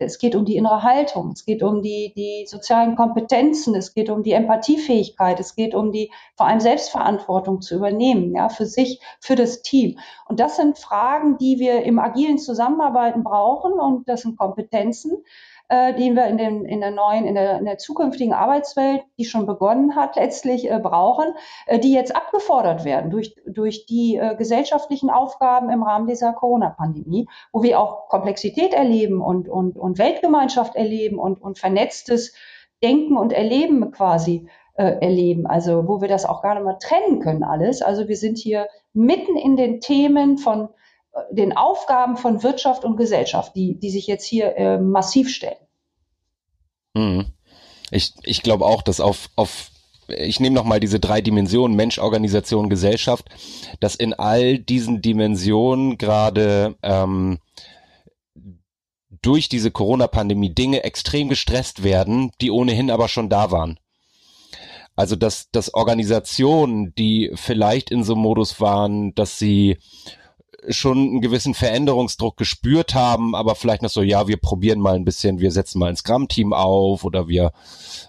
es 0.00 0.18
geht 0.18 0.34
um 0.34 0.44
die 0.44 0.56
innere 0.56 0.82
Haltung, 0.82 1.32
es 1.32 1.44
geht 1.44 1.62
um 1.62 1.82
die, 1.82 2.12
die 2.16 2.46
sozialen 2.46 2.96
Kompetenzen, 2.96 3.74
es 3.74 3.94
geht 3.94 4.10
um 4.10 4.22
die 4.22 4.32
Empathiefähigkeit, 4.32 5.38
es 5.38 5.54
geht 5.54 5.74
um 5.74 5.92
die 5.92 6.10
vor 6.36 6.46
allem 6.46 6.60
Selbstverantwortung 6.60 7.60
zu 7.60 7.76
übernehmen, 7.76 8.34
ja, 8.34 8.48
für 8.48 8.66
sich, 8.66 9.00
für 9.20 9.36
das 9.36 9.62
Team. 9.62 9.98
Und 10.26 10.40
das 10.40 10.56
sind 10.56 10.78
Fragen, 10.78 11.36
die 11.38 11.58
wir 11.58 11.82
im 11.82 11.98
agilen 11.98 12.38
Zusammenarbeiten 12.38 13.22
brauchen 13.22 13.74
und 13.74 14.08
das 14.08 14.22
sind 14.22 14.38
Kompetenzen, 14.38 15.22
äh, 15.70 15.94
den 15.94 16.16
wir 16.16 16.26
in, 16.26 16.36
den, 16.36 16.64
in 16.64 16.80
der 16.80 16.90
neuen, 16.90 17.24
in 17.24 17.36
der, 17.36 17.58
in 17.58 17.64
der 17.64 17.78
zukünftigen 17.78 18.34
Arbeitswelt, 18.34 19.02
die 19.18 19.24
schon 19.24 19.46
begonnen 19.46 19.94
hat, 19.94 20.16
letztlich 20.16 20.68
äh, 20.68 20.80
brauchen, 20.80 21.32
äh, 21.66 21.78
die 21.78 21.92
jetzt 21.92 22.14
abgefordert 22.14 22.84
werden 22.84 23.10
durch, 23.10 23.36
durch 23.46 23.86
die 23.86 24.16
äh, 24.16 24.34
gesellschaftlichen 24.34 25.10
Aufgaben 25.10 25.70
im 25.70 25.84
Rahmen 25.84 26.08
dieser 26.08 26.32
Corona-Pandemie, 26.32 27.28
wo 27.52 27.62
wir 27.62 27.78
auch 27.78 28.08
Komplexität 28.08 28.74
erleben 28.74 29.22
und, 29.22 29.48
und, 29.48 29.78
und 29.78 29.98
Weltgemeinschaft 29.98 30.74
erleben 30.74 31.18
und, 31.18 31.40
und 31.40 31.58
vernetztes 31.58 32.34
Denken 32.82 33.16
und 33.16 33.32
Erleben 33.32 33.92
quasi 33.92 34.48
äh, 34.74 34.96
erleben, 35.00 35.46
also 35.46 35.86
wo 35.86 36.00
wir 36.00 36.08
das 36.08 36.24
auch 36.24 36.42
gar 36.42 36.54
nicht 36.54 36.64
mehr 36.64 36.78
trennen 36.78 37.20
können 37.20 37.44
alles. 37.44 37.80
Also 37.80 38.08
wir 38.08 38.16
sind 38.16 38.38
hier 38.38 38.66
mitten 38.92 39.36
in 39.36 39.56
den 39.56 39.80
Themen 39.80 40.36
von 40.36 40.68
den 41.30 41.56
Aufgaben 41.56 42.16
von 42.16 42.42
Wirtschaft 42.42 42.84
und 42.84 42.96
Gesellschaft, 42.96 43.54
die, 43.56 43.78
die 43.78 43.90
sich 43.90 44.06
jetzt 44.06 44.24
hier 44.24 44.56
äh, 44.56 44.78
massiv 44.78 45.30
stellen. 45.30 45.58
Mhm. 46.94 47.26
Ich, 47.90 48.14
ich 48.22 48.42
glaube 48.42 48.66
auch, 48.66 48.82
dass 48.82 49.00
auf, 49.00 49.30
auf 49.36 49.70
ich 50.08 50.40
nehme 50.40 50.54
nochmal 50.54 50.80
diese 50.80 51.00
drei 51.00 51.20
Dimensionen, 51.20 51.76
Mensch, 51.76 51.98
Organisation, 51.98 52.68
Gesellschaft, 52.68 53.28
dass 53.78 53.94
in 53.94 54.12
all 54.12 54.58
diesen 54.58 55.02
Dimensionen 55.02 55.98
gerade 55.98 56.76
ähm, 56.82 57.38
durch 59.22 59.48
diese 59.48 59.70
Corona-Pandemie 59.70 60.54
Dinge 60.54 60.82
extrem 60.84 61.28
gestresst 61.28 61.82
werden, 61.82 62.32
die 62.40 62.50
ohnehin 62.50 62.90
aber 62.90 63.08
schon 63.08 63.28
da 63.28 63.50
waren. 63.50 63.78
Also 64.96 65.16
dass, 65.16 65.50
dass 65.50 65.72
Organisationen, 65.74 66.94
die 66.94 67.30
vielleicht 67.34 67.90
in 67.90 68.04
so 68.04 68.14
einem 68.14 68.22
Modus 68.22 68.60
waren, 68.60 69.14
dass 69.14 69.38
sie 69.38 69.78
schon 70.68 70.98
einen 70.98 71.20
gewissen 71.20 71.54
Veränderungsdruck 71.54 72.36
gespürt 72.36 72.94
haben, 72.94 73.34
aber 73.34 73.54
vielleicht 73.54 73.82
noch 73.82 73.90
so, 73.90 74.02
ja, 74.02 74.28
wir 74.28 74.36
probieren 74.36 74.80
mal 74.80 74.94
ein 74.94 75.04
bisschen, 75.04 75.40
wir 75.40 75.52
setzen 75.52 75.78
mal 75.78 75.88
ein 75.88 75.96
Scrum-Team 75.96 76.52
auf 76.52 77.04
oder 77.04 77.28
wir 77.28 77.52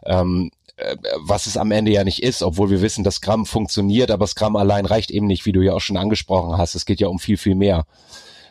ähm, 0.05 0.51
äh, 0.81 0.97
was 1.17 1.45
es 1.45 1.57
am 1.57 1.71
Ende 1.71 1.91
ja 1.91 2.03
nicht 2.03 2.23
ist, 2.23 2.41
obwohl 2.41 2.69
wir 2.69 2.81
wissen, 2.81 3.03
dass 3.03 3.15
Scrum 3.15 3.45
funktioniert, 3.45 4.11
aber 4.11 4.27
Scrum 4.27 4.55
allein 4.55 4.85
reicht 4.85 5.11
eben 5.11 5.27
nicht, 5.27 5.45
wie 5.45 5.51
du 5.51 5.61
ja 5.61 5.73
auch 5.73 5.81
schon 5.81 5.97
angesprochen 5.97 6.57
hast. 6.57 6.75
Es 6.75 6.85
geht 6.85 6.99
ja 6.99 7.07
um 7.07 7.19
viel, 7.19 7.37
viel 7.37 7.55
mehr. 7.55 7.85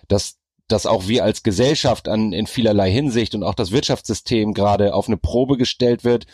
Dass, 0.09 0.37
dass 0.69 0.87
auch 0.87 1.09
wir 1.09 1.25
als 1.25 1.43
Gesellschaft 1.43 2.09
an, 2.09 2.33
in 2.33 2.47
vielerlei 2.47 2.91
Hinsicht 2.91 3.35
und 3.35 3.43
auch 3.43 3.55
das 3.55 3.73
Wirtschaftssystem 3.73 4.55
gerade 4.55 4.95
auf 4.95 5.09
eine 5.09 5.17
Probe 5.17 5.57
gestellt 5.57 6.05
wird, 6.05 6.27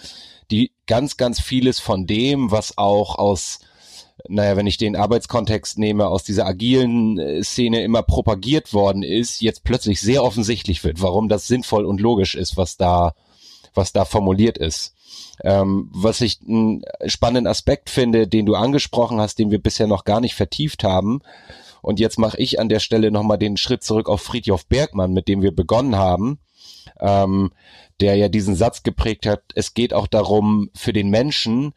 die 0.51 0.73
ganz, 0.87 1.17
ganz 1.17 1.41
vieles 1.41 1.81
von 1.81 2.07
dem, 2.07 2.51
was 2.51 2.79
auch 2.79 3.17
aus 3.17 3.61
naja, 4.29 4.57
wenn 4.57 4.67
ich 4.67 4.77
den 4.77 4.97
Arbeitskontext 4.97 5.79
nehme, 5.79 6.09
aus 6.09 6.25
dieser 6.25 6.47
agilen 6.47 7.19
äh, 7.19 7.43
Szene 7.43 7.83
immer 7.83 8.03
propagiert 8.03 8.73
worden 8.73 9.03
ist, 9.03 9.41
jetzt 9.41 9.65
plötzlich 9.65 10.01
sehr 10.01 10.23
offensichtlich 10.25 10.85
wird, 10.85 11.03
warum 11.03 11.29
das 11.29 11.47
sinnvoll 11.47 11.85
und 11.85 12.01
logisch 12.01 12.35
ist, 12.35 12.57
was 12.57 12.77
da, 12.77 13.15
was 13.75 13.93
da 13.93 14.05
formuliert 14.05 14.59
ist. 14.59 14.95
Ähm, 15.45 15.91
was 15.93 16.21
ich 16.21 16.41
einen 16.47 16.83
spannenden 17.07 17.47
Aspekt 17.47 17.91
finde, 17.91 18.27
den 18.27 18.47
du 18.47 18.55
angesprochen 18.55 19.21
hast, 19.21 19.39
den 19.39 19.51
wir 19.51 19.63
bisher 19.63 19.87
noch 19.87 20.05
gar 20.05 20.21
nicht 20.21 20.35
vertieft 20.35 20.83
haben. 20.83 21.21
Und 21.83 22.01
jetzt 22.01 22.19
mache 22.19 22.39
ich 22.39 22.59
an 22.59 22.69
der 22.69 22.81
Stelle 22.81 23.11
nochmal 23.11 23.39
den 23.39 23.57
Schritt 23.57 23.83
zurück 23.83 24.09
auf 24.09 24.23
Friedhof 24.23 24.67
Bergmann, 24.67 25.13
mit 25.13 25.29
dem 25.29 25.43
wir 25.43 25.55
begonnen 25.55 25.97
haben, 25.97 26.39
ähm, 27.01 27.53
der 28.01 28.17
ja 28.17 28.29
diesen 28.29 28.57
Satz 28.57 28.83
geprägt 28.83 29.27
hat, 29.27 29.43
es 29.55 29.75
geht 29.75 29.95
auch 29.95 30.07
darum, 30.07 30.71
für 30.75 30.93
den 30.93 31.11
Menschen 31.11 31.75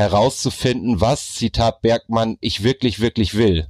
herauszufinden, 0.00 1.00
was, 1.00 1.34
Zitat 1.34 1.82
Bergmann, 1.82 2.36
ich 2.40 2.64
wirklich, 2.64 3.00
wirklich 3.00 3.36
will. 3.36 3.68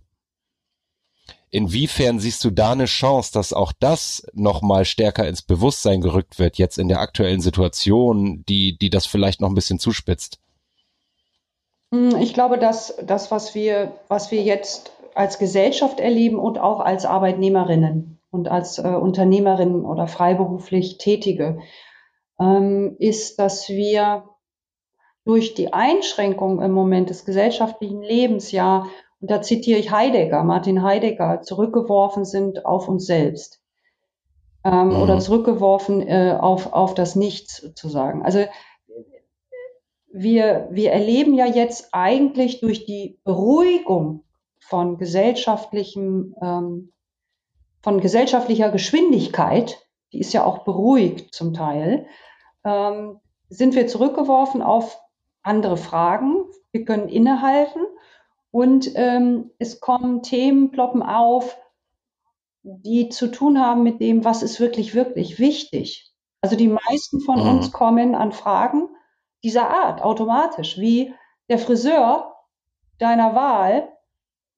Inwiefern 1.53 2.20
siehst 2.20 2.45
du 2.45 2.51
da 2.51 2.72
eine 2.72 2.85
Chance, 2.85 3.33
dass 3.33 3.53
auch 3.53 3.72
das 3.78 4.24
nochmal 4.33 4.85
stärker 4.85 5.26
ins 5.26 5.43
Bewusstsein 5.43 6.01
gerückt 6.01 6.39
wird, 6.39 6.59
jetzt 6.59 6.78
in 6.78 6.87
der 6.87 7.01
aktuellen 7.01 7.41
Situation, 7.41 8.45
die, 8.49 8.78
die 8.78 8.89
das 8.89 9.07
vielleicht 9.07 9.41
noch 9.41 9.49
ein 9.49 9.57
bisschen 9.57 9.81
zuspitzt? 9.81 10.39
Hm, 11.93 12.16
ich 12.20 12.35
glaube, 12.35 12.57
dass 12.57 12.95
das, 13.03 13.33
was 13.33 13.57
wir, 13.57 13.93
was 14.07 14.31
wir 14.31 14.43
jetzt 14.43 14.93
als 15.14 15.39
Gesellschaft 15.39 15.99
erleben 15.99 16.39
und 16.39 16.59
auch 16.59 16.78
als 16.78 17.05
Arbeitnehmerinnen 17.05 18.20
und 18.31 18.47
als 18.47 18.78
äh, 18.78 18.87
Unternehmerinnen 18.87 19.85
oder 19.85 20.07
freiberuflich 20.07 20.99
Tätige, 20.99 21.59
ähm, 22.41 22.95
ist, 23.01 23.41
dass 23.41 23.68
wir 23.68 24.24
durch 25.25 25.55
die 25.55 25.73
Einschränkung 25.73 26.61
im 26.62 26.73
Moment 26.73 27.11
des 27.11 27.25
gesellschaftlichen 27.25 28.03
Lebens 28.03 28.53
ja 28.53 28.87
und 29.21 29.31
da 29.31 29.43
zitiere 29.43 29.79
ich 29.79 29.91
Heidegger, 29.91 30.45
Martin 30.45 30.83
Heidegger, 30.83 31.43
zurückgeworfen 31.43 32.25
sind 32.25 32.64
auf 32.64 32.89
uns 32.89 33.07
selbst. 33.07 33.61
Ähm, 34.64 34.89
mhm. 34.89 35.03
Oder 35.03 35.18
zurückgeworfen 35.21 36.07
äh, 36.07 36.37
auf, 36.39 36.73
auf 36.73 36.95
das 36.95 37.16
Nichts 37.16 37.59
sozusagen. 37.59 38.23
Also 38.25 38.45
wir, 40.12 40.68
wir 40.71 40.91
erleben 40.91 41.35
ja 41.35 41.47
jetzt 41.47 41.91
eigentlich 41.93 42.61
durch 42.61 42.85
die 42.85 43.21
Beruhigung 43.25 44.25
von 44.59 44.99
gesellschaftlichem, 44.99 46.35
ähm, 46.43 46.93
von 47.83 48.01
gesellschaftlicher 48.01 48.71
Geschwindigkeit, 48.71 49.87
die 50.12 50.18
ist 50.18 50.33
ja 50.33 50.45
auch 50.45 50.64
beruhigt 50.64 51.35
zum 51.35 51.55
Teil, 51.55 52.07
ähm, 52.64 53.21
sind 53.49 53.75
wir 53.75 53.87
zurückgeworfen 53.87 54.62
auf 54.62 55.01
andere 55.43 55.76
Fragen. 55.76 56.45
Wir 56.72 56.84
können 56.84 57.09
innehalten 57.09 57.82
und 58.51 58.91
ähm, 58.95 59.51
es 59.59 59.80
kommen 59.80 60.22
Themen, 60.22 60.70
ploppen 60.70 61.03
auf, 61.03 61.59
die 62.62 63.09
zu 63.09 63.28
tun 63.28 63.59
haben 63.59 63.82
mit 63.82 64.01
dem, 64.01 64.24
was 64.24 64.43
ist 64.43 64.61
wirklich, 64.61 64.95
wirklich 64.95 65.38
wichtig. 65.38 66.12
Also 66.41 66.57
die 66.57 66.68
meisten 66.68 67.20
von 67.20 67.41
mhm. 67.41 67.49
uns 67.49 67.72
kommen 67.72 68.14
an 68.14 68.32
Fragen 68.32 68.88
dieser 69.43 69.70
Art 69.70 70.03
automatisch, 70.03 70.78
wie 70.78 71.14
der 71.49 71.59
Friseur 71.59 72.34
deiner 72.99 73.34
Wahl 73.34 73.88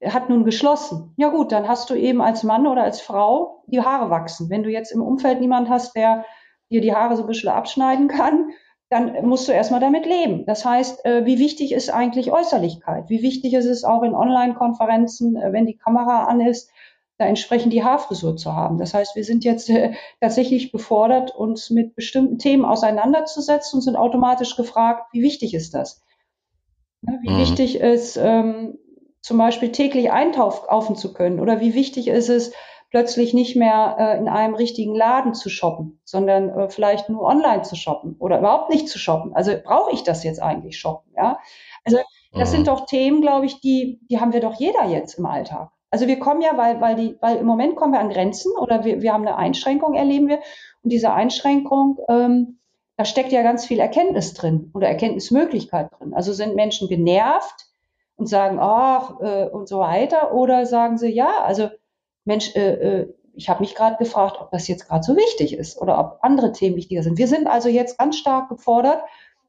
hat 0.04 0.28
nun 0.28 0.44
geschlossen. 0.44 1.14
Ja 1.16 1.28
gut, 1.28 1.52
dann 1.52 1.68
hast 1.68 1.90
du 1.90 1.94
eben 1.94 2.20
als 2.20 2.42
Mann 2.42 2.66
oder 2.66 2.82
als 2.82 3.00
Frau 3.00 3.62
die 3.66 3.80
Haare 3.80 4.10
wachsen. 4.10 4.50
Wenn 4.50 4.64
du 4.64 4.70
jetzt 4.70 4.90
im 4.90 5.02
Umfeld 5.02 5.40
niemand 5.40 5.68
hast, 5.68 5.94
der 5.94 6.24
dir 6.70 6.80
die 6.80 6.94
Haare 6.94 7.16
so 7.16 7.22
ein 7.22 7.28
bisschen 7.28 7.50
abschneiden 7.50 8.08
kann, 8.08 8.50
dann 8.92 9.26
musst 9.26 9.48
du 9.48 9.52
erstmal 9.52 9.80
damit 9.80 10.04
leben. 10.04 10.44
Das 10.44 10.66
heißt, 10.66 11.06
äh, 11.06 11.24
wie 11.24 11.38
wichtig 11.38 11.72
ist 11.72 11.88
eigentlich 11.88 12.30
Äußerlichkeit? 12.30 13.08
Wie 13.08 13.22
wichtig 13.22 13.54
ist 13.54 13.64
es 13.64 13.84
auch 13.84 14.02
in 14.02 14.14
Online-Konferenzen, 14.14 15.34
äh, 15.36 15.50
wenn 15.50 15.64
die 15.64 15.78
Kamera 15.78 16.24
an 16.24 16.42
ist, 16.42 16.70
da 17.16 17.24
entsprechend 17.24 17.72
die 17.72 17.82
Haarfrisur 17.82 18.36
zu 18.36 18.54
haben? 18.54 18.76
Das 18.76 18.92
heißt, 18.92 19.16
wir 19.16 19.24
sind 19.24 19.44
jetzt 19.44 19.70
äh, 19.70 19.94
tatsächlich 20.20 20.72
gefordert, 20.72 21.34
uns 21.34 21.70
mit 21.70 21.94
bestimmten 21.94 22.36
Themen 22.36 22.66
auseinanderzusetzen 22.66 23.78
und 23.78 23.82
sind 23.82 23.96
automatisch 23.96 24.56
gefragt, 24.56 25.06
wie 25.12 25.22
wichtig 25.22 25.54
ist 25.54 25.72
das? 25.72 26.02
Ne, 27.00 27.18
wie 27.22 27.30
mhm. 27.30 27.38
wichtig 27.38 27.80
ist 27.80 28.18
ähm, 28.18 28.78
zum 29.22 29.38
Beispiel 29.38 29.72
täglich 29.72 30.12
einkaufen 30.12 30.96
zu 30.96 31.14
können 31.14 31.40
oder 31.40 31.62
wie 31.62 31.72
wichtig 31.72 32.08
ist 32.08 32.28
es, 32.28 32.52
plötzlich 32.92 33.32
nicht 33.32 33.56
mehr 33.56 33.96
äh, 33.98 34.18
in 34.18 34.28
einem 34.28 34.54
richtigen 34.54 34.94
Laden 34.94 35.32
zu 35.32 35.48
shoppen, 35.48 35.98
sondern 36.04 36.50
äh, 36.50 36.68
vielleicht 36.68 37.08
nur 37.08 37.22
online 37.22 37.62
zu 37.62 37.74
shoppen 37.74 38.16
oder 38.18 38.38
überhaupt 38.38 38.68
nicht 38.70 38.88
zu 38.88 38.98
shoppen. 38.98 39.34
Also 39.34 39.52
brauche 39.64 39.92
ich 39.92 40.04
das 40.04 40.22
jetzt 40.22 40.42
eigentlich 40.42 40.78
shoppen? 40.78 41.10
Ja, 41.16 41.38
also 41.84 41.98
das 42.34 42.50
mhm. 42.50 42.56
sind 42.56 42.68
doch 42.68 42.84
Themen, 42.84 43.22
glaube 43.22 43.46
ich, 43.46 43.60
die 43.60 43.98
die 44.10 44.20
haben 44.20 44.34
wir 44.34 44.40
doch 44.40 44.54
jeder 44.54 44.84
jetzt 44.84 45.18
im 45.18 45.24
Alltag. 45.24 45.70
Also 45.90 46.06
wir 46.06 46.18
kommen 46.18 46.42
ja, 46.42 46.56
weil 46.58 46.82
weil 46.82 46.94
die 46.94 47.16
weil 47.22 47.38
im 47.38 47.46
Moment 47.46 47.76
kommen 47.76 47.94
wir 47.94 48.00
an 48.00 48.10
Grenzen 48.10 48.52
oder 48.60 48.84
wir 48.84 49.00
wir 49.00 49.12
haben 49.14 49.26
eine 49.26 49.36
Einschränkung 49.36 49.94
erleben 49.94 50.28
wir 50.28 50.40
und 50.82 50.92
diese 50.92 51.14
Einschränkung 51.14 51.98
ähm, 52.10 52.58
da 52.98 53.06
steckt 53.06 53.32
ja 53.32 53.42
ganz 53.42 53.64
viel 53.64 53.80
Erkenntnis 53.80 54.34
drin 54.34 54.70
oder 54.74 54.86
Erkenntnismöglichkeit 54.88 55.88
drin. 55.98 56.12
Also 56.12 56.34
sind 56.34 56.56
Menschen 56.56 56.88
genervt 56.88 57.68
und 58.16 58.26
sagen, 58.26 58.58
ach, 58.60 59.18
äh, 59.20 59.48
und 59.48 59.66
so 59.66 59.78
weiter, 59.78 60.34
oder 60.34 60.66
sagen 60.66 60.98
sie, 60.98 61.08
ja, 61.08 61.40
also 61.42 61.70
Mensch, 62.24 62.54
äh, 62.54 62.72
äh, 63.00 63.14
ich 63.34 63.48
habe 63.48 63.60
mich 63.60 63.74
gerade 63.74 63.96
gefragt, 63.96 64.36
ob 64.40 64.50
das 64.50 64.68
jetzt 64.68 64.88
gerade 64.88 65.02
so 65.02 65.16
wichtig 65.16 65.56
ist 65.56 65.80
oder 65.80 65.98
ob 65.98 66.18
andere 66.22 66.52
Themen 66.52 66.76
wichtiger 66.76 67.02
sind. 67.02 67.18
Wir 67.18 67.28
sind 67.28 67.46
also 67.46 67.68
jetzt 67.68 67.98
ganz 67.98 68.16
stark 68.16 68.48
gefordert 68.48 69.02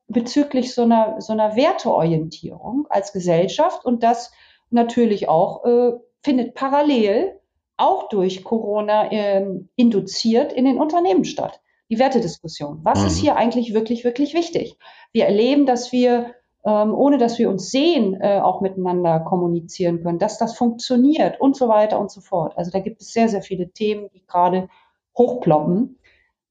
bezüglich 0.07 0.74
so 0.74 0.84
einer, 0.84 1.21
so 1.21 1.34
einer 1.34 1.55
Werteorientierung 1.55 2.88
als 2.89 3.13
Gesellschaft 3.13 3.86
und 3.86 4.03
das 4.03 4.32
natürlich 4.69 5.28
auch 5.30 5.65
äh, 5.65 5.93
findet 6.21 6.55
parallel 6.55 7.39
auch 7.78 8.09
durch 8.09 8.43
Corona 8.43 9.11
äh, 9.11 9.45
induziert 9.76 10.53
in 10.53 10.65
den 10.65 10.80
Unternehmen 10.80 11.26
statt. 11.26 11.61
Die 11.89 11.99
Wertediskussion. 11.99 12.80
Was 12.84 13.01
mhm. 13.01 13.07
ist 13.07 13.17
hier 13.17 13.36
eigentlich 13.36 13.74
wirklich, 13.74 14.03
wirklich 14.03 14.34
wichtig? 14.34 14.78
Wir 15.11 15.26
erleben, 15.26 15.65
dass 15.65 15.91
wir 15.91 16.34
ähm, 16.66 16.93
ohne 16.93 17.18
dass 17.18 17.38
wir 17.39 17.49
uns 17.49 17.72
sehen, 17.72 18.20
äh, 18.22 18.39
auch 18.39 18.61
miteinander 18.61 19.20
kommunizieren 19.20 20.01
können, 20.01 20.20
dass 20.20 20.38
das 20.38 20.55
funktioniert 20.55 21.39
und 21.41 21.55
so 21.55 21.68
weiter 21.68 21.99
und 21.99 22.11
so 22.11 22.22
fort. 22.22 22.57
Also 22.57 22.72
da 22.72 22.80
gibt 22.80 23.01
es 23.01 23.11
sehr, 23.11 23.28
sehr 23.30 23.41
viele 23.41 23.72
Themen, 23.72 24.09
die 24.14 24.26
gerade 24.26 24.70
hochploppen. 25.18 25.99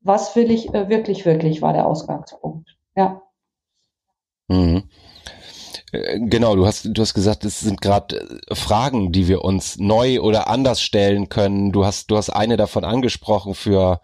Was 0.00 0.36
will 0.36 0.50
ich 0.50 0.74
äh, 0.74 0.88
wirklich, 0.88 1.24
wirklich, 1.24 1.62
war 1.62 1.72
der 1.72 1.86
Ausgangspunkt. 1.86 2.76
Ja. 2.94 3.22
Mhm. 4.48 4.84
Äh, 5.92 6.20
genau, 6.20 6.56
du 6.56 6.66
hast, 6.66 6.88
du 6.92 7.00
hast 7.00 7.14
gesagt, 7.14 7.44
es 7.44 7.60
sind 7.60 7.80
gerade 7.80 8.40
äh, 8.48 8.54
Fragen, 8.54 9.12
die 9.12 9.28
wir 9.28 9.44
uns 9.44 9.78
neu 9.78 10.20
oder 10.20 10.48
anders 10.48 10.82
stellen 10.82 11.28
können. 11.28 11.72
Du 11.72 11.84
hast, 11.86 12.10
du 12.10 12.16
hast 12.16 12.30
eine 12.30 12.56
davon 12.56 12.84
angesprochen 12.84 13.54
für 13.54 14.00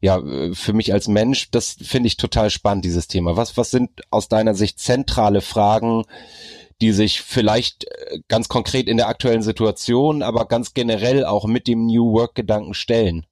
ja, 0.00 0.20
für 0.52 0.72
mich 0.72 0.92
als 0.92 1.08
Mensch, 1.08 1.50
das 1.50 1.76
finde 1.82 2.08
ich 2.08 2.16
total 2.16 2.50
spannend, 2.50 2.84
dieses 2.84 3.08
Thema. 3.08 3.36
Was, 3.36 3.56
was 3.56 3.70
sind 3.70 3.90
aus 4.10 4.28
deiner 4.28 4.54
Sicht 4.54 4.78
zentrale 4.78 5.40
Fragen, 5.40 6.04
die 6.80 6.92
sich 6.92 7.22
vielleicht 7.22 7.84
äh, 7.84 8.18
ganz 8.28 8.48
konkret 8.48 8.88
in 8.88 8.98
der 8.98 9.08
aktuellen 9.08 9.42
Situation, 9.42 10.22
aber 10.22 10.46
ganz 10.46 10.74
generell 10.74 11.24
auch 11.24 11.46
mit 11.46 11.66
dem 11.66 11.86
New 11.86 12.12
Work-Gedanken 12.12 12.74
stellen? 12.74 13.26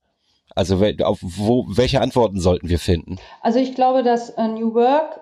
Also 0.54 0.82
auf 1.02 1.18
wo, 1.20 1.66
welche 1.68 2.00
Antworten 2.00 2.40
sollten 2.40 2.68
wir 2.68 2.78
finden? 2.78 3.18
Also 3.42 3.58
ich 3.58 3.74
glaube, 3.74 4.02
dass 4.02 4.30
äh, 4.30 4.48
New 4.48 4.74
Work 4.74 5.20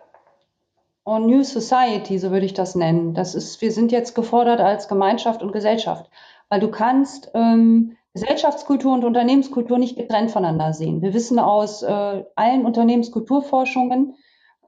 und 1.04 1.26
New 1.26 1.42
Society, 1.42 2.18
so 2.18 2.30
würde 2.30 2.46
ich 2.46 2.54
das 2.54 2.74
nennen, 2.74 3.14
das 3.14 3.34
ist, 3.34 3.60
wir 3.60 3.72
sind 3.72 3.90
jetzt 3.90 4.14
gefordert 4.14 4.60
als 4.60 4.88
Gemeinschaft 4.88 5.42
und 5.42 5.52
Gesellschaft, 5.52 6.08
weil 6.48 6.60
du 6.60 6.70
kannst 6.70 7.30
ähm, 7.34 7.96
Gesellschaftskultur 8.14 8.92
und 8.92 9.04
Unternehmenskultur 9.04 9.78
nicht 9.78 9.96
getrennt 9.96 10.30
voneinander 10.30 10.72
sehen. 10.72 11.00
Wir 11.00 11.14
wissen 11.14 11.38
aus 11.38 11.82
äh, 11.82 12.24
allen 12.34 12.66
Unternehmenskulturforschungen, 12.66 14.14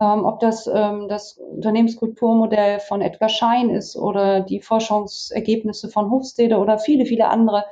ähm, 0.01 0.25
ob 0.25 0.41
das 0.41 0.67
ähm, 0.67 1.09
das 1.09 1.37
Unternehmenskulturmodell 1.39 2.81
von 2.81 3.03
Edgar 3.03 3.29
Schein 3.29 3.69
ist 3.71 3.97
oder 3.97 4.41
die 4.41 4.61
Forschungsergebnisse 4.61 5.91
von 5.91 6.11
Hofstede 6.11 6.59
oder 6.59 6.79
viele, 6.79 7.05
viele 7.05 7.29
andere, 7.29 7.65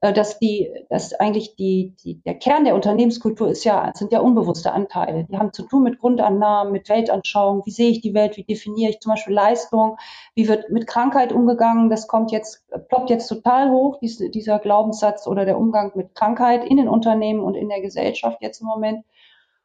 dass 0.00 0.38
die, 0.38 0.70
dass 0.88 1.12
eigentlich 1.12 1.56
die, 1.56 1.94
die, 2.02 2.22
der 2.22 2.34
Kern 2.34 2.64
der 2.64 2.74
Unternehmenskultur 2.74 3.48
ist 3.48 3.64
ja, 3.64 3.92
sind 3.94 4.12
ja 4.12 4.20
unbewusste 4.20 4.72
Anteile. 4.72 5.24
Die 5.24 5.36
haben 5.36 5.52
zu 5.52 5.64
tun 5.64 5.82
mit 5.82 5.98
Grundannahmen, 5.98 6.72
mit 6.72 6.88
Weltanschauung. 6.88 7.66
Wie 7.66 7.70
sehe 7.70 7.90
ich 7.90 8.00
die 8.00 8.14
Welt? 8.14 8.38
Wie 8.38 8.44
definiere 8.44 8.90
ich 8.90 9.00
zum 9.00 9.12
Beispiel 9.12 9.34
Leistung? 9.34 9.98
Wie 10.34 10.48
wird 10.48 10.70
mit 10.70 10.86
Krankheit 10.86 11.32
umgegangen? 11.32 11.90
Das 11.90 12.08
kommt 12.08 12.32
jetzt, 12.32 12.64
ploppt 12.88 13.10
jetzt 13.10 13.28
total 13.28 13.70
hoch, 13.70 13.98
dies, 14.00 14.16
dieser 14.16 14.58
Glaubenssatz 14.58 15.26
oder 15.26 15.44
der 15.44 15.58
Umgang 15.58 15.92
mit 15.94 16.14
Krankheit 16.14 16.64
in 16.64 16.78
den 16.78 16.88
Unternehmen 16.88 17.40
und 17.40 17.54
in 17.54 17.68
der 17.68 17.82
Gesellschaft 17.82 18.38
jetzt 18.40 18.62
im 18.62 18.68
Moment. 18.68 19.04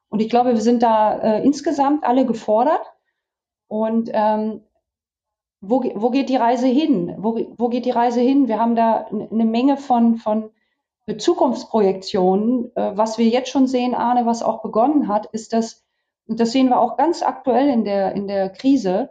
Und 0.10 0.22
ich 0.22 0.30
glaube, 0.30 0.50
wir 0.54 0.62
sind 0.62 0.84
da 0.84 1.18
äh, 1.18 1.46
insgesamt 1.46 2.04
alle 2.04 2.26
gefordert. 2.26 2.82
Und 3.68 4.10
ähm, 4.14 4.62
wo, 5.68 5.84
wo 5.96 6.10
geht 6.10 6.30
die 6.30 6.36
Reise 6.36 6.68
hin? 6.68 7.16
Wo, 7.18 7.40
wo 7.58 7.70
geht 7.70 7.86
die 7.86 7.92
Reise 7.92 8.22
hin? 8.22 8.48
Wir 8.48 8.60
haben 8.60 8.76
da 8.76 9.08
eine 9.08 9.46
Menge 9.46 9.78
von, 9.78 10.18
von 10.18 10.50
Zukunftsprojektionen. 11.18 12.76
Äh, 12.76 12.98
was 12.98 13.18
wir 13.18 13.28
jetzt 13.28 13.50
schon 13.50 13.68
sehen, 13.68 13.94
Arne, 13.96 14.26
was 14.26 14.44
auch 14.44 14.62
begonnen 14.62 15.08
hat, 15.08 15.28
ist, 15.28 15.54
dass, 15.54 15.84
und 16.28 16.40
das 16.40 16.52
sehen 16.52 16.70
wir 16.70 16.80
auch 16.80 16.98
ganz 16.98 17.22
aktuell 17.24 17.70
in 17.70 17.86
der, 17.86 18.14
in 18.14 18.28
der 18.28 18.50
Krise, 18.50 19.10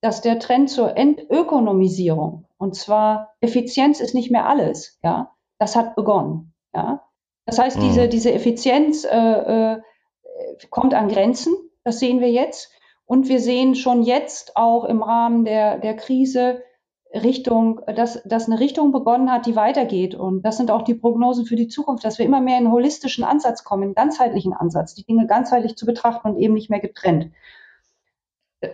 dass 0.00 0.22
der 0.22 0.38
Trend 0.38 0.70
zur 0.70 0.96
Entökonomisierung, 0.96 2.46
und 2.56 2.74
zwar 2.74 3.34
Effizienz 3.40 4.00
ist 4.00 4.14
nicht 4.14 4.30
mehr 4.30 4.48
alles, 4.48 4.98
ja, 5.02 5.32
das 5.58 5.76
hat 5.76 5.94
begonnen, 5.94 6.54
ja. 6.74 7.04
Das 7.44 7.58
heißt, 7.58 7.78
mhm. 7.78 7.82
diese, 7.82 8.08
diese 8.08 8.32
Effizienz 8.32 9.04
äh, 9.04 9.72
äh, 9.74 9.80
kommt 10.70 10.94
an 10.94 11.08
Grenzen, 11.08 11.54
das 11.84 11.98
sehen 11.98 12.20
wir 12.20 12.30
jetzt. 12.30 12.70
Und 13.10 13.28
wir 13.28 13.40
sehen 13.40 13.74
schon 13.74 14.04
jetzt 14.04 14.56
auch 14.56 14.84
im 14.84 15.02
Rahmen 15.02 15.44
der, 15.44 15.78
der 15.78 15.96
Krise 15.96 16.62
Richtung, 17.12 17.80
dass, 17.96 18.22
dass 18.22 18.46
eine 18.46 18.60
Richtung 18.60 18.92
begonnen 18.92 19.32
hat, 19.32 19.46
die 19.46 19.56
weitergeht. 19.56 20.14
Und 20.14 20.42
das 20.42 20.58
sind 20.58 20.70
auch 20.70 20.82
die 20.82 20.94
Prognosen 20.94 21.44
für 21.44 21.56
die 21.56 21.66
Zukunft, 21.66 22.04
dass 22.04 22.20
wir 22.20 22.24
immer 22.24 22.40
mehr 22.40 22.56
in 22.56 22.66
einen 22.66 22.72
holistischen 22.72 23.24
Ansatz 23.24 23.64
kommen, 23.64 23.82
einen 23.82 23.94
ganzheitlichen 23.94 24.52
Ansatz, 24.52 24.94
die 24.94 25.02
Dinge 25.02 25.26
ganzheitlich 25.26 25.74
zu 25.74 25.86
betrachten 25.86 26.28
und 26.28 26.38
eben 26.38 26.54
nicht 26.54 26.70
mehr 26.70 26.78
getrennt. 26.78 27.32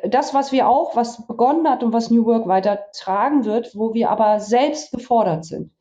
Das, 0.07 0.35
was 0.35 0.53
wir 0.53 0.69
auch, 0.69 0.97
was 0.97 1.27
begonnen 1.27 1.67
hat 1.67 1.83
und 1.83 1.95
was 1.95 2.11
New 2.11 2.27
Work 2.27 2.47
weiter 2.47 2.81
tragen 2.93 3.47
wird, 3.47 3.75
wo 3.75 3.95
wir 3.95 4.11
aber 4.11 4.39
selbst 4.39 4.93
gefordert 4.93 5.47
sind, 5.47 5.73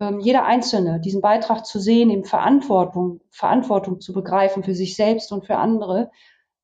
ähm, 0.00 0.18
jeder 0.18 0.46
Einzelne 0.46 0.98
diesen 0.98 1.20
Beitrag 1.20 1.66
zu 1.66 1.78
sehen, 1.78 2.08
eben 2.08 2.24
Verantwortung, 2.24 3.20
Verantwortung 3.28 4.00
zu 4.00 4.14
begreifen 4.14 4.62
für 4.62 4.74
sich 4.74 4.96
selbst 4.96 5.30
und 5.30 5.44
für 5.44 5.56
andere, 5.56 6.10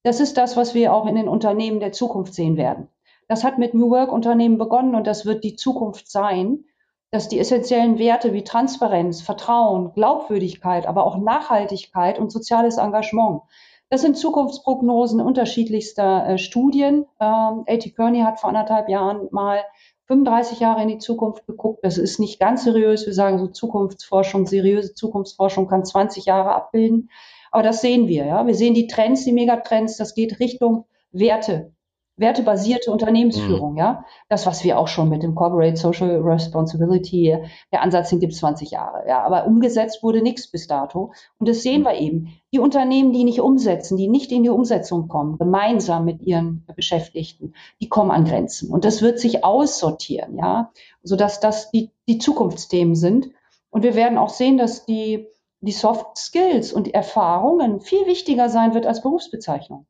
das 0.03 0.21
ist 0.21 0.37
das, 0.37 0.57
was 0.57 0.75
wir 0.75 0.93
auch 0.93 1.07
in 1.07 1.17
den 1.17 1.29
Unternehmen 1.29 1.81
der 1.81 1.93
Zukunft 1.93 2.35
sehen 2.35 2.57
werden. 2.57 2.89
Das 3.29 3.45
hat 3.45 3.59
mit 3.59 3.75
New 3.75 3.91
Work 3.91 4.13
Unternehmen 4.13 4.59
begonnen 4.59 4.95
und 4.95 5.07
das 5.07 5.27
wird 5.27 5.45
die 5.45 5.57
Zukunft 5.57 6.11
sein, 6.11 6.65
dass 7.11 7.29
die 7.29 7.39
essentiellen 7.39 7.99
Werte 7.99 8.33
wie 8.33 8.45
Transparenz, 8.45 9.23
Vertrauen, 9.23 9.93
Glaubwürdigkeit, 9.95 10.87
aber 10.87 11.05
auch 11.05 11.17
Nachhaltigkeit 11.17 12.19
und 12.19 12.31
soziales 12.31 12.77
Engagement, 12.77 13.43
das 13.91 14.03
sind 14.03 14.19
Zukunftsprognosen 14.19 15.21
unterschiedlichster 15.21 16.29
äh, 16.29 16.39
Studien. 16.39 17.07
Ähm, 17.21 17.65
A.T. 17.67 17.91
Kearney 17.93 18.21
hat 18.21 18.39
vor 18.39 18.51
anderthalb 18.51 18.89
Jahren 18.91 19.29
mal 19.31 19.61
35 20.09 20.61
Jahre 20.61 20.83
in 20.83 20.89
die 20.89 20.99
Zukunft 20.99 21.47
geguckt. 21.47 21.81
Das 21.83 21.97
ist 21.97 22.19
nicht 22.19 22.39
ganz 22.39 22.65
seriös. 22.65 23.07
Wir 23.07 23.15
sagen 23.15 23.39
so 23.39 23.47
Zukunftsforschung, 23.47 24.47
seriöse 24.47 24.95
Zukunftsforschung 24.95 25.69
kann 25.69 25.87
20 25.87 26.27
Jahre 26.27 26.55
abbilden. 26.55 27.11
Aber 27.51 27.63
das 27.63 27.81
sehen 27.81 28.09
wir, 28.09 28.27
ja. 28.27 28.47
Wir 28.47 28.55
sehen 28.55 28.75
die 28.75 28.87
Trends, 28.87 29.25
die 29.25 29.33
Megatrends, 29.33 29.97
das 29.97 30.15
geht 30.15 30.41
Richtung 30.41 30.85
Werte, 31.11 31.73
wertebasierte 32.19 32.91
Unternehmensführung, 32.91 33.73
mhm. 33.73 33.79
ja. 33.79 34.05
Das, 34.29 34.45
was 34.47 34.65
wir 34.65 34.79
auch 34.79 34.89
schon 34.89 35.09
mit 35.09 35.23
dem 35.23 35.35
Corporate 35.35 35.77
Social 35.77 36.21
Responsibility, 36.21 37.39
der 37.73 37.83
Ansatz, 37.83 38.11
den 38.11 38.21
gibt 38.21 38.33
es 38.33 38.41
20 38.41 38.71
Jahre, 38.71 39.09
ja. 39.09 39.23
Aber 39.23 39.47
umgesetzt 39.47 40.03
wurde 40.03 40.21
nichts 40.21 40.51
bis 40.51 40.67
dato. 40.67 41.13
Und 41.39 41.49
das 41.49 41.63
sehen 41.63 41.83
wir 41.83 41.95
eben. 41.95 42.35
Die 42.53 42.59
Unternehmen, 42.59 43.13
die 43.13 43.25
nicht 43.25 43.41
umsetzen, 43.41 43.97
die 43.97 44.09
nicht 44.09 44.33
in 44.33 44.43
die 44.43 44.49
Umsetzung 44.49 45.09
kommen, 45.09 45.39
gemeinsam 45.39 46.05
mit 46.05 46.23
ihren 46.23 46.67
Beschäftigten, 46.75 47.55
die 47.81 47.89
kommen 47.89 48.11
an 48.11 48.25
Grenzen. 48.25 48.71
Und 48.71 48.85
das 48.85 49.03
wird 49.03 49.19
sich 49.19 49.45
aussortieren, 49.45 50.37
ja. 50.37 50.73
Sodass 51.03 51.41
das 51.41 51.71
die, 51.71 51.91
die 52.09 52.19
Zukunftsthemen 52.19 52.95
sind. 52.95 53.31
Und 53.71 53.83
wir 53.83 53.95
werden 53.95 54.19
auch 54.19 54.31
sehen, 54.31 54.59
dass 54.59 54.85
die, 54.87 55.29
die 55.61 55.73
Soft 55.73 56.17
Skills 56.17 56.73
und 56.73 56.87
die 56.87 56.95
Erfahrungen 56.95 57.81
viel 57.81 58.07
wichtiger 58.07 58.49
sein 58.49 58.75
wird 58.75 58.87
als 58.87 59.03
Berufsbezeichnung. 59.03 59.87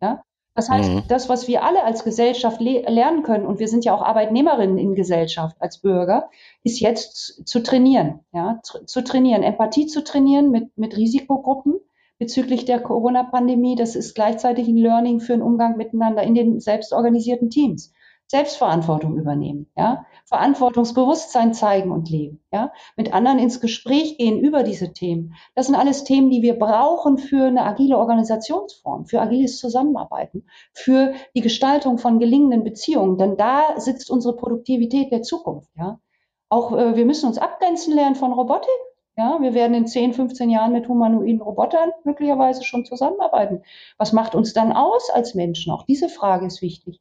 Ja? 0.00 0.22
Das 0.56 0.70
heißt, 0.70 0.90
mhm. 0.90 1.02
das, 1.08 1.28
was 1.28 1.48
wir 1.48 1.62
alle 1.62 1.84
als 1.84 2.02
Gesellschaft 2.02 2.62
le 2.62 2.80
lernen 2.88 3.22
können, 3.22 3.44
und 3.44 3.58
wir 3.58 3.68
sind 3.68 3.84
ja 3.84 3.94
auch 3.94 4.00
Arbeitnehmerinnen 4.00 4.78
in 4.78 4.94
Gesellschaft 4.94 5.56
als 5.60 5.82
Bürger, 5.82 6.30
ist 6.64 6.80
jetzt 6.80 7.46
zu 7.46 7.62
trainieren, 7.62 8.20
ja, 8.32 8.58
zu, 8.62 8.84
zu 8.86 9.04
trainieren, 9.04 9.42
Empathie 9.42 9.86
zu 9.86 10.02
trainieren 10.02 10.50
mit, 10.50 10.76
mit 10.78 10.96
Risikogruppen 10.96 11.74
bezüglich 12.18 12.64
der 12.64 12.80
Corona-Pandemie. 12.80 13.76
Das 13.76 13.96
ist 13.96 14.14
gleichzeitig 14.14 14.66
ein 14.66 14.78
Learning 14.78 15.20
für 15.20 15.34
einen 15.34 15.42
Umgang 15.42 15.76
miteinander 15.76 16.22
in 16.22 16.34
den 16.34 16.58
selbstorganisierten 16.58 17.50
Teams. 17.50 17.92
Selbstverantwortung 18.28 19.16
übernehmen, 19.16 19.70
ja, 19.76 20.04
Verantwortungsbewusstsein 20.24 21.54
zeigen 21.54 21.92
und 21.92 22.10
leben, 22.10 22.42
ja, 22.52 22.72
mit 22.96 23.14
anderen 23.14 23.38
ins 23.38 23.60
Gespräch 23.60 24.18
gehen 24.18 24.40
über 24.40 24.64
diese 24.64 24.92
Themen. 24.92 25.34
Das 25.54 25.66
sind 25.66 25.76
alles 25.76 26.02
Themen, 26.02 26.30
die 26.30 26.42
wir 26.42 26.58
brauchen 26.58 27.18
für 27.18 27.46
eine 27.46 27.64
agile 27.64 27.96
Organisationsform, 27.96 29.06
für 29.06 29.20
agiles 29.20 29.58
Zusammenarbeiten, 29.58 30.46
für 30.72 31.14
die 31.36 31.40
Gestaltung 31.40 31.98
von 31.98 32.18
gelingenden 32.18 32.64
Beziehungen, 32.64 33.16
denn 33.16 33.36
da 33.36 33.78
sitzt 33.78 34.10
unsere 34.10 34.34
Produktivität 34.34 35.12
der 35.12 35.22
Zukunft, 35.22 35.70
ja. 35.76 36.00
Auch 36.48 36.72
äh, 36.72 36.96
wir 36.96 37.06
müssen 37.06 37.26
uns 37.26 37.38
abgrenzen 37.38 37.94
lernen 37.94 38.16
von 38.16 38.32
Robotik, 38.32 38.70
ja, 39.16 39.38
wir 39.40 39.54
werden 39.54 39.74
in 39.74 39.86
10, 39.86 40.12
15 40.12 40.50
Jahren 40.50 40.72
mit 40.72 40.88
humanoiden 40.88 41.40
Robotern 41.40 41.90
möglicherweise 42.04 42.64
schon 42.64 42.84
zusammenarbeiten. 42.84 43.62
Was 43.96 44.12
macht 44.12 44.34
uns 44.34 44.52
dann 44.52 44.72
aus 44.72 45.10
als 45.10 45.34
Menschen? 45.34 45.72
Auch 45.72 45.84
diese 45.86 46.08
Frage 46.10 46.46
ist 46.46 46.60
wichtig. 46.60 47.00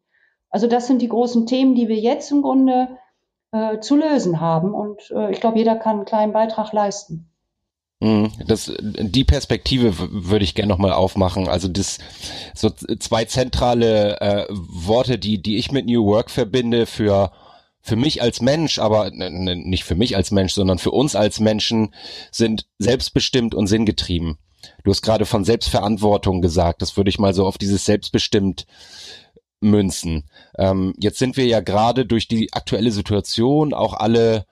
Also 0.56 0.68
das 0.68 0.88
sind 0.88 1.01
die 1.01 1.10
großen 1.10 1.47
Themen, 1.47 1.76
die 1.76 1.89
wir 1.89 1.97
jetzt 1.97 2.32
im 2.32 2.41
Grunde 2.41 2.88
äh, 3.51 3.82
zu 3.82 3.97
lösen 3.97 4.39
haben. 4.39 4.74
Und 4.74 5.12
äh, 5.12 5.30
ich 5.30 5.41
glaube, 5.41 5.58
jeder 5.58 5.76
kann 5.76 5.97
einen 5.97 6.06
kleinen 6.06 6.32
Beitrag 6.32 6.72
leisten. 6.72 7.30
Mhm. 7.99 8.32
Das, 8.47 8.72
die 8.80 9.26
Perspektive 9.26 9.93
würde 9.97 10.45
ich 10.45 10.56
gerne 10.56 10.70
nochmal 10.70 10.93
aufmachen. 10.93 11.49
Also 11.49 11.68
das 11.68 11.97
so 12.53 12.70
zwei 12.70 13.26
zentrale 13.26 14.22
äh, 14.22 14.45
Worte, 14.49 15.20
die, 15.20 15.41
die 15.41 15.58
ich 15.58 15.74
mit 15.74 15.88
New 15.88 16.06
Work 16.06 16.32
verbinde 16.32 16.86
für 16.86 17.34
für 17.82 17.97
mich 17.97 18.22
als 18.22 18.39
Mensch, 18.41 18.80
aber 18.80 19.12
nicht 19.12 19.84
für 19.84 19.95
mich 19.95 20.16
als 20.16 20.32
Mensch, 20.32 20.53
sondern 20.53 20.80
für 20.80 20.91
uns 20.91 21.18
als 21.18 21.41
Menschen 21.41 21.93
sind 22.32 22.66
selbstbestimmt 22.80 23.53
und 23.53 23.68
sinngetrieben. 23.68 24.38
Du 24.86 24.91
hast 24.91 25.01
gerade 25.01 25.26
von 25.26 25.43
Selbstverantwortung 25.43 26.41
gesagt. 26.41 26.82
Das 26.82 26.95
würde 26.95 27.10
ich 27.10 27.20
mal 27.20 27.34
so 27.34 27.45
auf 27.45 27.58
dieses 27.58 27.84
selbstbestimmt 27.84 28.66
münzen. 29.66 30.24
Ähm, 30.57 30.93
jetzt 30.97 31.20
sind 31.20 31.38
wir 31.38 31.45
ja 31.45 31.59
gerade 31.59 32.05
durch 32.05 32.28
die 32.28 32.53
aktuelle 32.53 32.91
Situation 32.91 33.74
auch 33.74 33.93
alle 33.93 34.45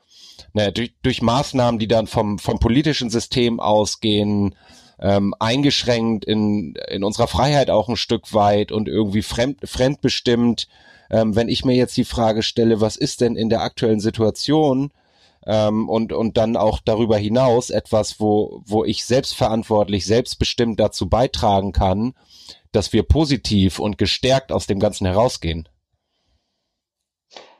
naja, 0.53 0.71
durch, 0.71 0.93
durch 1.01 1.21
Maßnahmen, 1.21 1.79
die 1.79 1.87
dann 1.87 2.07
vom, 2.07 2.39
vom 2.39 2.59
politischen 2.59 3.09
System 3.09 3.59
ausgehen, 3.59 4.55
ähm, 4.99 5.33
eingeschränkt 5.39 6.25
in, 6.25 6.75
in 6.89 7.03
unserer 7.03 7.27
Freiheit 7.27 7.69
auch 7.69 7.89
ein 7.89 7.97
Stück 7.97 8.33
weit 8.33 8.71
und 8.71 8.87
irgendwie 8.87 9.23
fremd, 9.23 9.59
fremdbestimmt. 9.63 10.67
Ähm, 11.09 11.35
wenn 11.35 11.49
ich 11.49 11.65
mir 11.65 11.75
jetzt 11.75 11.97
die 11.97 12.05
Frage 12.05 12.43
stelle, 12.43 12.79
was 12.79 12.95
ist 12.95 13.21
denn 13.21 13.35
in 13.35 13.49
der 13.49 13.61
aktuellen 13.61 13.99
Situation 13.99 14.91
ähm, 15.45 15.89
und, 15.89 16.13
und 16.13 16.37
dann 16.37 16.55
auch 16.55 16.79
darüber 16.83 17.17
hinaus 17.17 17.69
etwas, 17.69 18.19
wo, 18.19 18.61
wo 18.65 18.85
ich 18.85 19.05
selbstverantwortlich, 19.05 20.05
selbstbestimmt 20.05 20.79
dazu 20.79 21.09
beitragen 21.09 21.71
kann, 21.71 22.13
dass 22.75 22.93
wir 22.93 23.03
positiv 23.03 23.79
und 23.79 23.97
gestärkt 23.97 24.51
aus 24.51 24.67
dem 24.67 24.79
Ganzen 24.79 25.05
herausgehen? 25.07 25.67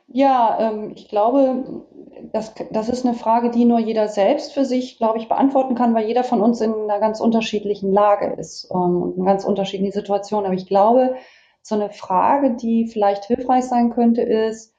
Ja, 0.06 0.58
ähm, 0.60 0.92
ich 0.94 1.08
glaube, 1.08 1.84
das, 2.32 2.54
das 2.70 2.88
ist 2.88 3.04
eine 3.04 3.14
Frage, 3.14 3.50
die 3.50 3.64
nur 3.64 3.78
jeder 3.78 4.08
selbst 4.08 4.52
für 4.52 4.64
sich, 4.64 4.98
glaube 4.98 5.18
ich, 5.18 5.28
beantworten 5.28 5.74
kann, 5.74 5.94
weil 5.94 6.06
jeder 6.06 6.24
von 6.24 6.40
uns 6.40 6.60
in 6.60 6.72
einer 6.72 7.00
ganz 7.00 7.20
unterschiedlichen 7.20 7.92
Lage 7.92 8.34
ist 8.38 8.68
ähm, 8.70 9.02
und 9.02 9.16
in 9.16 9.24
ganz 9.24 9.44
unterschiedlichen 9.44 9.92
Situationen. 9.92 10.46
Aber 10.46 10.54
ich 10.54 10.66
glaube, 10.66 11.16
so 11.62 11.74
eine 11.74 11.90
Frage, 11.90 12.54
die 12.54 12.86
vielleicht 12.86 13.24
hilfreich 13.24 13.64
sein 13.64 13.90
könnte, 13.90 14.22
ist, 14.22 14.74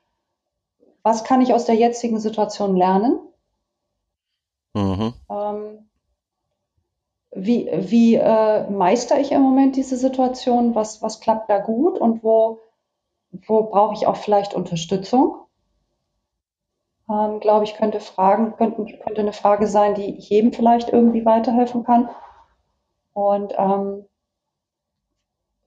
was 1.04 1.24
kann 1.24 1.42
ich 1.42 1.54
aus 1.54 1.66
der 1.66 1.76
jetzigen 1.76 2.20
Situation 2.20 2.76
lernen? 2.76 3.20
Mhm. 4.74 5.14
Ähm, 5.30 5.85
wie, 7.36 7.70
wie 7.72 8.16
äh, 8.16 8.70
meister 8.70 9.20
ich 9.20 9.32
im 9.32 9.42
Moment 9.42 9.76
diese 9.76 9.98
Situation? 9.98 10.74
Was, 10.74 11.02
was 11.02 11.20
klappt 11.20 11.50
da 11.50 11.60
gut 11.60 12.00
und 12.00 12.24
wo, 12.24 12.62
wo 13.46 13.64
brauche 13.64 13.94
ich 13.94 14.08
auch 14.08 14.16
vielleicht 14.16 14.54
Unterstützung? 14.54 15.36
Ähm, 17.10 17.40
glaube 17.40 17.66
ich, 17.66 17.76
könnte 17.76 18.00
Fragen, 18.00 18.56
könnten, 18.56 18.88
könnte 18.88 19.22
eine 19.22 19.34
Frage 19.34 19.68
sein, 19.68 19.96
die 19.96 20.12
jedem 20.12 20.54
vielleicht 20.54 20.92
irgendwie 20.92 21.26
weiterhelfen 21.26 21.84
kann. 21.84 22.10
Und 23.14 23.54
ähm, 23.58 24.06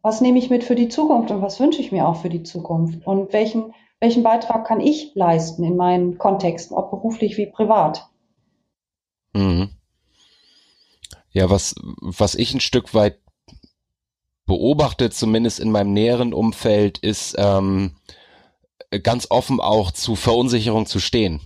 was 0.02 0.20
nehme 0.20 0.38
ich 0.38 0.50
mit 0.50 0.64
für 0.64 0.74
die 0.74 0.88
Zukunft 0.88 1.30
und 1.30 1.42
was 1.42 1.60
wünsche 1.60 1.80
ich 1.80 1.92
mir 1.92 2.08
auch 2.08 2.16
für 2.16 2.30
die 2.30 2.42
Zukunft? 2.42 3.06
Und 3.06 3.32
welchen, 3.32 3.74
welchen 4.00 4.22
Beitrag 4.22 4.66
kann 4.66 4.80
ich 4.80 5.14
leisten 5.14 5.64
in 5.64 5.76
meinen 5.76 6.18
Kontexten, 6.18 6.76
ob 6.76 6.90
beruflich 6.90 7.36
wie 7.36 7.46
privat? 7.46 8.08
Ja, 11.30 11.50
was, 11.50 11.74
was 12.00 12.34
ich 12.34 12.54
ein 12.54 12.60
Stück 12.60 12.94
weit 12.94 13.18
beobachte, 14.46 15.10
zumindest 15.10 15.60
in 15.60 15.70
meinem 15.70 15.92
näheren 15.92 16.32
Umfeld, 16.32 16.98
ist 16.98 17.36
ähm, 17.38 17.96
ganz 19.02 19.26
offen 19.30 19.60
auch 19.60 19.92
zu 19.92 20.16
Verunsicherung 20.16 20.86
zu 20.86 21.00
stehen. 21.00 21.40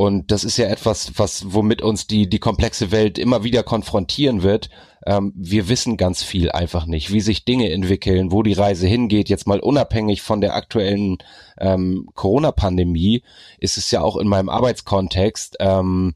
Und 0.00 0.30
das 0.30 0.44
ist 0.44 0.56
ja 0.56 0.66
etwas, 0.66 1.18
was 1.18 1.52
womit 1.52 1.82
uns 1.82 2.06
die 2.06 2.26
die 2.26 2.38
komplexe 2.38 2.90
Welt 2.90 3.18
immer 3.18 3.44
wieder 3.44 3.62
konfrontieren 3.62 4.42
wird. 4.42 4.70
Ähm, 5.06 5.34
wir 5.36 5.68
wissen 5.68 5.98
ganz 5.98 6.22
viel 6.22 6.50
einfach 6.50 6.86
nicht, 6.86 7.12
wie 7.12 7.20
sich 7.20 7.44
Dinge 7.44 7.70
entwickeln, 7.70 8.32
wo 8.32 8.42
die 8.42 8.54
Reise 8.54 8.86
hingeht. 8.86 9.28
Jetzt 9.28 9.46
mal 9.46 9.60
unabhängig 9.60 10.22
von 10.22 10.40
der 10.40 10.54
aktuellen 10.54 11.18
ähm, 11.58 12.08
Corona-Pandemie 12.14 13.22
ist 13.58 13.76
es 13.76 13.90
ja 13.90 14.00
auch 14.00 14.16
in 14.16 14.26
meinem 14.26 14.48
Arbeitskontext 14.48 15.58
ähm, 15.60 16.14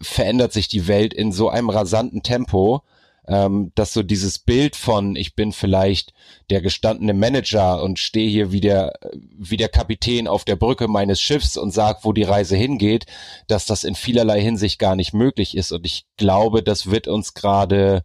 verändert 0.00 0.52
sich 0.52 0.68
die 0.68 0.86
Welt 0.88 1.14
in 1.14 1.32
so 1.32 1.48
einem 1.48 1.70
rasanten 1.70 2.22
Tempo, 2.22 2.82
ähm, 3.28 3.70
dass 3.74 3.92
so 3.92 4.02
dieses 4.02 4.38
Bild 4.38 4.74
von, 4.74 5.14
ich 5.14 5.34
bin 5.34 5.52
vielleicht 5.52 6.12
der 6.50 6.60
gestandene 6.60 7.14
Manager 7.14 7.82
und 7.82 7.98
stehe 7.98 8.28
hier 8.28 8.50
wie 8.52 8.60
der, 8.60 8.94
wie 9.12 9.56
der 9.56 9.68
Kapitän 9.68 10.26
auf 10.26 10.44
der 10.44 10.56
Brücke 10.56 10.88
meines 10.88 11.20
Schiffs 11.20 11.56
und 11.56 11.70
sag, 11.70 12.04
wo 12.04 12.12
die 12.12 12.24
Reise 12.24 12.56
hingeht, 12.56 13.06
dass 13.46 13.64
das 13.64 13.84
in 13.84 13.94
vielerlei 13.94 14.40
Hinsicht 14.40 14.78
gar 14.78 14.96
nicht 14.96 15.14
möglich 15.14 15.56
ist. 15.56 15.72
Und 15.72 15.86
ich 15.86 16.06
glaube, 16.16 16.62
das 16.62 16.90
wird 16.90 17.06
uns 17.06 17.34
gerade, 17.34 18.04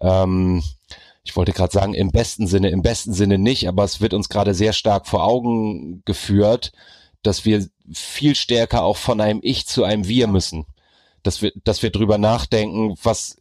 ähm, 0.00 0.62
ich 1.24 1.34
wollte 1.36 1.52
gerade 1.52 1.72
sagen, 1.72 1.94
im 1.94 2.12
besten 2.12 2.46
Sinne, 2.46 2.68
im 2.70 2.82
besten 2.82 3.12
Sinne 3.12 3.38
nicht, 3.38 3.66
aber 3.66 3.82
es 3.82 4.00
wird 4.00 4.14
uns 4.14 4.28
gerade 4.28 4.54
sehr 4.54 4.72
stark 4.72 5.08
vor 5.08 5.24
Augen 5.24 6.02
geführt, 6.04 6.72
dass 7.22 7.44
wir 7.44 7.66
viel 7.92 8.36
stärker 8.36 8.84
auch 8.84 8.98
von 8.98 9.20
einem 9.20 9.40
Ich 9.42 9.66
zu 9.66 9.82
einem 9.82 10.06
Wir 10.06 10.28
müssen. 10.28 10.66
Dass 11.24 11.42
wir, 11.42 11.50
dass 11.64 11.82
wir 11.82 11.90
drüber 11.90 12.18
nachdenken, 12.18 12.94
was 13.02 13.38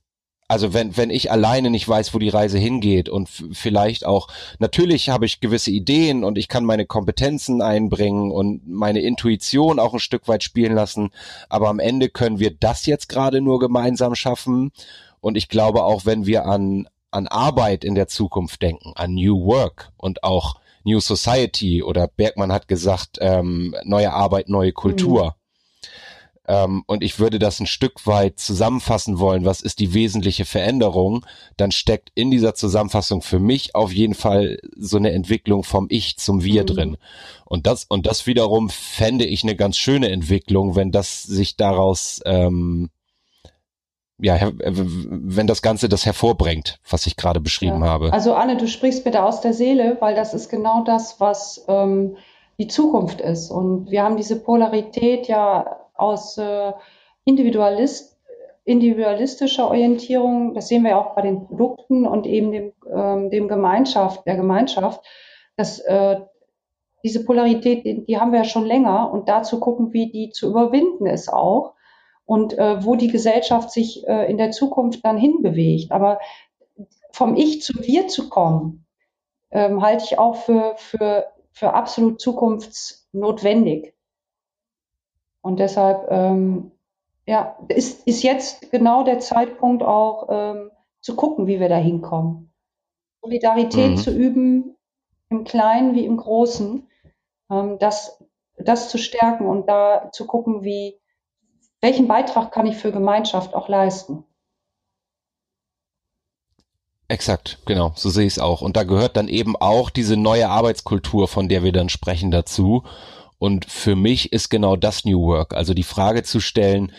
also 0.48 0.74
wenn, 0.74 0.96
wenn 0.98 1.10
ich 1.10 1.32
alleine 1.32 1.70
nicht 1.70 1.88
weiß, 1.88 2.14
wo 2.14 2.20
die 2.20 2.30
Reise 2.30 2.60
hingeht 2.60 3.10
und 3.10 3.28
vielleicht 3.28 4.06
auch, 4.06 4.28
natürlich 4.60 5.10
habe 5.10 5.26
ich 5.26 5.40
gewisse 5.40 5.72
Ideen 5.72 6.24
und 6.24 6.38
ich 6.38 6.48
kann 6.48 6.66
meine 6.66 6.86
Kompetenzen 6.86 7.62
einbringen 7.62 8.32
und 8.32 8.68
meine 8.68 9.00
Intuition 9.00 9.80
auch 9.80 9.94
ein 9.94 10.00
Stück 10.00 10.28
weit 10.28 10.44
spielen 10.44 10.74
lassen, 10.74 11.10
aber 11.50 11.70
am 11.70 11.80
Ende 11.80 12.10
können 12.10 12.40
wir 12.40 12.52
das 12.52 12.86
jetzt 12.86 13.10
gerade 13.10 13.42
nur 13.42 13.60
gemeinsam 13.60 14.16
schaffen 14.16 14.72
und 15.22 15.38
ich 15.38 15.50
glaube 15.50 15.84
auch, 15.84 16.06
wenn 16.06 16.26
wir 16.26 16.46
an, 16.46 16.88
an 17.10 17.28
Arbeit 17.28 17.84
in 17.84 17.96
der 17.96 18.08
Zukunft 18.08 18.62
denken, 18.62 18.92
an 18.96 19.14
New 19.16 19.46
Work 19.46 19.92
und 19.98 20.24
auch 20.24 20.56
New 20.84 21.00
Society 21.00 21.82
oder 21.82 22.08
Bergmann 22.08 22.52
hat 22.52 22.68
gesagt, 22.68 23.18
ähm, 23.22 23.74
neue 23.86 24.12
Arbeit, 24.12 24.50
neue 24.50 24.74
Kultur. 24.74 25.26
Mhm 25.26 25.43
ähm, 26.48 26.84
und 26.88 27.04
ich 27.04 27.20
würde 27.20 27.40
das 27.40 27.60
ein 27.60 27.68
Stück 27.68 28.06
weit 28.06 28.40
zusammenfassen 28.40 29.20
wollen, 29.20 29.46
was 29.46 29.62
ist 29.62 29.80
die 29.80 29.94
wesentliche 29.94 30.46
Veränderung, 30.46 31.26
dann 31.56 31.72
steckt 31.72 32.12
in 32.16 32.32
dieser 32.32 32.54
Zusammenfassung 32.54 33.22
für 33.22 33.40
mich 33.40 33.76
auf 33.76 33.94
jeden 33.94 34.14
Fall 34.14 34.58
so 34.76 34.98
eine 34.98 35.12
Entwicklung 35.12 35.64
vom 35.64 35.88
Ich 35.90 36.18
zum 36.18 36.44
Wir 36.44 36.64
mhm. 36.64 36.68
drin. 36.68 36.98
Und 37.46 37.66
das, 37.66 37.86
und 37.86 38.06
das 38.06 38.28
wiederum 38.28 38.70
fände 38.70 39.26
ich 39.26 39.44
eine 39.44 39.56
ganz 39.56 39.78
schöne 39.78 40.10
Entwicklung, 40.10 40.76
wenn 40.76 40.92
das 40.92 41.24
sich 41.24 41.56
daraus 41.56 42.22
ähm, 42.26 42.90
ja, 44.20 44.52
wenn 44.54 45.48
das 45.48 45.62
Ganze 45.62 45.90
das 45.90 46.06
hervorbringt, 46.06 46.80
was 46.90 47.08
ich 47.08 47.18
gerade 47.18 47.42
beschrieben 47.42 47.82
ja. 47.82 47.90
habe. 47.90 48.14
Also 48.14 48.36
Anne, 48.36 48.58
du 48.58 48.68
sprichst 48.68 49.04
bitte 49.04 49.24
aus 49.24 49.42
der 49.42 49.54
Seele, 49.54 49.98
weil 50.00 50.16
das 50.16 50.34
ist 50.34 50.50
genau 50.50 50.84
das, 50.86 51.20
was 51.20 51.66
ähm, 51.68 52.16
die 52.58 52.68
Zukunft 52.68 53.20
ist. 53.22 53.50
Und 53.50 53.90
wir 53.92 54.04
haben 54.04 54.16
diese 54.16 54.40
Polarität 54.40 55.28
ja 55.28 55.83
aus 56.04 56.38
äh, 56.38 56.74
Individualist, 57.26 58.20
individualistischer 58.66 59.68
Orientierung, 59.68 60.54
das 60.54 60.68
sehen 60.68 60.84
wir 60.84 60.98
auch 60.98 61.16
bei 61.16 61.22
den 61.22 61.48
Produkten 61.48 62.06
und 62.06 62.28
eben 62.28 62.52
dem, 62.52 62.74
ähm, 62.94 63.30
dem 63.30 63.48
Gemeinschaft, 63.48 64.26
der 64.26 64.36
Gemeinschaft, 64.36 65.06
dass 65.58 65.80
äh, 65.80 66.20
diese 67.04 67.26
Polarität, 67.26 67.86
die, 67.86 68.06
die 68.06 68.18
haben 68.18 68.32
wir 68.32 68.40
ja 68.40 68.46
schon 68.46 68.66
länger 68.66 69.12
und 69.12 69.28
dazu 69.28 69.60
gucken, 69.60 69.92
wie 69.92 70.12
die 70.12 70.30
zu 70.30 70.50
überwinden 70.50 71.06
ist 71.06 71.32
auch 71.32 71.74
und 72.26 72.58
äh, 72.58 72.84
wo 72.86 72.96
die 72.96 73.10
Gesellschaft 73.10 73.72
sich 73.72 74.08
äh, 74.08 74.30
in 74.30 74.38
der 74.38 74.52
Zukunft 74.52 75.04
dann 75.04 75.18
hinbewegt. 75.18 75.92
Aber 75.92 76.20
vom 77.12 77.36
Ich 77.36 77.62
zu 77.62 77.74
Wir 77.84 78.08
zu 78.08 78.30
kommen, 78.30 78.86
ähm, 79.52 79.82
halte 79.82 80.06
ich 80.06 80.18
auch 80.18 80.36
für, 80.36 80.74
für, 80.78 81.28
für 81.52 81.74
absolut 81.74 82.22
zukunftsnotwendig. 82.22 83.94
Und 85.44 85.60
deshalb, 85.60 86.10
ähm, 86.10 86.72
ja, 87.28 87.58
ist, 87.68 88.08
ist 88.08 88.24
jetzt 88.24 88.72
genau 88.72 89.04
der 89.04 89.20
Zeitpunkt 89.20 89.84
auch 89.84 90.28
ähm, 90.30 90.72
zu 91.02 91.16
gucken, 91.16 91.48
wie 91.48 91.60
wir 91.60 91.70
da 91.70 91.78
hinkommen. 91.78 92.54
Solidarität 93.22 93.92
mhm. 93.92 93.98
zu 93.98 94.12
üben, 94.12 94.76
im 95.30 95.44
Kleinen 95.44 95.96
wie 95.96 96.06
im 96.06 96.18
Großen, 96.18 96.88
ähm, 97.52 97.78
das, 97.80 98.24
das 98.58 98.90
zu 98.90 98.98
stärken 98.98 99.46
und 99.46 99.68
da 99.68 100.12
zu 100.14 100.26
gucken, 100.26 100.64
wie, 100.64 101.00
welchen 101.82 102.08
Beitrag 102.08 102.52
kann 102.52 102.66
ich 102.66 102.78
für 102.78 102.94
Gemeinschaft 102.94 103.54
auch 103.54 103.68
leisten. 103.68 104.24
Exakt, 107.10 107.60
genau, 107.66 107.92
so 107.96 108.10
sehe 108.10 108.26
ich 108.26 108.34
es 108.34 108.40
auch. 108.40 108.62
Und 108.62 108.78
da 108.78 108.84
gehört 108.84 109.18
dann 109.18 109.28
eben 109.28 109.58
auch 109.58 109.90
diese 109.90 110.16
neue 110.16 110.48
Arbeitskultur, 110.48 111.28
von 111.28 111.50
der 111.50 111.64
wir 111.64 111.74
dann 111.74 111.90
sprechen, 111.90 112.32
dazu. 112.32 112.84
Und 113.44 113.66
für 113.66 113.98
mich 113.98 114.32
ist 114.32 114.48
genau 114.48 114.78
das 114.78 115.04
New 115.04 115.22
Work. 115.22 115.54
Also 115.54 115.74
die 115.74 115.84
Frage 115.84 116.24
zu 116.24 116.40
stellen, 116.40 116.94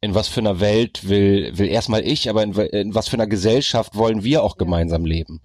in 0.00 0.12
was 0.12 0.26
für 0.26 0.40
einer 0.40 0.58
Welt 0.58 1.08
will, 1.08 1.56
will 1.56 1.68
erstmal 1.68 2.04
ich, 2.04 2.28
aber 2.28 2.42
in, 2.42 2.52
in 2.52 2.96
was 2.96 3.06
für 3.06 3.14
einer 3.14 3.28
Gesellschaft 3.28 3.94
wollen 3.94 4.24
wir 4.24 4.42
auch 4.42 4.56
gemeinsam 4.56 5.04
leben? 5.04 5.40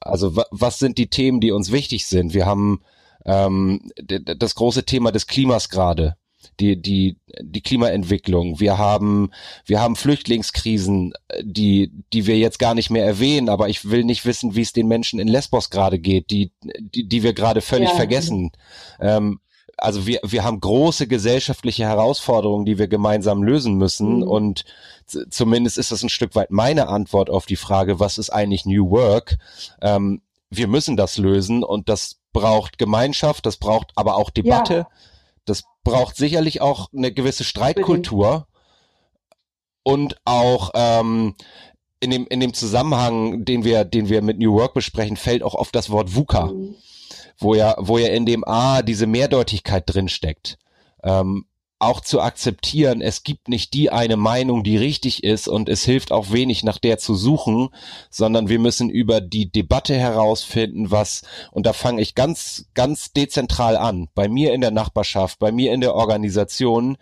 Also 0.00 0.34
was 0.50 0.78
sind 0.78 0.96
die 0.96 1.08
Themen, 1.08 1.42
die 1.42 1.50
uns 1.50 1.72
wichtig 1.72 2.06
sind? 2.06 2.32
Wir 2.32 2.46
haben 2.46 2.80
ähm, 3.26 3.92
das 3.98 4.54
große 4.54 4.86
Thema 4.86 5.12
des 5.12 5.26
Klimas 5.26 5.68
gerade 5.68 6.16
die, 6.58 6.80
die, 6.80 7.18
die 7.42 7.60
Klimaentwicklung. 7.60 8.60
Wir 8.60 8.78
haben, 8.78 9.30
wir 9.66 9.82
haben 9.82 9.96
Flüchtlingskrisen, 9.96 11.12
die, 11.42 11.92
die 12.14 12.26
wir 12.26 12.38
jetzt 12.38 12.58
gar 12.58 12.74
nicht 12.74 12.88
mehr 12.88 13.04
erwähnen, 13.04 13.50
aber 13.50 13.68
ich 13.68 13.90
will 13.90 14.04
nicht 14.04 14.24
wissen, 14.24 14.56
wie 14.56 14.62
es 14.62 14.72
den 14.72 14.88
Menschen 14.88 15.20
in 15.20 15.28
Lesbos 15.28 15.68
gerade 15.68 15.98
geht, 15.98 16.30
die, 16.30 16.50
die, 16.62 17.06
die 17.06 17.22
wir 17.22 17.34
gerade 17.34 17.60
völlig 17.60 17.90
ja. 17.90 17.94
vergessen. 17.94 18.52
Ähm, 18.98 19.38
also 19.82 20.06
wir, 20.06 20.20
wir 20.22 20.44
haben 20.44 20.60
große 20.60 21.06
gesellschaftliche 21.06 21.84
Herausforderungen, 21.84 22.64
die 22.64 22.78
wir 22.78 22.88
gemeinsam 22.88 23.42
lösen 23.42 23.74
müssen. 23.74 24.18
Mhm. 24.18 24.22
Und 24.22 24.64
zumindest 25.30 25.78
ist 25.78 25.90
das 25.90 26.02
ein 26.02 26.08
Stück 26.08 26.34
weit 26.34 26.50
meine 26.50 26.88
Antwort 26.88 27.30
auf 27.30 27.46
die 27.46 27.56
Frage, 27.56 27.98
was 27.98 28.18
ist 28.18 28.30
eigentlich 28.30 28.64
New 28.64 28.90
Work? 28.90 29.38
Ähm, 29.80 30.22
wir 30.50 30.68
müssen 30.68 30.96
das 30.96 31.18
lösen 31.18 31.64
und 31.64 31.88
das 31.88 32.20
braucht 32.32 32.78
Gemeinschaft, 32.78 33.44
das 33.44 33.56
braucht 33.56 33.92
aber 33.96 34.16
auch 34.16 34.30
Debatte. 34.30 34.74
Ja. 34.74 34.88
Das 35.44 35.64
braucht 35.82 36.16
sicherlich 36.16 36.60
auch 36.60 36.88
eine 36.96 37.12
gewisse 37.12 37.44
Streitkultur 37.44 38.46
und 39.82 40.16
auch 40.24 40.70
ähm, 40.74 41.34
in 41.98 42.10
dem 42.10 42.26
in 42.28 42.38
dem 42.38 42.54
Zusammenhang, 42.54 43.44
den 43.44 43.64
wir 43.64 43.84
den 43.84 44.08
wir 44.08 44.22
mit 44.22 44.38
New 44.38 44.54
Work 44.54 44.74
besprechen, 44.74 45.16
fällt 45.16 45.42
auch 45.42 45.54
oft 45.54 45.74
das 45.74 45.90
Wort 45.90 46.14
VUCA. 46.14 46.46
Mhm 46.46 46.76
wo 47.42 47.54
ja, 47.54 47.76
wo 47.78 47.98
ja 47.98 48.08
in 48.08 48.26
dem 48.26 48.44
A 48.44 48.82
diese 48.82 49.06
Mehrdeutigkeit 49.06 49.84
drin 49.86 50.08
steckt. 50.08 50.58
Ähm, 51.02 51.46
auch 51.82 52.00
zu 52.00 52.20
akzeptieren, 52.20 53.00
es 53.00 53.24
gibt 53.24 53.48
nicht 53.48 53.74
die 53.74 53.90
eine 53.90 54.16
Meinung, 54.16 54.62
die 54.62 54.76
richtig 54.76 55.24
ist 55.24 55.48
und 55.48 55.68
es 55.68 55.84
hilft 55.84 56.12
auch 56.12 56.30
wenig 56.30 56.62
nach 56.62 56.78
der 56.78 56.98
zu 56.98 57.16
suchen, 57.16 57.70
sondern 58.08 58.48
wir 58.48 58.60
müssen 58.60 58.88
über 58.88 59.20
die 59.20 59.50
Debatte 59.50 59.96
herausfinden, 59.96 60.92
was, 60.92 61.22
und 61.50 61.66
da 61.66 61.72
fange 61.72 62.00
ich 62.00 62.14
ganz, 62.14 62.66
ganz 62.74 63.12
dezentral 63.12 63.76
an, 63.76 64.08
bei 64.14 64.28
mir 64.28 64.54
in 64.54 64.60
der 64.60 64.70
Nachbarschaft, 64.70 65.40
bei 65.40 65.50
mir 65.50 65.72
in 65.72 65.80
der 65.80 65.96
Organisation, 65.96 66.98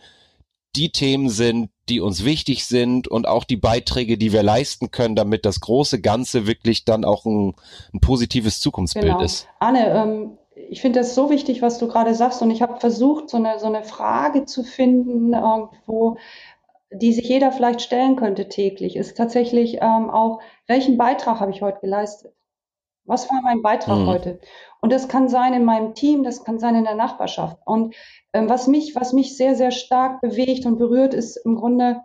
die 0.76 0.92
Themen 0.92 1.28
sind, 1.28 1.70
die 1.88 2.00
uns 2.00 2.24
wichtig 2.24 2.64
sind 2.64 3.08
und 3.08 3.26
auch 3.26 3.44
die 3.44 3.56
Beiträge, 3.56 4.16
die 4.16 4.32
wir 4.32 4.42
leisten 4.42 4.90
können, 4.90 5.16
damit 5.16 5.44
das 5.44 5.60
große 5.60 6.00
Ganze 6.00 6.46
wirklich 6.46 6.84
dann 6.84 7.04
auch 7.04 7.24
ein, 7.24 7.54
ein 7.92 8.00
positives 8.00 8.60
Zukunftsbild 8.60 9.06
genau. 9.06 9.22
ist. 9.22 9.48
Anne, 9.58 9.88
ähm, 9.88 10.38
ich 10.54 10.80
finde 10.80 11.00
das 11.00 11.14
so 11.14 11.30
wichtig, 11.30 11.62
was 11.62 11.78
du 11.78 11.88
gerade 11.88 12.14
sagst 12.14 12.42
und 12.42 12.50
ich 12.50 12.62
habe 12.62 12.78
versucht, 12.78 13.28
so 13.30 13.36
eine, 13.36 13.58
so 13.58 13.66
eine 13.66 13.82
Frage 13.82 14.44
zu 14.44 14.62
finden, 14.62 15.32
irgendwo, 15.32 16.16
die 16.92 17.12
sich 17.12 17.28
jeder 17.28 17.50
vielleicht 17.52 17.82
stellen 17.82 18.16
könnte 18.16 18.48
täglich, 18.48 18.96
ist 18.96 19.16
tatsächlich 19.16 19.78
ähm, 19.80 20.10
auch, 20.10 20.40
welchen 20.66 20.96
Beitrag 20.96 21.40
habe 21.40 21.50
ich 21.50 21.62
heute 21.62 21.80
geleistet? 21.80 22.32
Was 23.10 23.28
war 23.28 23.40
mein 23.42 23.60
Beitrag 23.60 23.98
mhm. 23.98 24.06
heute? 24.06 24.40
Und 24.80 24.92
das 24.92 25.08
kann 25.08 25.28
sein 25.28 25.52
in 25.52 25.64
meinem 25.64 25.94
Team, 25.94 26.22
das 26.22 26.44
kann 26.44 26.60
sein 26.60 26.76
in 26.76 26.84
der 26.84 26.94
Nachbarschaft. 26.94 27.58
Und 27.66 27.94
ähm, 28.32 28.48
was 28.48 28.68
mich, 28.68 28.94
was 28.94 29.12
mich 29.12 29.36
sehr, 29.36 29.56
sehr 29.56 29.72
stark 29.72 30.20
bewegt 30.20 30.64
und 30.64 30.78
berührt, 30.78 31.12
ist 31.12 31.36
im 31.36 31.56
Grunde 31.56 32.02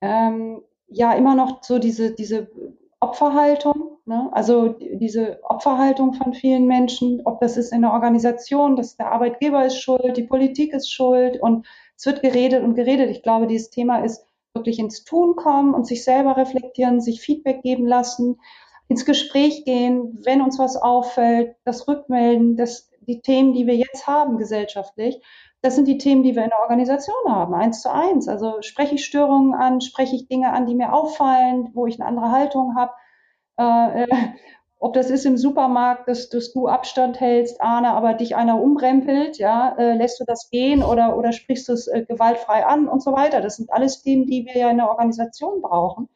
ähm, 0.00 0.60
ja 0.88 1.12
immer 1.12 1.36
noch 1.36 1.62
so 1.62 1.78
diese, 1.78 2.14
diese 2.14 2.50
Opferhaltung, 2.98 3.98
ne? 4.06 4.28
also 4.32 4.68
diese 4.68 5.38
Opferhaltung 5.44 6.14
von 6.14 6.34
vielen 6.34 6.66
Menschen, 6.66 7.22
ob 7.24 7.40
das 7.40 7.56
ist 7.56 7.72
in 7.72 7.82
der 7.82 7.92
Organisation, 7.92 8.74
dass 8.74 8.96
der 8.96 9.12
Arbeitgeber 9.12 9.64
ist 9.64 9.80
schuld, 9.80 10.16
die 10.16 10.24
Politik 10.24 10.72
ist 10.72 10.92
schuld 10.92 11.40
und 11.40 11.64
es 11.96 12.06
wird 12.06 12.22
geredet 12.22 12.64
und 12.64 12.74
geredet. 12.74 13.08
Ich 13.10 13.22
glaube, 13.22 13.46
dieses 13.46 13.70
Thema 13.70 13.98
ist 13.98 14.26
wirklich 14.52 14.80
ins 14.80 15.04
Tun 15.04 15.36
kommen 15.36 15.74
und 15.74 15.86
sich 15.86 16.02
selber 16.02 16.36
reflektieren, 16.36 17.00
sich 17.00 17.20
Feedback 17.20 17.62
geben 17.62 17.86
lassen, 17.86 18.40
ins 18.88 19.04
Gespräch 19.04 19.64
gehen, 19.64 20.18
wenn 20.24 20.40
uns 20.40 20.58
was 20.58 20.76
auffällt, 20.76 21.56
das 21.64 21.86
Rückmelden, 21.86 22.56
das, 22.56 22.90
die 23.00 23.20
Themen, 23.20 23.52
die 23.52 23.66
wir 23.66 23.76
jetzt 23.76 24.06
haben 24.06 24.38
gesellschaftlich, 24.38 25.20
das 25.60 25.74
sind 25.74 25.88
die 25.88 25.98
Themen, 25.98 26.22
die 26.22 26.36
wir 26.36 26.44
in 26.44 26.50
der 26.50 26.60
Organisation 26.60 27.16
haben, 27.28 27.54
eins 27.54 27.82
zu 27.82 27.92
eins. 27.92 28.28
Also 28.28 28.62
spreche 28.62 28.94
ich 28.94 29.04
Störungen 29.04 29.54
an, 29.54 29.80
spreche 29.80 30.14
ich 30.14 30.28
Dinge 30.28 30.52
an, 30.52 30.66
die 30.66 30.74
mir 30.74 30.92
auffallen, 30.92 31.70
wo 31.74 31.86
ich 31.86 32.00
eine 32.00 32.08
andere 32.08 32.30
Haltung 32.30 32.76
habe. 32.76 32.92
Äh, 33.58 34.04
äh, 34.04 34.06
ob 34.80 34.94
das 34.94 35.10
ist 35.10 35.26
im 35.26 35.36
Supermarkt, 35.36 36.06
dass, 36.06 36.28
dass 36.28 36.52
du 36.52 36.68
Abstand 36.68 37.18
hältst, 37.18 37.60
Arne, 37.60 37.90
aber 37.90 38.14
dich 38.14 38.36
einer 38.36 38.62
umrempelt, 38.62 39.36
ja, 39.38 39.74
äh, 39.76 39.94
lässt 39.94 40.20
du 40.20 40.24
das 40.24 40.50
gehen 40.50 40.84
oder, 40.84 41.16
oder 41.16 41.32
sprichst 41.32 41.68
du 41.68 41.72
es 41.72 41.88
äh, 41.88 42.04
gewaltfrei 42.06 42.64
an 42.64 42.86
und 42.86 43.02
so 43.02 43.12
weiter. 43.12 43.40
Das 43.40 43.56
sind 43.56 43.72
alles 43.72 44.02
Themen, 44.02 44.26
die 44.26 44.46
wir 44.46 44.56
ja 44.56 44.70
in 44.70 44.76
der 44.76 44.88
Organisation 44.88 45.60
brauchen. 45.60 46.08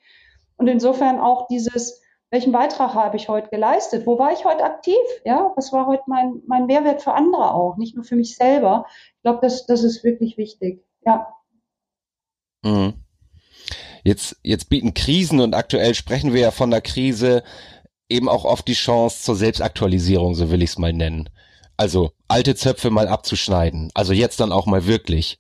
Und 0.57 0.69
insofern 0.69 1.19
auch 1.19 1.49
dieses, 1.49 2.02
welchen 2.33 2.51
Beitrag 2.51 2.95
habe 2.95 3.19
ich 3.19 3.29
heute 3.29 3.51
geleistet? 3.51 4.07
Wo 4.07 4.19
war 4.19 4.33
ich 4.33 4.47
heute 4.47 4.65
aktiv? 4.65 4.97
Ja, 5.25 5.53
was 5.55 5.71
war 5.71 5.87
heute 5.87 6.05
mein, 6.07 6.41
mein 6.47 6.65
Mehrwert 6.65 7.03
für 7.03 7.13
andere 7.13 7.53
auch, 7.53 7.77
nicht 7.77 7.95
nur 7.95 8.05
für 8.05 8.17
mich 8.17 8.37
selber? 8.37 8.87
Ich 9.17 9.23
glaube, 9.23 9.41
das, 9.43 9.67
das 9.67 9.85
ist 9.85 10.03
wirklich 10.03 10.39
wichtig. 10.39 10.83
Ja. 11.05 11.29
Mhm. 12.63 12.95
Jetzt, 14.03 14.39
jetzt 14.43 14.71
bieten 14.71 14.95
Krisen 14.95 15.41
und 15.41 15.55
aktuell 15.55 15.95
sprechen 15.95 16.33
wir 16.33 16.41
ja 16.41 16.51
von 16.51 16.71
der 16.71 16.81
Krise 16.81 17.43
eben 18.09 18.31
auch 18.31 18.47
oft 18.47 18.67
die 18.67 18.73
Chance 18.73 19.23
zur 19.23 19.37
Selbstaktualisierung, 19.37 20.35
so 20.35 20.51
will 20.51 20.63
ich 20.63 20.71
es 20.71 20.79
mal 20.79 20.95
nennen. 20.95 21.29
Also 21.77 22.13
alte 22.29 22.55
Zöpfe 22.55 22.89
mal 22.89 23.09
abzuschneiden. 23.09 23.91
Also 23.93 24.15
jetzt 24.15 24.41
dann 24.41 24.53
auch 24.53 24.65
mal 24.65 24.87
wirklich. 24.87 25.39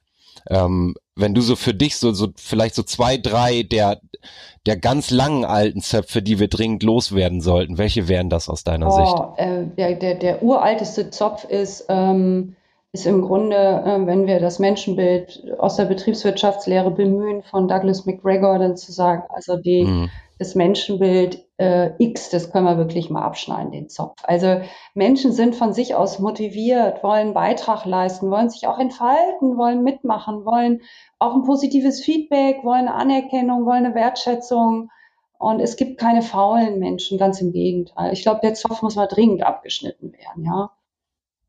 Ähm, 0.49 0.95
wenn 1.15 1.35
du 1.35 1.41
so 1.41 1.57
für 1.57 1.75
dich 1.75 1.97
so, 1.97 2.13
so 2.13 2.29
vielleicht 2.37 2.75
so 2.75 2.83
zwei, 2.83 3.17
drei 3.17 3.63
der, 3.63 4.01
der 4.67 4.77
ganz 4.77 5.11
langen 5.11 5.45
alten 5.45 5.81
Zöpfe, 5.81 6.23
die 6.23 6.39
wir 6.39 6.49
dringend 6.49 6.83
loswerden 6.83 7.41
sollten, 7.41 7.79
welche 7.79 8.09
wären 8.09 8.31
das 8.31 8.49
aus 8.49 8.65
deiner 8.65 8.89
oh, 8.89 8.97
Sicht? 8.97 9.39
Äh, 9.39 9.67
der, 9.77 9.95
der, 9.95 10.15
der 10.15 10.43
uralteste 10.43 11.11
Zopf 11.11 11.45
ist, 11.45 11.87
ähm, 11.89 12.57
ist 12.93 13.07
im 13.07 13.23
Grunde, 13.23 13.57
äh, 13.57 14.07
wenn 14.07 14.27
wir 14.27 14.39
das 14.39 14.59
Menschenbild 14.59 15.45
aus 15.59 15.77
der 15.77 15.87
Betriebswirtschaftslehre 15.87 16.91
bemühen, 16.91 17.43
von 17.43 17.67
Douglas 17.67 18.05
McGregor 18.05 18.59
dann 18.59 18.77
zu 18.77 18.93
sagen, 18.93 19.23
also 19.31 19.57
die, 19.57 19.85
mhm. 19.85 20.11
das 20.39 20.55
Menschenbild 20.55 21.43
äh, 21.57 21.93
X, 21.99 22.29
das 22.29 22.53
können 22.53 22.67
wir 22.67 22.77
wirklich 22.77 23.09
mal 23.09 23.23
abschneiden, 23.23 23.73
den 23.73 23.89
Zopf. 23.89 24.21
Also 24.25 24.61
Menschen 24.95 25.33
sind 25.33 25.57
von 25.57 25.73
sich 25.73 25.95
aus 25.95 26.19
motiviert, 26.19 27.03
wollen 27.03 27.33
Beitrag 27.33 27.87
leisten, 27.87 28.31
wollen 28.31 28.51
sich 28.51 28.67
auch 28.67 28.79
entfalten, 28.79 29.57
wollen 29.57 29.83
mitmachen, 29.83 30.45
wollen 30.45 30.83
auch 31.19 31.35
ein 31.35 31.45
positives 31.45 32.03
Feedback, 32.03 32.63
wollen 32.63 32.89
Anerkennung, 32.89 33.65
wollen 33.65 33.87
eine 33.87 33.95
Wertschätzung. 33.95 34.91
Und 35.39 35.61
es 35.61 35.77
gibt 35.77 35.99
keine 35.99 36.23
faulen 36.23 36.79
Menschen, 36.79 37.19
ganz 37.19 37.41
im 37.41 37.53
Gegenteil. 37.53 38.13
Ich 38.13 38.23
glaube, 38.23 38.41
der 38.43 38.55
Zopf 38.55 38.83
muss 38.83 38.97
mal 38.97 39.07
dringend 39.07 39.43
abgeschnitten 39.43 40.13
werden, 40.13 40.45
ja. 40.45 40.71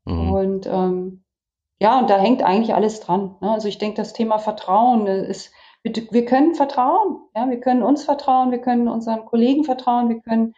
Mhm. 0.06 0.32
Und 0.32 0.66
ähm, 0.66 1.23
ja, 1.80 1.98
und 1.98 2.08
da 2.08 2.18
hängt 2.18 2.42
eigentlich 2.42 2.74
alles 2.74 3.00
dran. 3.00 3.36
Ne? 3.40 3.50
Also 3.50 3.68
ich 3.68 3.78
denke, 3.78 3.96
das 3.96 4.12
Thema 4.12 4.38
Vertrauen 4.38 5.06
ist, 5.06 5.52
wir, 5.82 5.92
wir, 6.10 6.24
können 6.24 6.54
vertrauen. 6.54 7.18
Ja, 7.34 7.48
wir 7.50 7.60
können 7.60 7.82
uns 7.82 8.04
vertrauen, 8.04 8.50
wir 8.50 8.60
können 8.60 8.88
unseren 8.88 9.26
Kollegen 9.26 9.64
vertrauen, 9.64 10.08
wir 10.08 10.20
können 10.20 10.54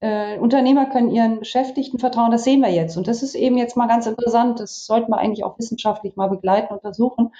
äh, 0.00 0.38
Unternehmer 0.38 0.86
können 0.86 1.10
ihren 1.10 1.38
Beschäftigten 1.40 1.98
vertrauen. 1.98 2.30
Das 2.30 2.44
sehen 2.44 2.60
wir 2.60 2.70
jetzt. 2.70 2.96
Und 2.96 3.08
das 3.08 3.22
ist 3.22 3.34
eben 3.34 3.56
jetzt 3.56 3.76
mal 3.76 3.88
ganz 3.88 4.06
interessant. 4.06 4.60
Das 4.60 4.84
sollten 4.84 5.10
wir 5.10 5.18
eigentlich 5.18 5.44
auch 5.44 5.58
wissenschaftlich 5.58 6.16
mal 6.16 6.28
begleiten, 6.28 6.74
untersuchen, 6.74 7.32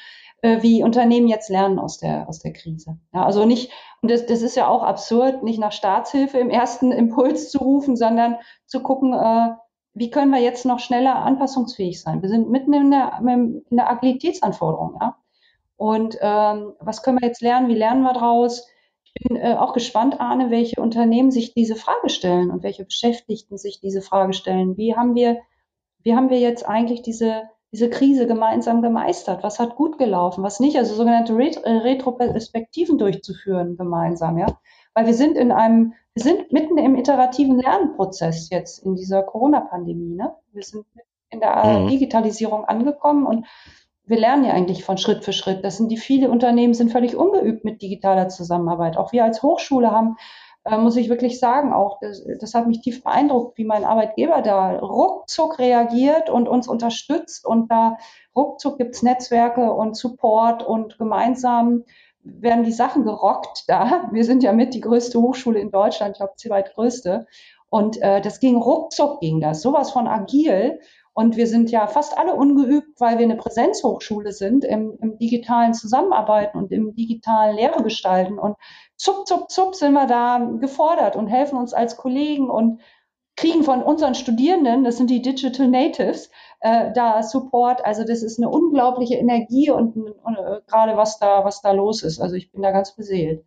äh, 0.42 0.62
wie 0.62 0.82
Unternehmen 0.82 1.28
jetzt 1.28 1.50
lernen 1.50 1.78
aus 1.78 1.98
der, 1.98 2.28
aus 2.28 2.38
der 2.38 2.52
Krise. 2.52 2.98
Ja, 3.12 3.24
also 3.24 3.44
nicht, 3.44 3.70
und 4.02 4.10
das, 4.10 4.26
das 4.26 4.42
ist 4.42 4.56
ja 4.56 4.68
auch 4.68 4.82
absurd, 4.82 5.42
nicht 5.42 5.58
nach 5.58 5.72
Staatshilfe 5.72 6.38
im 6.38 6.50
ersten 6.50 6.90
Impuls 6.92 7.50
zu 7.50 7.58
rufen, 7.58 7.96
sondern 7.96 8.36
zu 8.66 8.80
gucken, 8.80 9.12
äh, 9.12 9.54
wie 9.94 10.10
können 10.10 10.32
wir 10.32 10.40
jetzt 10.40 10.66
noch 10.66 10.80
schneller 10.80 11.16
anpassungsfähig 11.16 12.00
sein? 12.00 12.20
Wir 12.20 12.28
sind 12.28 12.50
mitten 12.50 12.72
in 12.72 12.90
der, 12.90 13.20
in 13.20 13.64
der 13.70 13.88
Agilitätsanforderung. 13.88 14.98
Ja? 15.00 15.16
Und 15.76 16.18
ähm, 16.20 16.72
was 16.80 17.02
können 17.02 17.18
wir 17.20 17.28
jetzt 17.28 17.42
lernen? 17.42 17.68
Wie 17.68 17.74
lernen 17.74 18.02
wir 18.02 18.12
daraus? 18.12 18.68
Ich 19.04 19.14
bin 19.14 19.36
äh, 19.36 19.54
auch 19.54 19.72
gespannt, 19.72 20.20
Arne, 20.20 20.50
welche 20.50 20.80
Unternehmen 20.80 21.30
sich 21.30 21.54
diese 21.54 21.76
Frage 21.76 22.08
stellen 22.08 22.50
und 22.50 22.64
welche 22.64 22.84
Beschäftigten 22.84 23.56
sich 23.56 23.80
diese 23.80 24.02
Frage 24.02 24.32
stellen. 24.32 24.76
Wie 24.76 24.96
haben 24.96 25.14
wir, 25.14 25.38
wie 26.02 26.16
haben 26.16 26.30
wir 26.30 26.40
jetzt 26.40 26.68
eigentlich 26.68 27.02
diese, 27.02 27.44
diese 27.70 27.88
Krise 27.88 28.26
gemeinsam 28.26 28.82
gemeistert? 28.82 29.44
Was 29.44 29.60
hat 29.60 29.76
gut 29.76 29.98
gelaufen, 29.98 30.42
was 30.42 30.58
nicht? 30.58 30.76
Also 30.76 30.94
sogenannte 30.94 31.36
Ret 31.36 31.60
Retroperspektiven 31.64 32.98
durchzuführen 32.98 33.76
gemeinsam, 33.76 34.38
ja. 34.38 34.58
Weil 34.94 35.06
wir 35.06 35.14
sind 35.14 35.36
in 35.36 35.52
einem 35.52 35.94
wir 36.14 36.22
sind 36.22 36.52
mitten 36.52 36.78
im 36.78 36.94
iterativen 36.94 37.58
Lernprozess 37.58 38.48
jetzt 38.50 38.78
in 38.84 38.94
dieser 38.94 39.24
Corona-Pandemie. 39.24 40.14
Ne? 40.14 40.32
Wir 40.52 40.62
sind 40.62 40.86
in 41.30 41.40
der 41.40 41.64
mhm. 41.64 41.88
Digitalisierung 41.88 42.64
angekommen 42.64 43.26
und 43.26 43.46
wir 44.04 44.18
lernen 44.18 44.44
ja 44.44 44.52
eigentlich 44.52 44.84
von 44.84 44.96
Schritt 44.96 45.24
für 45.24 45.32
Schritt. 45.32 45.64
Das 45.64 45.76
sind 45.76 45.90
die 45.90 45.96
viele 45.96 46.30
Unternehmen 46.30 46.74
sind 46.74 46.92
völlig 46.92 47.16
ungeübt 47.16 47.64
mit 47.64 47.82
digitaler 47.82 48.28
Zusammenarbeit. 48.28 48.96
Auch 48.96 49.12
wir 49.12 49.24
als 49.24 49.42
Hochschule 49.42 49.90
haben, 49.90 50.16
äh, 50.64 50.76
muss 50.76 50.96
ich 50.96 51.08
wirklich 51.08 51.40
sagen, 51.40 51.72
auch 51.72 51.98
das, 52.00 52.22
das 52.38 52.54
hat 52.54 52.68
mich 52.68 52.80
tief 52.80 53.02
beeindruckt, 53.02 53.58
wie 53.58 53.64
mein 53.64 53.84
Arbeitgeber 53.84 54.40
da 54.42 54.78
ruckzuck 54.78 55.58
reagiert 55.58 56.30
und 56.30 56.48
uns 56.48 56.68
unterstützt 56.68 57.44
und 57.44 57.72
da 57.72 57.96
ruckzuck 58.36 58.78
gibt's 58.78 59.02
Netzwerke 59.02 59.72
und 59.72 59.96
Support 59.96 60.62
und 60.62 60.96
gemeinsam 60.98 61.84
werden 62.24 62.64
die 62.64 62.72
Sachen 62.72 63.04
gerockt 63.04 63.64
da. 63.68 64.08
Wir 64.12 64.24
sind 64.24 64.42
ja 64.42 64.52
mit 64.52 64.74
die 64.74 64.80
größte 64.80 65.20
Hochschule 65.20 65.60
in 65.60 65.70
Deutschland, 65.70 66.12
ich 66.12 66.18
glaube, 66.18 66.34
zweitgrößte. 66.36 67.26
Und 67.68 68.00
äh, 68.02 68.20
das 68.20 68.40
ging 68.40 68.56
ruckzuck, 68.56 69.20
ging 69.20 69.40
das, 69.40 69.62
sowas 69.62 69.90
von 69.90 70.06
agil. 70.06 70.80
Und 71.12 71.36
wir 71.36 71.46
sind 71.46 71.70
ja 71.70 71.86
fast 71.86 72.18
alle 72.18 72.34
ungeübt, 72.34 73.00
weil 73.00 73.18
wir 73.18 73.24
eine 73.24 73.36
Präsenzhochschule 73.36 74.32
sind 74.32 74.64
im, 74.64 74.98
im 75.00 75.16
digitalen 75.18 75.72
Zusammenarbeiten 75.72 76.58
und 76.58 76.72
im 76.72 76.94
digitalen 76.96 77.54
Lehre 77.56 77.82
gestalten. 77.84 78.38
Und 78.38 78.56
zup, 78.96 79.26
zup, 79.28 79.50
zup 79.50 79.76
sind 79.76 79.92
wir 79.92 80.06
da 80.06 80.38
gefordert 80.60 81.14
und 81.14 81.28
helfen 81.28 81.56
uns 81.56 81.72
als 81.72 81.96
Kollegen 81.96 82.50
und 82.50 82.80
kriegen 83.36 83.62
von 83.64 83.82
unseren 83.82 84.14
Studierenden, 84.14 84.84
das 84.84 84.96
sind 84.96 85.10
die 85.10 85.22
Digital 85.22 85.68
Natives, 85.68 86.30
äh, 86.64 86.92
da 86.94 87.22
Support. 87.22 87.84
Also 87.84 88.04
das 88.04 88.22
ist 88.22 88.38
eine 88.38 88.48
unglaubliche 88.48 89.16
Energie 89.16 89.70
und, 89.70 89.96
und 89.96 90.36
äh, 90.36 90.60
gerade 90.66 90.96
was 90.96 91.18
da, 91.18 91.44
was 91.44 91.60
da 91.60 91.72
los 91.72 92.02
ist. 92.02 92.20
Also 92.20 92.36
ich 92.36 92.50
bin 92.50 92.62
da 92.62 92.70
ganz 92.70 92.96
beseelt. 92.96 93.44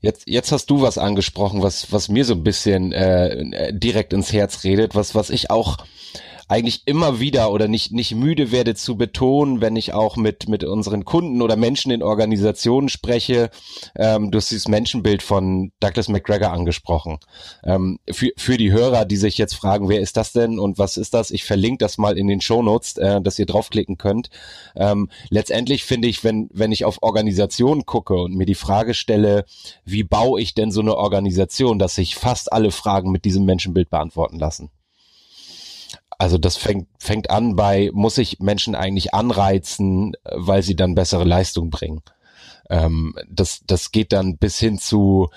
Jetzt, 0.00 0.28
jetzt 0.28 0.52
hast 0.52 0.66
du 0.66 0.82
was 0.82 0.98
angesprochen, 0.98 1.62
was, 1.62 1.90
was 1.90 2.10
mir 2.10 2.26
so 2.26 2.34
ein 2.34 2.44
bisschen 2.44 2.92
äh, 2.92 3.72
direkt 3.72 4.12
ins 4.12 4.30
Herz 4.32 4.62
redet, 4.62 4.94
was, 4.94 5.14
was 5.14 5.30
ich 5.30 5.50
auch 5.50 5.78
eigentlich 6.48 6.82
immer 6.86 7.18
wieder 7.18 7.50
oder 7.50 7.66
nicht, 7.66 7.92
nicht 7.92 8.14
müde 8.14 8.52
werde 8.52 8.74
zu 8.74 8.96
betonen, 8.96 9.60
wenn 9.60 9.74
ich 9.74 9.92
auch 9.92 10.16
mit, 10.16 10.48
mit 10.48 10.62
unseren 10.62 11.04
Kunden 11.04 11.42
oder 11.42 11.56
Menschen 11.56 11.90
in 11.90 12.02
Organisationen 12.02 12.88
spreche. 12.88 13.50
Ähm, 13.96 14.30
du 14.30 14.38
hast 14.38 14.50
dieses 14.50 14.68
Menschenbild 14.68 15.22
von 15.22 15.72
Douglas 15.80 16.08
McGregor 16.08 16.52
angesprochen. 16.52 17.18
Ähm, 17.64 17.98
für, 18.10 18.30
für 18.36 18.56
die 18.56 18.70
Hörer, 18.70 19.04
die 19.04 19.16
sich 19.16 19.38
jetzt 19.38 19.54
fragen, 19.54 19.88
wer 19.88 20.00
ist 20.00 20.16
das 20.16 20.32
denn 20.32 20.58
und 20.58 20.78
was 20.78 20.96
ist 20.96 21.14
das? 21.14 21.30
Ich 21.32 21.44
verlinke 21.44 21.78
das 21.78 21.98
mal 21.98 22.16
in 22.16 22.28
den 22.28 22.40
Shownotes, 22.40 22.96
äh, 22.98 23.20
dass 23.20 23.38
ihr 23.38 23.46
draufklicken 23.46 23.98
könnt. 23.98 24.30
Ähm, 24.76 25.10
letztendlich 25.30 25.84
finde 25.84 26.06
ich, 26.06 26.22
wenn, 26.22 26.48
wenn 26.52 26.70
ich 26.70 26.84
auf 26.84 26.98
Organisationen 27.02 27.86
gucke 27.86 28.14
und 28.14 28.36
mir 28.36 28.46
die 28.46 28.54
Frage 28.54 28.94
stelle, 28.94 29.44
wie 29.84 30.04
baue 30.04 30.40
ich 30.40 30.54
denn 30.54 30.70
so 30.70 30.80
eine 30.80 30.96
Organisation, 30.96 31.80
dass 31.80 31.96
sich 31.96 32.14
fast 32.14 32.52
alle 32.52 32.70
Fragen 32.70 33.10
mit 33.10 33.24
diesem 33.24 33.44
Menschenbild 33.44 33.90
beantworten 33.90 34.38
lassen. 34.38 34.70
Also 36.18 36.38
das 36.38 36.56
fängt, 36.56 36.88
fängt 36.98 37.30
an 37.30 37.56
bei, 37.56 37.90
muss 37.92 38.18
ich 38.18 38.40
Menschen 38.40 38.74
eigentlich 38.74 39.12
anreizen, 39.12 40.16
weil 40.24 40.62
sie 40.62 40.76
dann 40.76 40.94
bessere 40.94 41.24
Leistung 41.24 41.70
bringen. 41.70 42.02
Ähm, 42.70 43.14
das, 43.30 43.60
das 43.66 43.92
geht 43.92 44.12
dann 44.12 44.38
bis 44.38 44.58
hin 44.58 44.78
zu, 44.78 45.28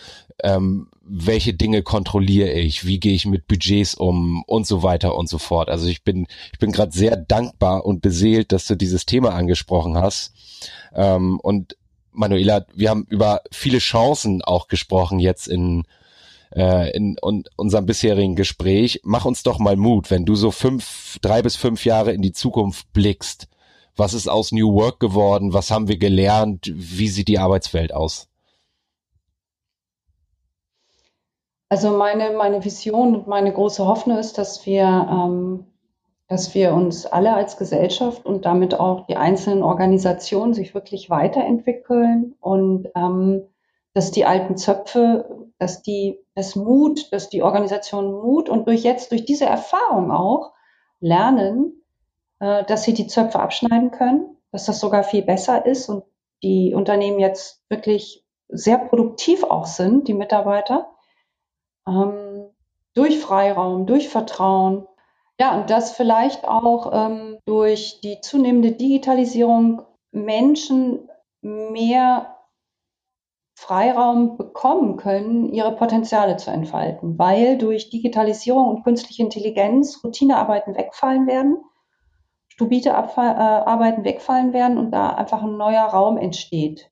ähm, 0.44 0.88
welche 1.02 1.54
Dinge 1.54 1.84
kontrolliere 1.84 2.52
ich, 2.52 2.86
wie 2.86 3.00
gehe 3.00 3.14
ich 3.14 3.26
mit 3.26 3.48
Budgets 3.48 3.96
um 3.96 4.44
und 4.44 4.68
so 4.68 4.84
weiter 4.84 5.16
und 5.16 5.28
so 5.28 5.38
fort. 5.38 5.70
Also 5.70 5.88
ich 5.88 6.04
bin, 6.04 6.28
ich 6.54 6.60
bin 6.60 6.72
gerade 6.72 6.92
sehr 6.92 7.18
dankbar 7.18 7.86
und 7.86 8.02
beseelt, 8.02 8.52
dass 8.52 8.66
du 8.66 8.76
dieses 8.76 9.06
Thema 9.06 9.34
angesprochen 9.34 9.98
hast. 9.98 10.34
Ähm, 10.94 11.40
und 11.40 11.76
Manuela, 12.12 12.66
wir 12.74 12.90
haben 12.90 13.06
über 13.10 13.42
viele 13.52 13.80
Chancen 13.80 14.42
auch 14.42 14.68
gesprochen 14.68 15.20
jetzt 15.20 15.48
in 15.48 15.84
äh, 16.56 16.92
in, 16.96 17.18
in 17.22 17.44
unserem 17.56 17.86
bisherigen 17.86 18.36
Gespräch. 18.36 19.02
Mach 19.04 19.26
uns 19.26 19.44
doch 19.44 19.60
mal 19.60 19.76
Mut, 19.76 20.12
wenn 20.12 20.26
du 20.26 20.36
so 20.36 20.52
fünf, 20.52 21.18
drei 21.22 21.42
bis 21.42 21.56
fünf 21.56 21.86
Jahre 21.86 22.12
in 22.12 22.22
die 22.22 22.34
Zukunft 22.34 22.92
blickst. 22.94 23.48
Was 23.96 24.14
ist 24.14 24.30
aus 24.30 24.52
New 24.52 24.74
Work 24.74 25.00
geworden? 25.00 25.54
Was 25.54 25.72
haben 25.72 25.88
wir 25.88 25.98
gelernt? 25.98 26.72
Wie 26.74 27.10
sieht 27.10 27.28
die 27.28 27.40
Arbeitswelt 27.40 27.94
aus? 27.94 28.28
Also 31.70 31.92
meine, 31.92 32.32
meine 32.32 32.64
Vision 32.66 33.16
und 33.16 33.28
meine 33.28 33.54
große 33.54 33.86
Hoffnung 33.86 34.18
ist, 34.18 34.38
dass 34.40 34.66
wir 34.66 34.86
ähm, 34.86 35.66
dass 36.30 36.54
wir 36.54 36.74
uns 36.74 37.08
alle 37.08 37.34
als 37.34 37.58
Gesellschaft 37.58 38.24
und 38.24 38.46
damit 38.46 38.80
auch 38.80 39.08
die 39.08 39.18
einzelnen 39.18 39.64
Organisationen 39.64 40.54
sich 40.54 40.76
wirklich 40.76 41.10
weiterentwickeln 41.10 42.36
und 42.40 42.88
ähm, 42.96 43.42
dass 43.94 44.12
die 44.12 44.26
alten 44.26 44.58
Zöpfe, 44.58 45.50
dass 45.58 45.82
die, 45.82 46.20
das 46.36 46.56
Mut, 46.56 47.12
dass 47.12 47.30
die 47.30 47.42
Organisation 47.42 48.12
Mut 48.12 48.50
und 48.50 48.68
durch 48.68 48.84
jetzt, 48.84 49.12
durch 49.12 49.26
diese 49.26 49.46
Erfahrung 49.46 50.12
auch 50.12 50.54
lernen, 51.00 51.84
äh, 52.40 52.64
dass 52.66 52.84
sie 52.84 52.94
die 52.94 53.08
Zöpfe 53.08 53.40
abschneiden 53.40 53.92
können, 53.92 54.38
dass 54.52 54.66
das 54.66 54.80
sogar 54.80 55.04
viel 55.04 55.24
besser 55.24 55.66
ist 55.66 55.90
und 55.90 56.04
die 56.44 56.74
Unternehmen 56.74 57.20
jetzt 57.20 57.64
wirklich 57.70 58.26
sehr 58.48 58.78
produktiv 58.78 59.44
auch 59.44 59.66
sind, 59.66 60.08
die 60.08 60.14
Mitarbeiter, 60.14 60.90
ähm, 61.88 62.50
durch 62.94 63.20
Freiraum, 63.20 63.86
durch 63.86 64.10
Vertrauen, 64.10 64.88
ja, 65.40 65.58
und 65.58 65.70
dass 65.70 65.92
vielleicht 65.92 66.46
auch 66.46 66.92
ähm, 66.94 67.38
durch 67.46 68.02
die 68.02 68.20
zunehmende 68.20 68.74
Digitalisierung 68.74 69.84
Menschen 70.12 71.10
mehr 71.42 72.39
Freiraum 73.60 74.38
bekommen 74.38 74.96
können, 74.96 75.50
ihre 75.50 75.76
Potenziale 75.76 76.38
zu 76.38 76.50
entfalten, 76.50 77.20
weil 77.20 77.58
durch 77.58 77.90
Digitalisierung 77.90 78.70
und 78.70 78.84
künstliche 78.86 79.22
Intelligenz 79.22 80.02
Routinearbeiten 80.02 80.78
wegfallen 80.78 81.28
werden, 81.28 81.58
stupide 82.48 82.96
Arbeiten 82.96 84.06
wegfallen 84.06 84.54
werden 84.54 84.78
und 84.78 84.92
da 84.92 85.10
einfach 85.10 85.44
ein 85.44 85.58
neuer 85.58 85.84
Raum 85.84 86.18
entsteht 86.18 86.90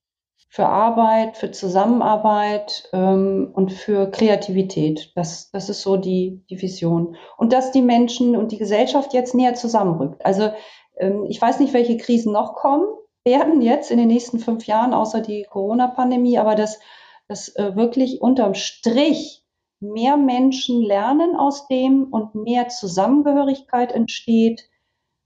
für 0.49 0.65
Arbeit, 0.65 1.37
für 1.37 1.51
Zusammenarbeit 1.51 2.89
ähm, 2.91 3.49
und 3.53 3.71
für 3.71 4.11
Kreativität. 4.11 5.13
Das, 5.15 5.49
das 5.51 5.69
ist 5.69 5.81
so 5.81 5.95
die, 5.95 6.43
die 6.49 6.61
Vision. 6.61 7.15
Und 7.37 7.53
dass 7.53 7.71
die 7.71 7.81
Menschen 7.81 8.35
und 8.35 8.51
die 8.51 8.57
Gesellschaft 8.57 9.13
jetzt 9.13 9.35
näher 9.35 9.53
zusammenrückt. 9.53 10.25
Also 10.25 10.51
ähm, 10.97 11.25
ich 11.29 11.41
weiß 11.41 11.61
nicht, 11.61 11.73
welche 11.73 11.95
Krisen 11.95 12.33
noch 12.33 12.55
kommen 12.55 12.87
werden 13.27 13.61
jetzt 13.61 13.91
in 13.91 13.97
den 13.97 14.07
nächsten 14.07 14.39
fünf 14.39 14.65
Jahren, 14.67 14.93
außer 14.93 15.19
die 15.19 15.45
Corona-Pandemie, 15.49 16.39
aber 16.39 16.55
dass, 16.55 16.79
dass 17.27 17.49
äh, 17.57 17.75
wirklich 17.75 18.21
unterm 18.21 18.53
Strich 18.53 19.43
mehr 19.81 20.15
Menschen 20.15 20.81
lernen 20.81 21.35
aus 21.35 21.67
dem 21.67 22.05
und 22.05 22.35
mehr 22.35 22.69
Zusammengehörigkeit 22.69 23.91
entsteht 23.91 24.69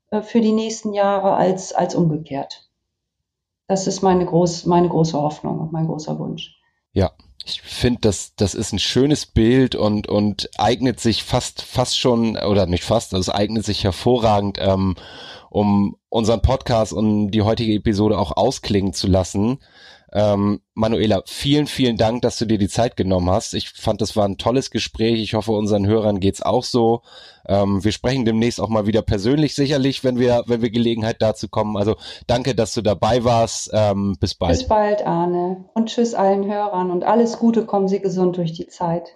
äh, 0.10 0.24
für 0.24 0.42
die 0.42 0.52
nächsten 0.52 0.94
Jahre 0.94 1.36
als, 1.36 1.74
als 1.74 1.94
umgekehrt. 1.94 2.68
Das 3.68 3.86
ist 3.86 4.02
meine, 4.02 4.26
groß, 4.26 4.66
meine 4.66 4.90
große 4.90 5.22
Hoffnung 5.22 5.60
und 5.60 5.72
mein 5.72 5.86
großer 5.86 6.18
Wunsch. 6.18 6.60
Ja, 6.94 7.12
ich 7.46 7.62
finde, 7.62 8.02
das, 8.02 8.34
das 8.36 8.56
ist 8.56 8.74
ein 8.74 8.80
schönes 8.80 9.28
Bild 9.28 9.76
und, 9.76 10.10
und 10.10 10.50
eignet 10.58 11.00
sich 11.00 11.24
fast, 11.24 11.62
fast 11.62 11.98
schon, 11.98 12.36
oder 12.36 12.66
nicht 12.66 12.84
fast, 12.84 13.14
also 13.14 13.32
es 13.32 13.36
eignet 13.36 13.64
sich 13.64 13.84
hervorragend, 13.84 14.58
ähm, 14.60 14.96
um 15.52 15.98
unseren 16.10 16.42
Podcast 16.42 16.94
und 16.94 17.32
die 17.32 17.42
heutige 17.42 17.74
Episode 17.74 18.18
auch 18.18 18.36
ausklingen 18.36 18.94
zu 18.94 19.08
lassen. 19.08 19.60
Ähm, 20.14 20.62
Manuela, 20.74 21.24
vielen, 21.26 21.68
vielen 21.68 21.98
Dank, 21.98 22.22
dass 22.22 22.38
du 22.38 22.46
dir 22.46 22.58
die 22.58 22.68
Zeit 22.68 22.98
genommen 22.98 23.30
hast. 23.30 23.54
Ich 23.54 23.70
fand, 23.70 24.02
das 24.02 24.16
war 24.16 24.26
ein 24.26 24.38
tolles 24.38 24.72
Gespräch. 24.72 25.22
Ich 25.22 25.34
hoffe, 25.34 25.52
unseren 25.52 25.88
Hörern 25.88 26.20
geht's 26.20 26.42
auch 26.42 26.64
so. 26.64 27.02
Ähm, 27.48 27.84
wir 27.84 27.92
sprechen 27.92 28.26
demnächst 28.26 28.60
auch 28.60 28.70
mal 28.70 28.88
wieder 28.88 29.02
persönlich 29.02 29.56
sicherlich, 29.56 30.04
wenn 30.04 30.20
wir, 30.20 30.44
wenn 30.48 30.62
wir 30.62 30.70
Gelegenheit 30.70 31.22
dazu 31.22 31.48
kommen. 31.48 31.78
Also 31.78 31.96
danke, 32.28 32.56
dass 32.56 32.74
du 32.74 32.82
dabei 32.82 33.24
warst. 33.24 33.72
Ähm, 33.74 34.16
bis 34.20 34.36
bald. 34.36 34.58
Bis 34.58 34.68
bald, 34.68 35.06
Arne. 35.06 35.66
Und 35.74 35.88
tschüss 35.88 36.14
allen 36.14 36.46
Hörern 36.50 36.92
und 36.92 37.04
alles 37.04 37.40
Gute. 37.40 37.66
Kommen 37.66 37.88
Sie 37.88 38.00
gesund 38.00 38.38
durch 38.38 38.54
die 38.54 38.68
Zeit. 38.68 39.16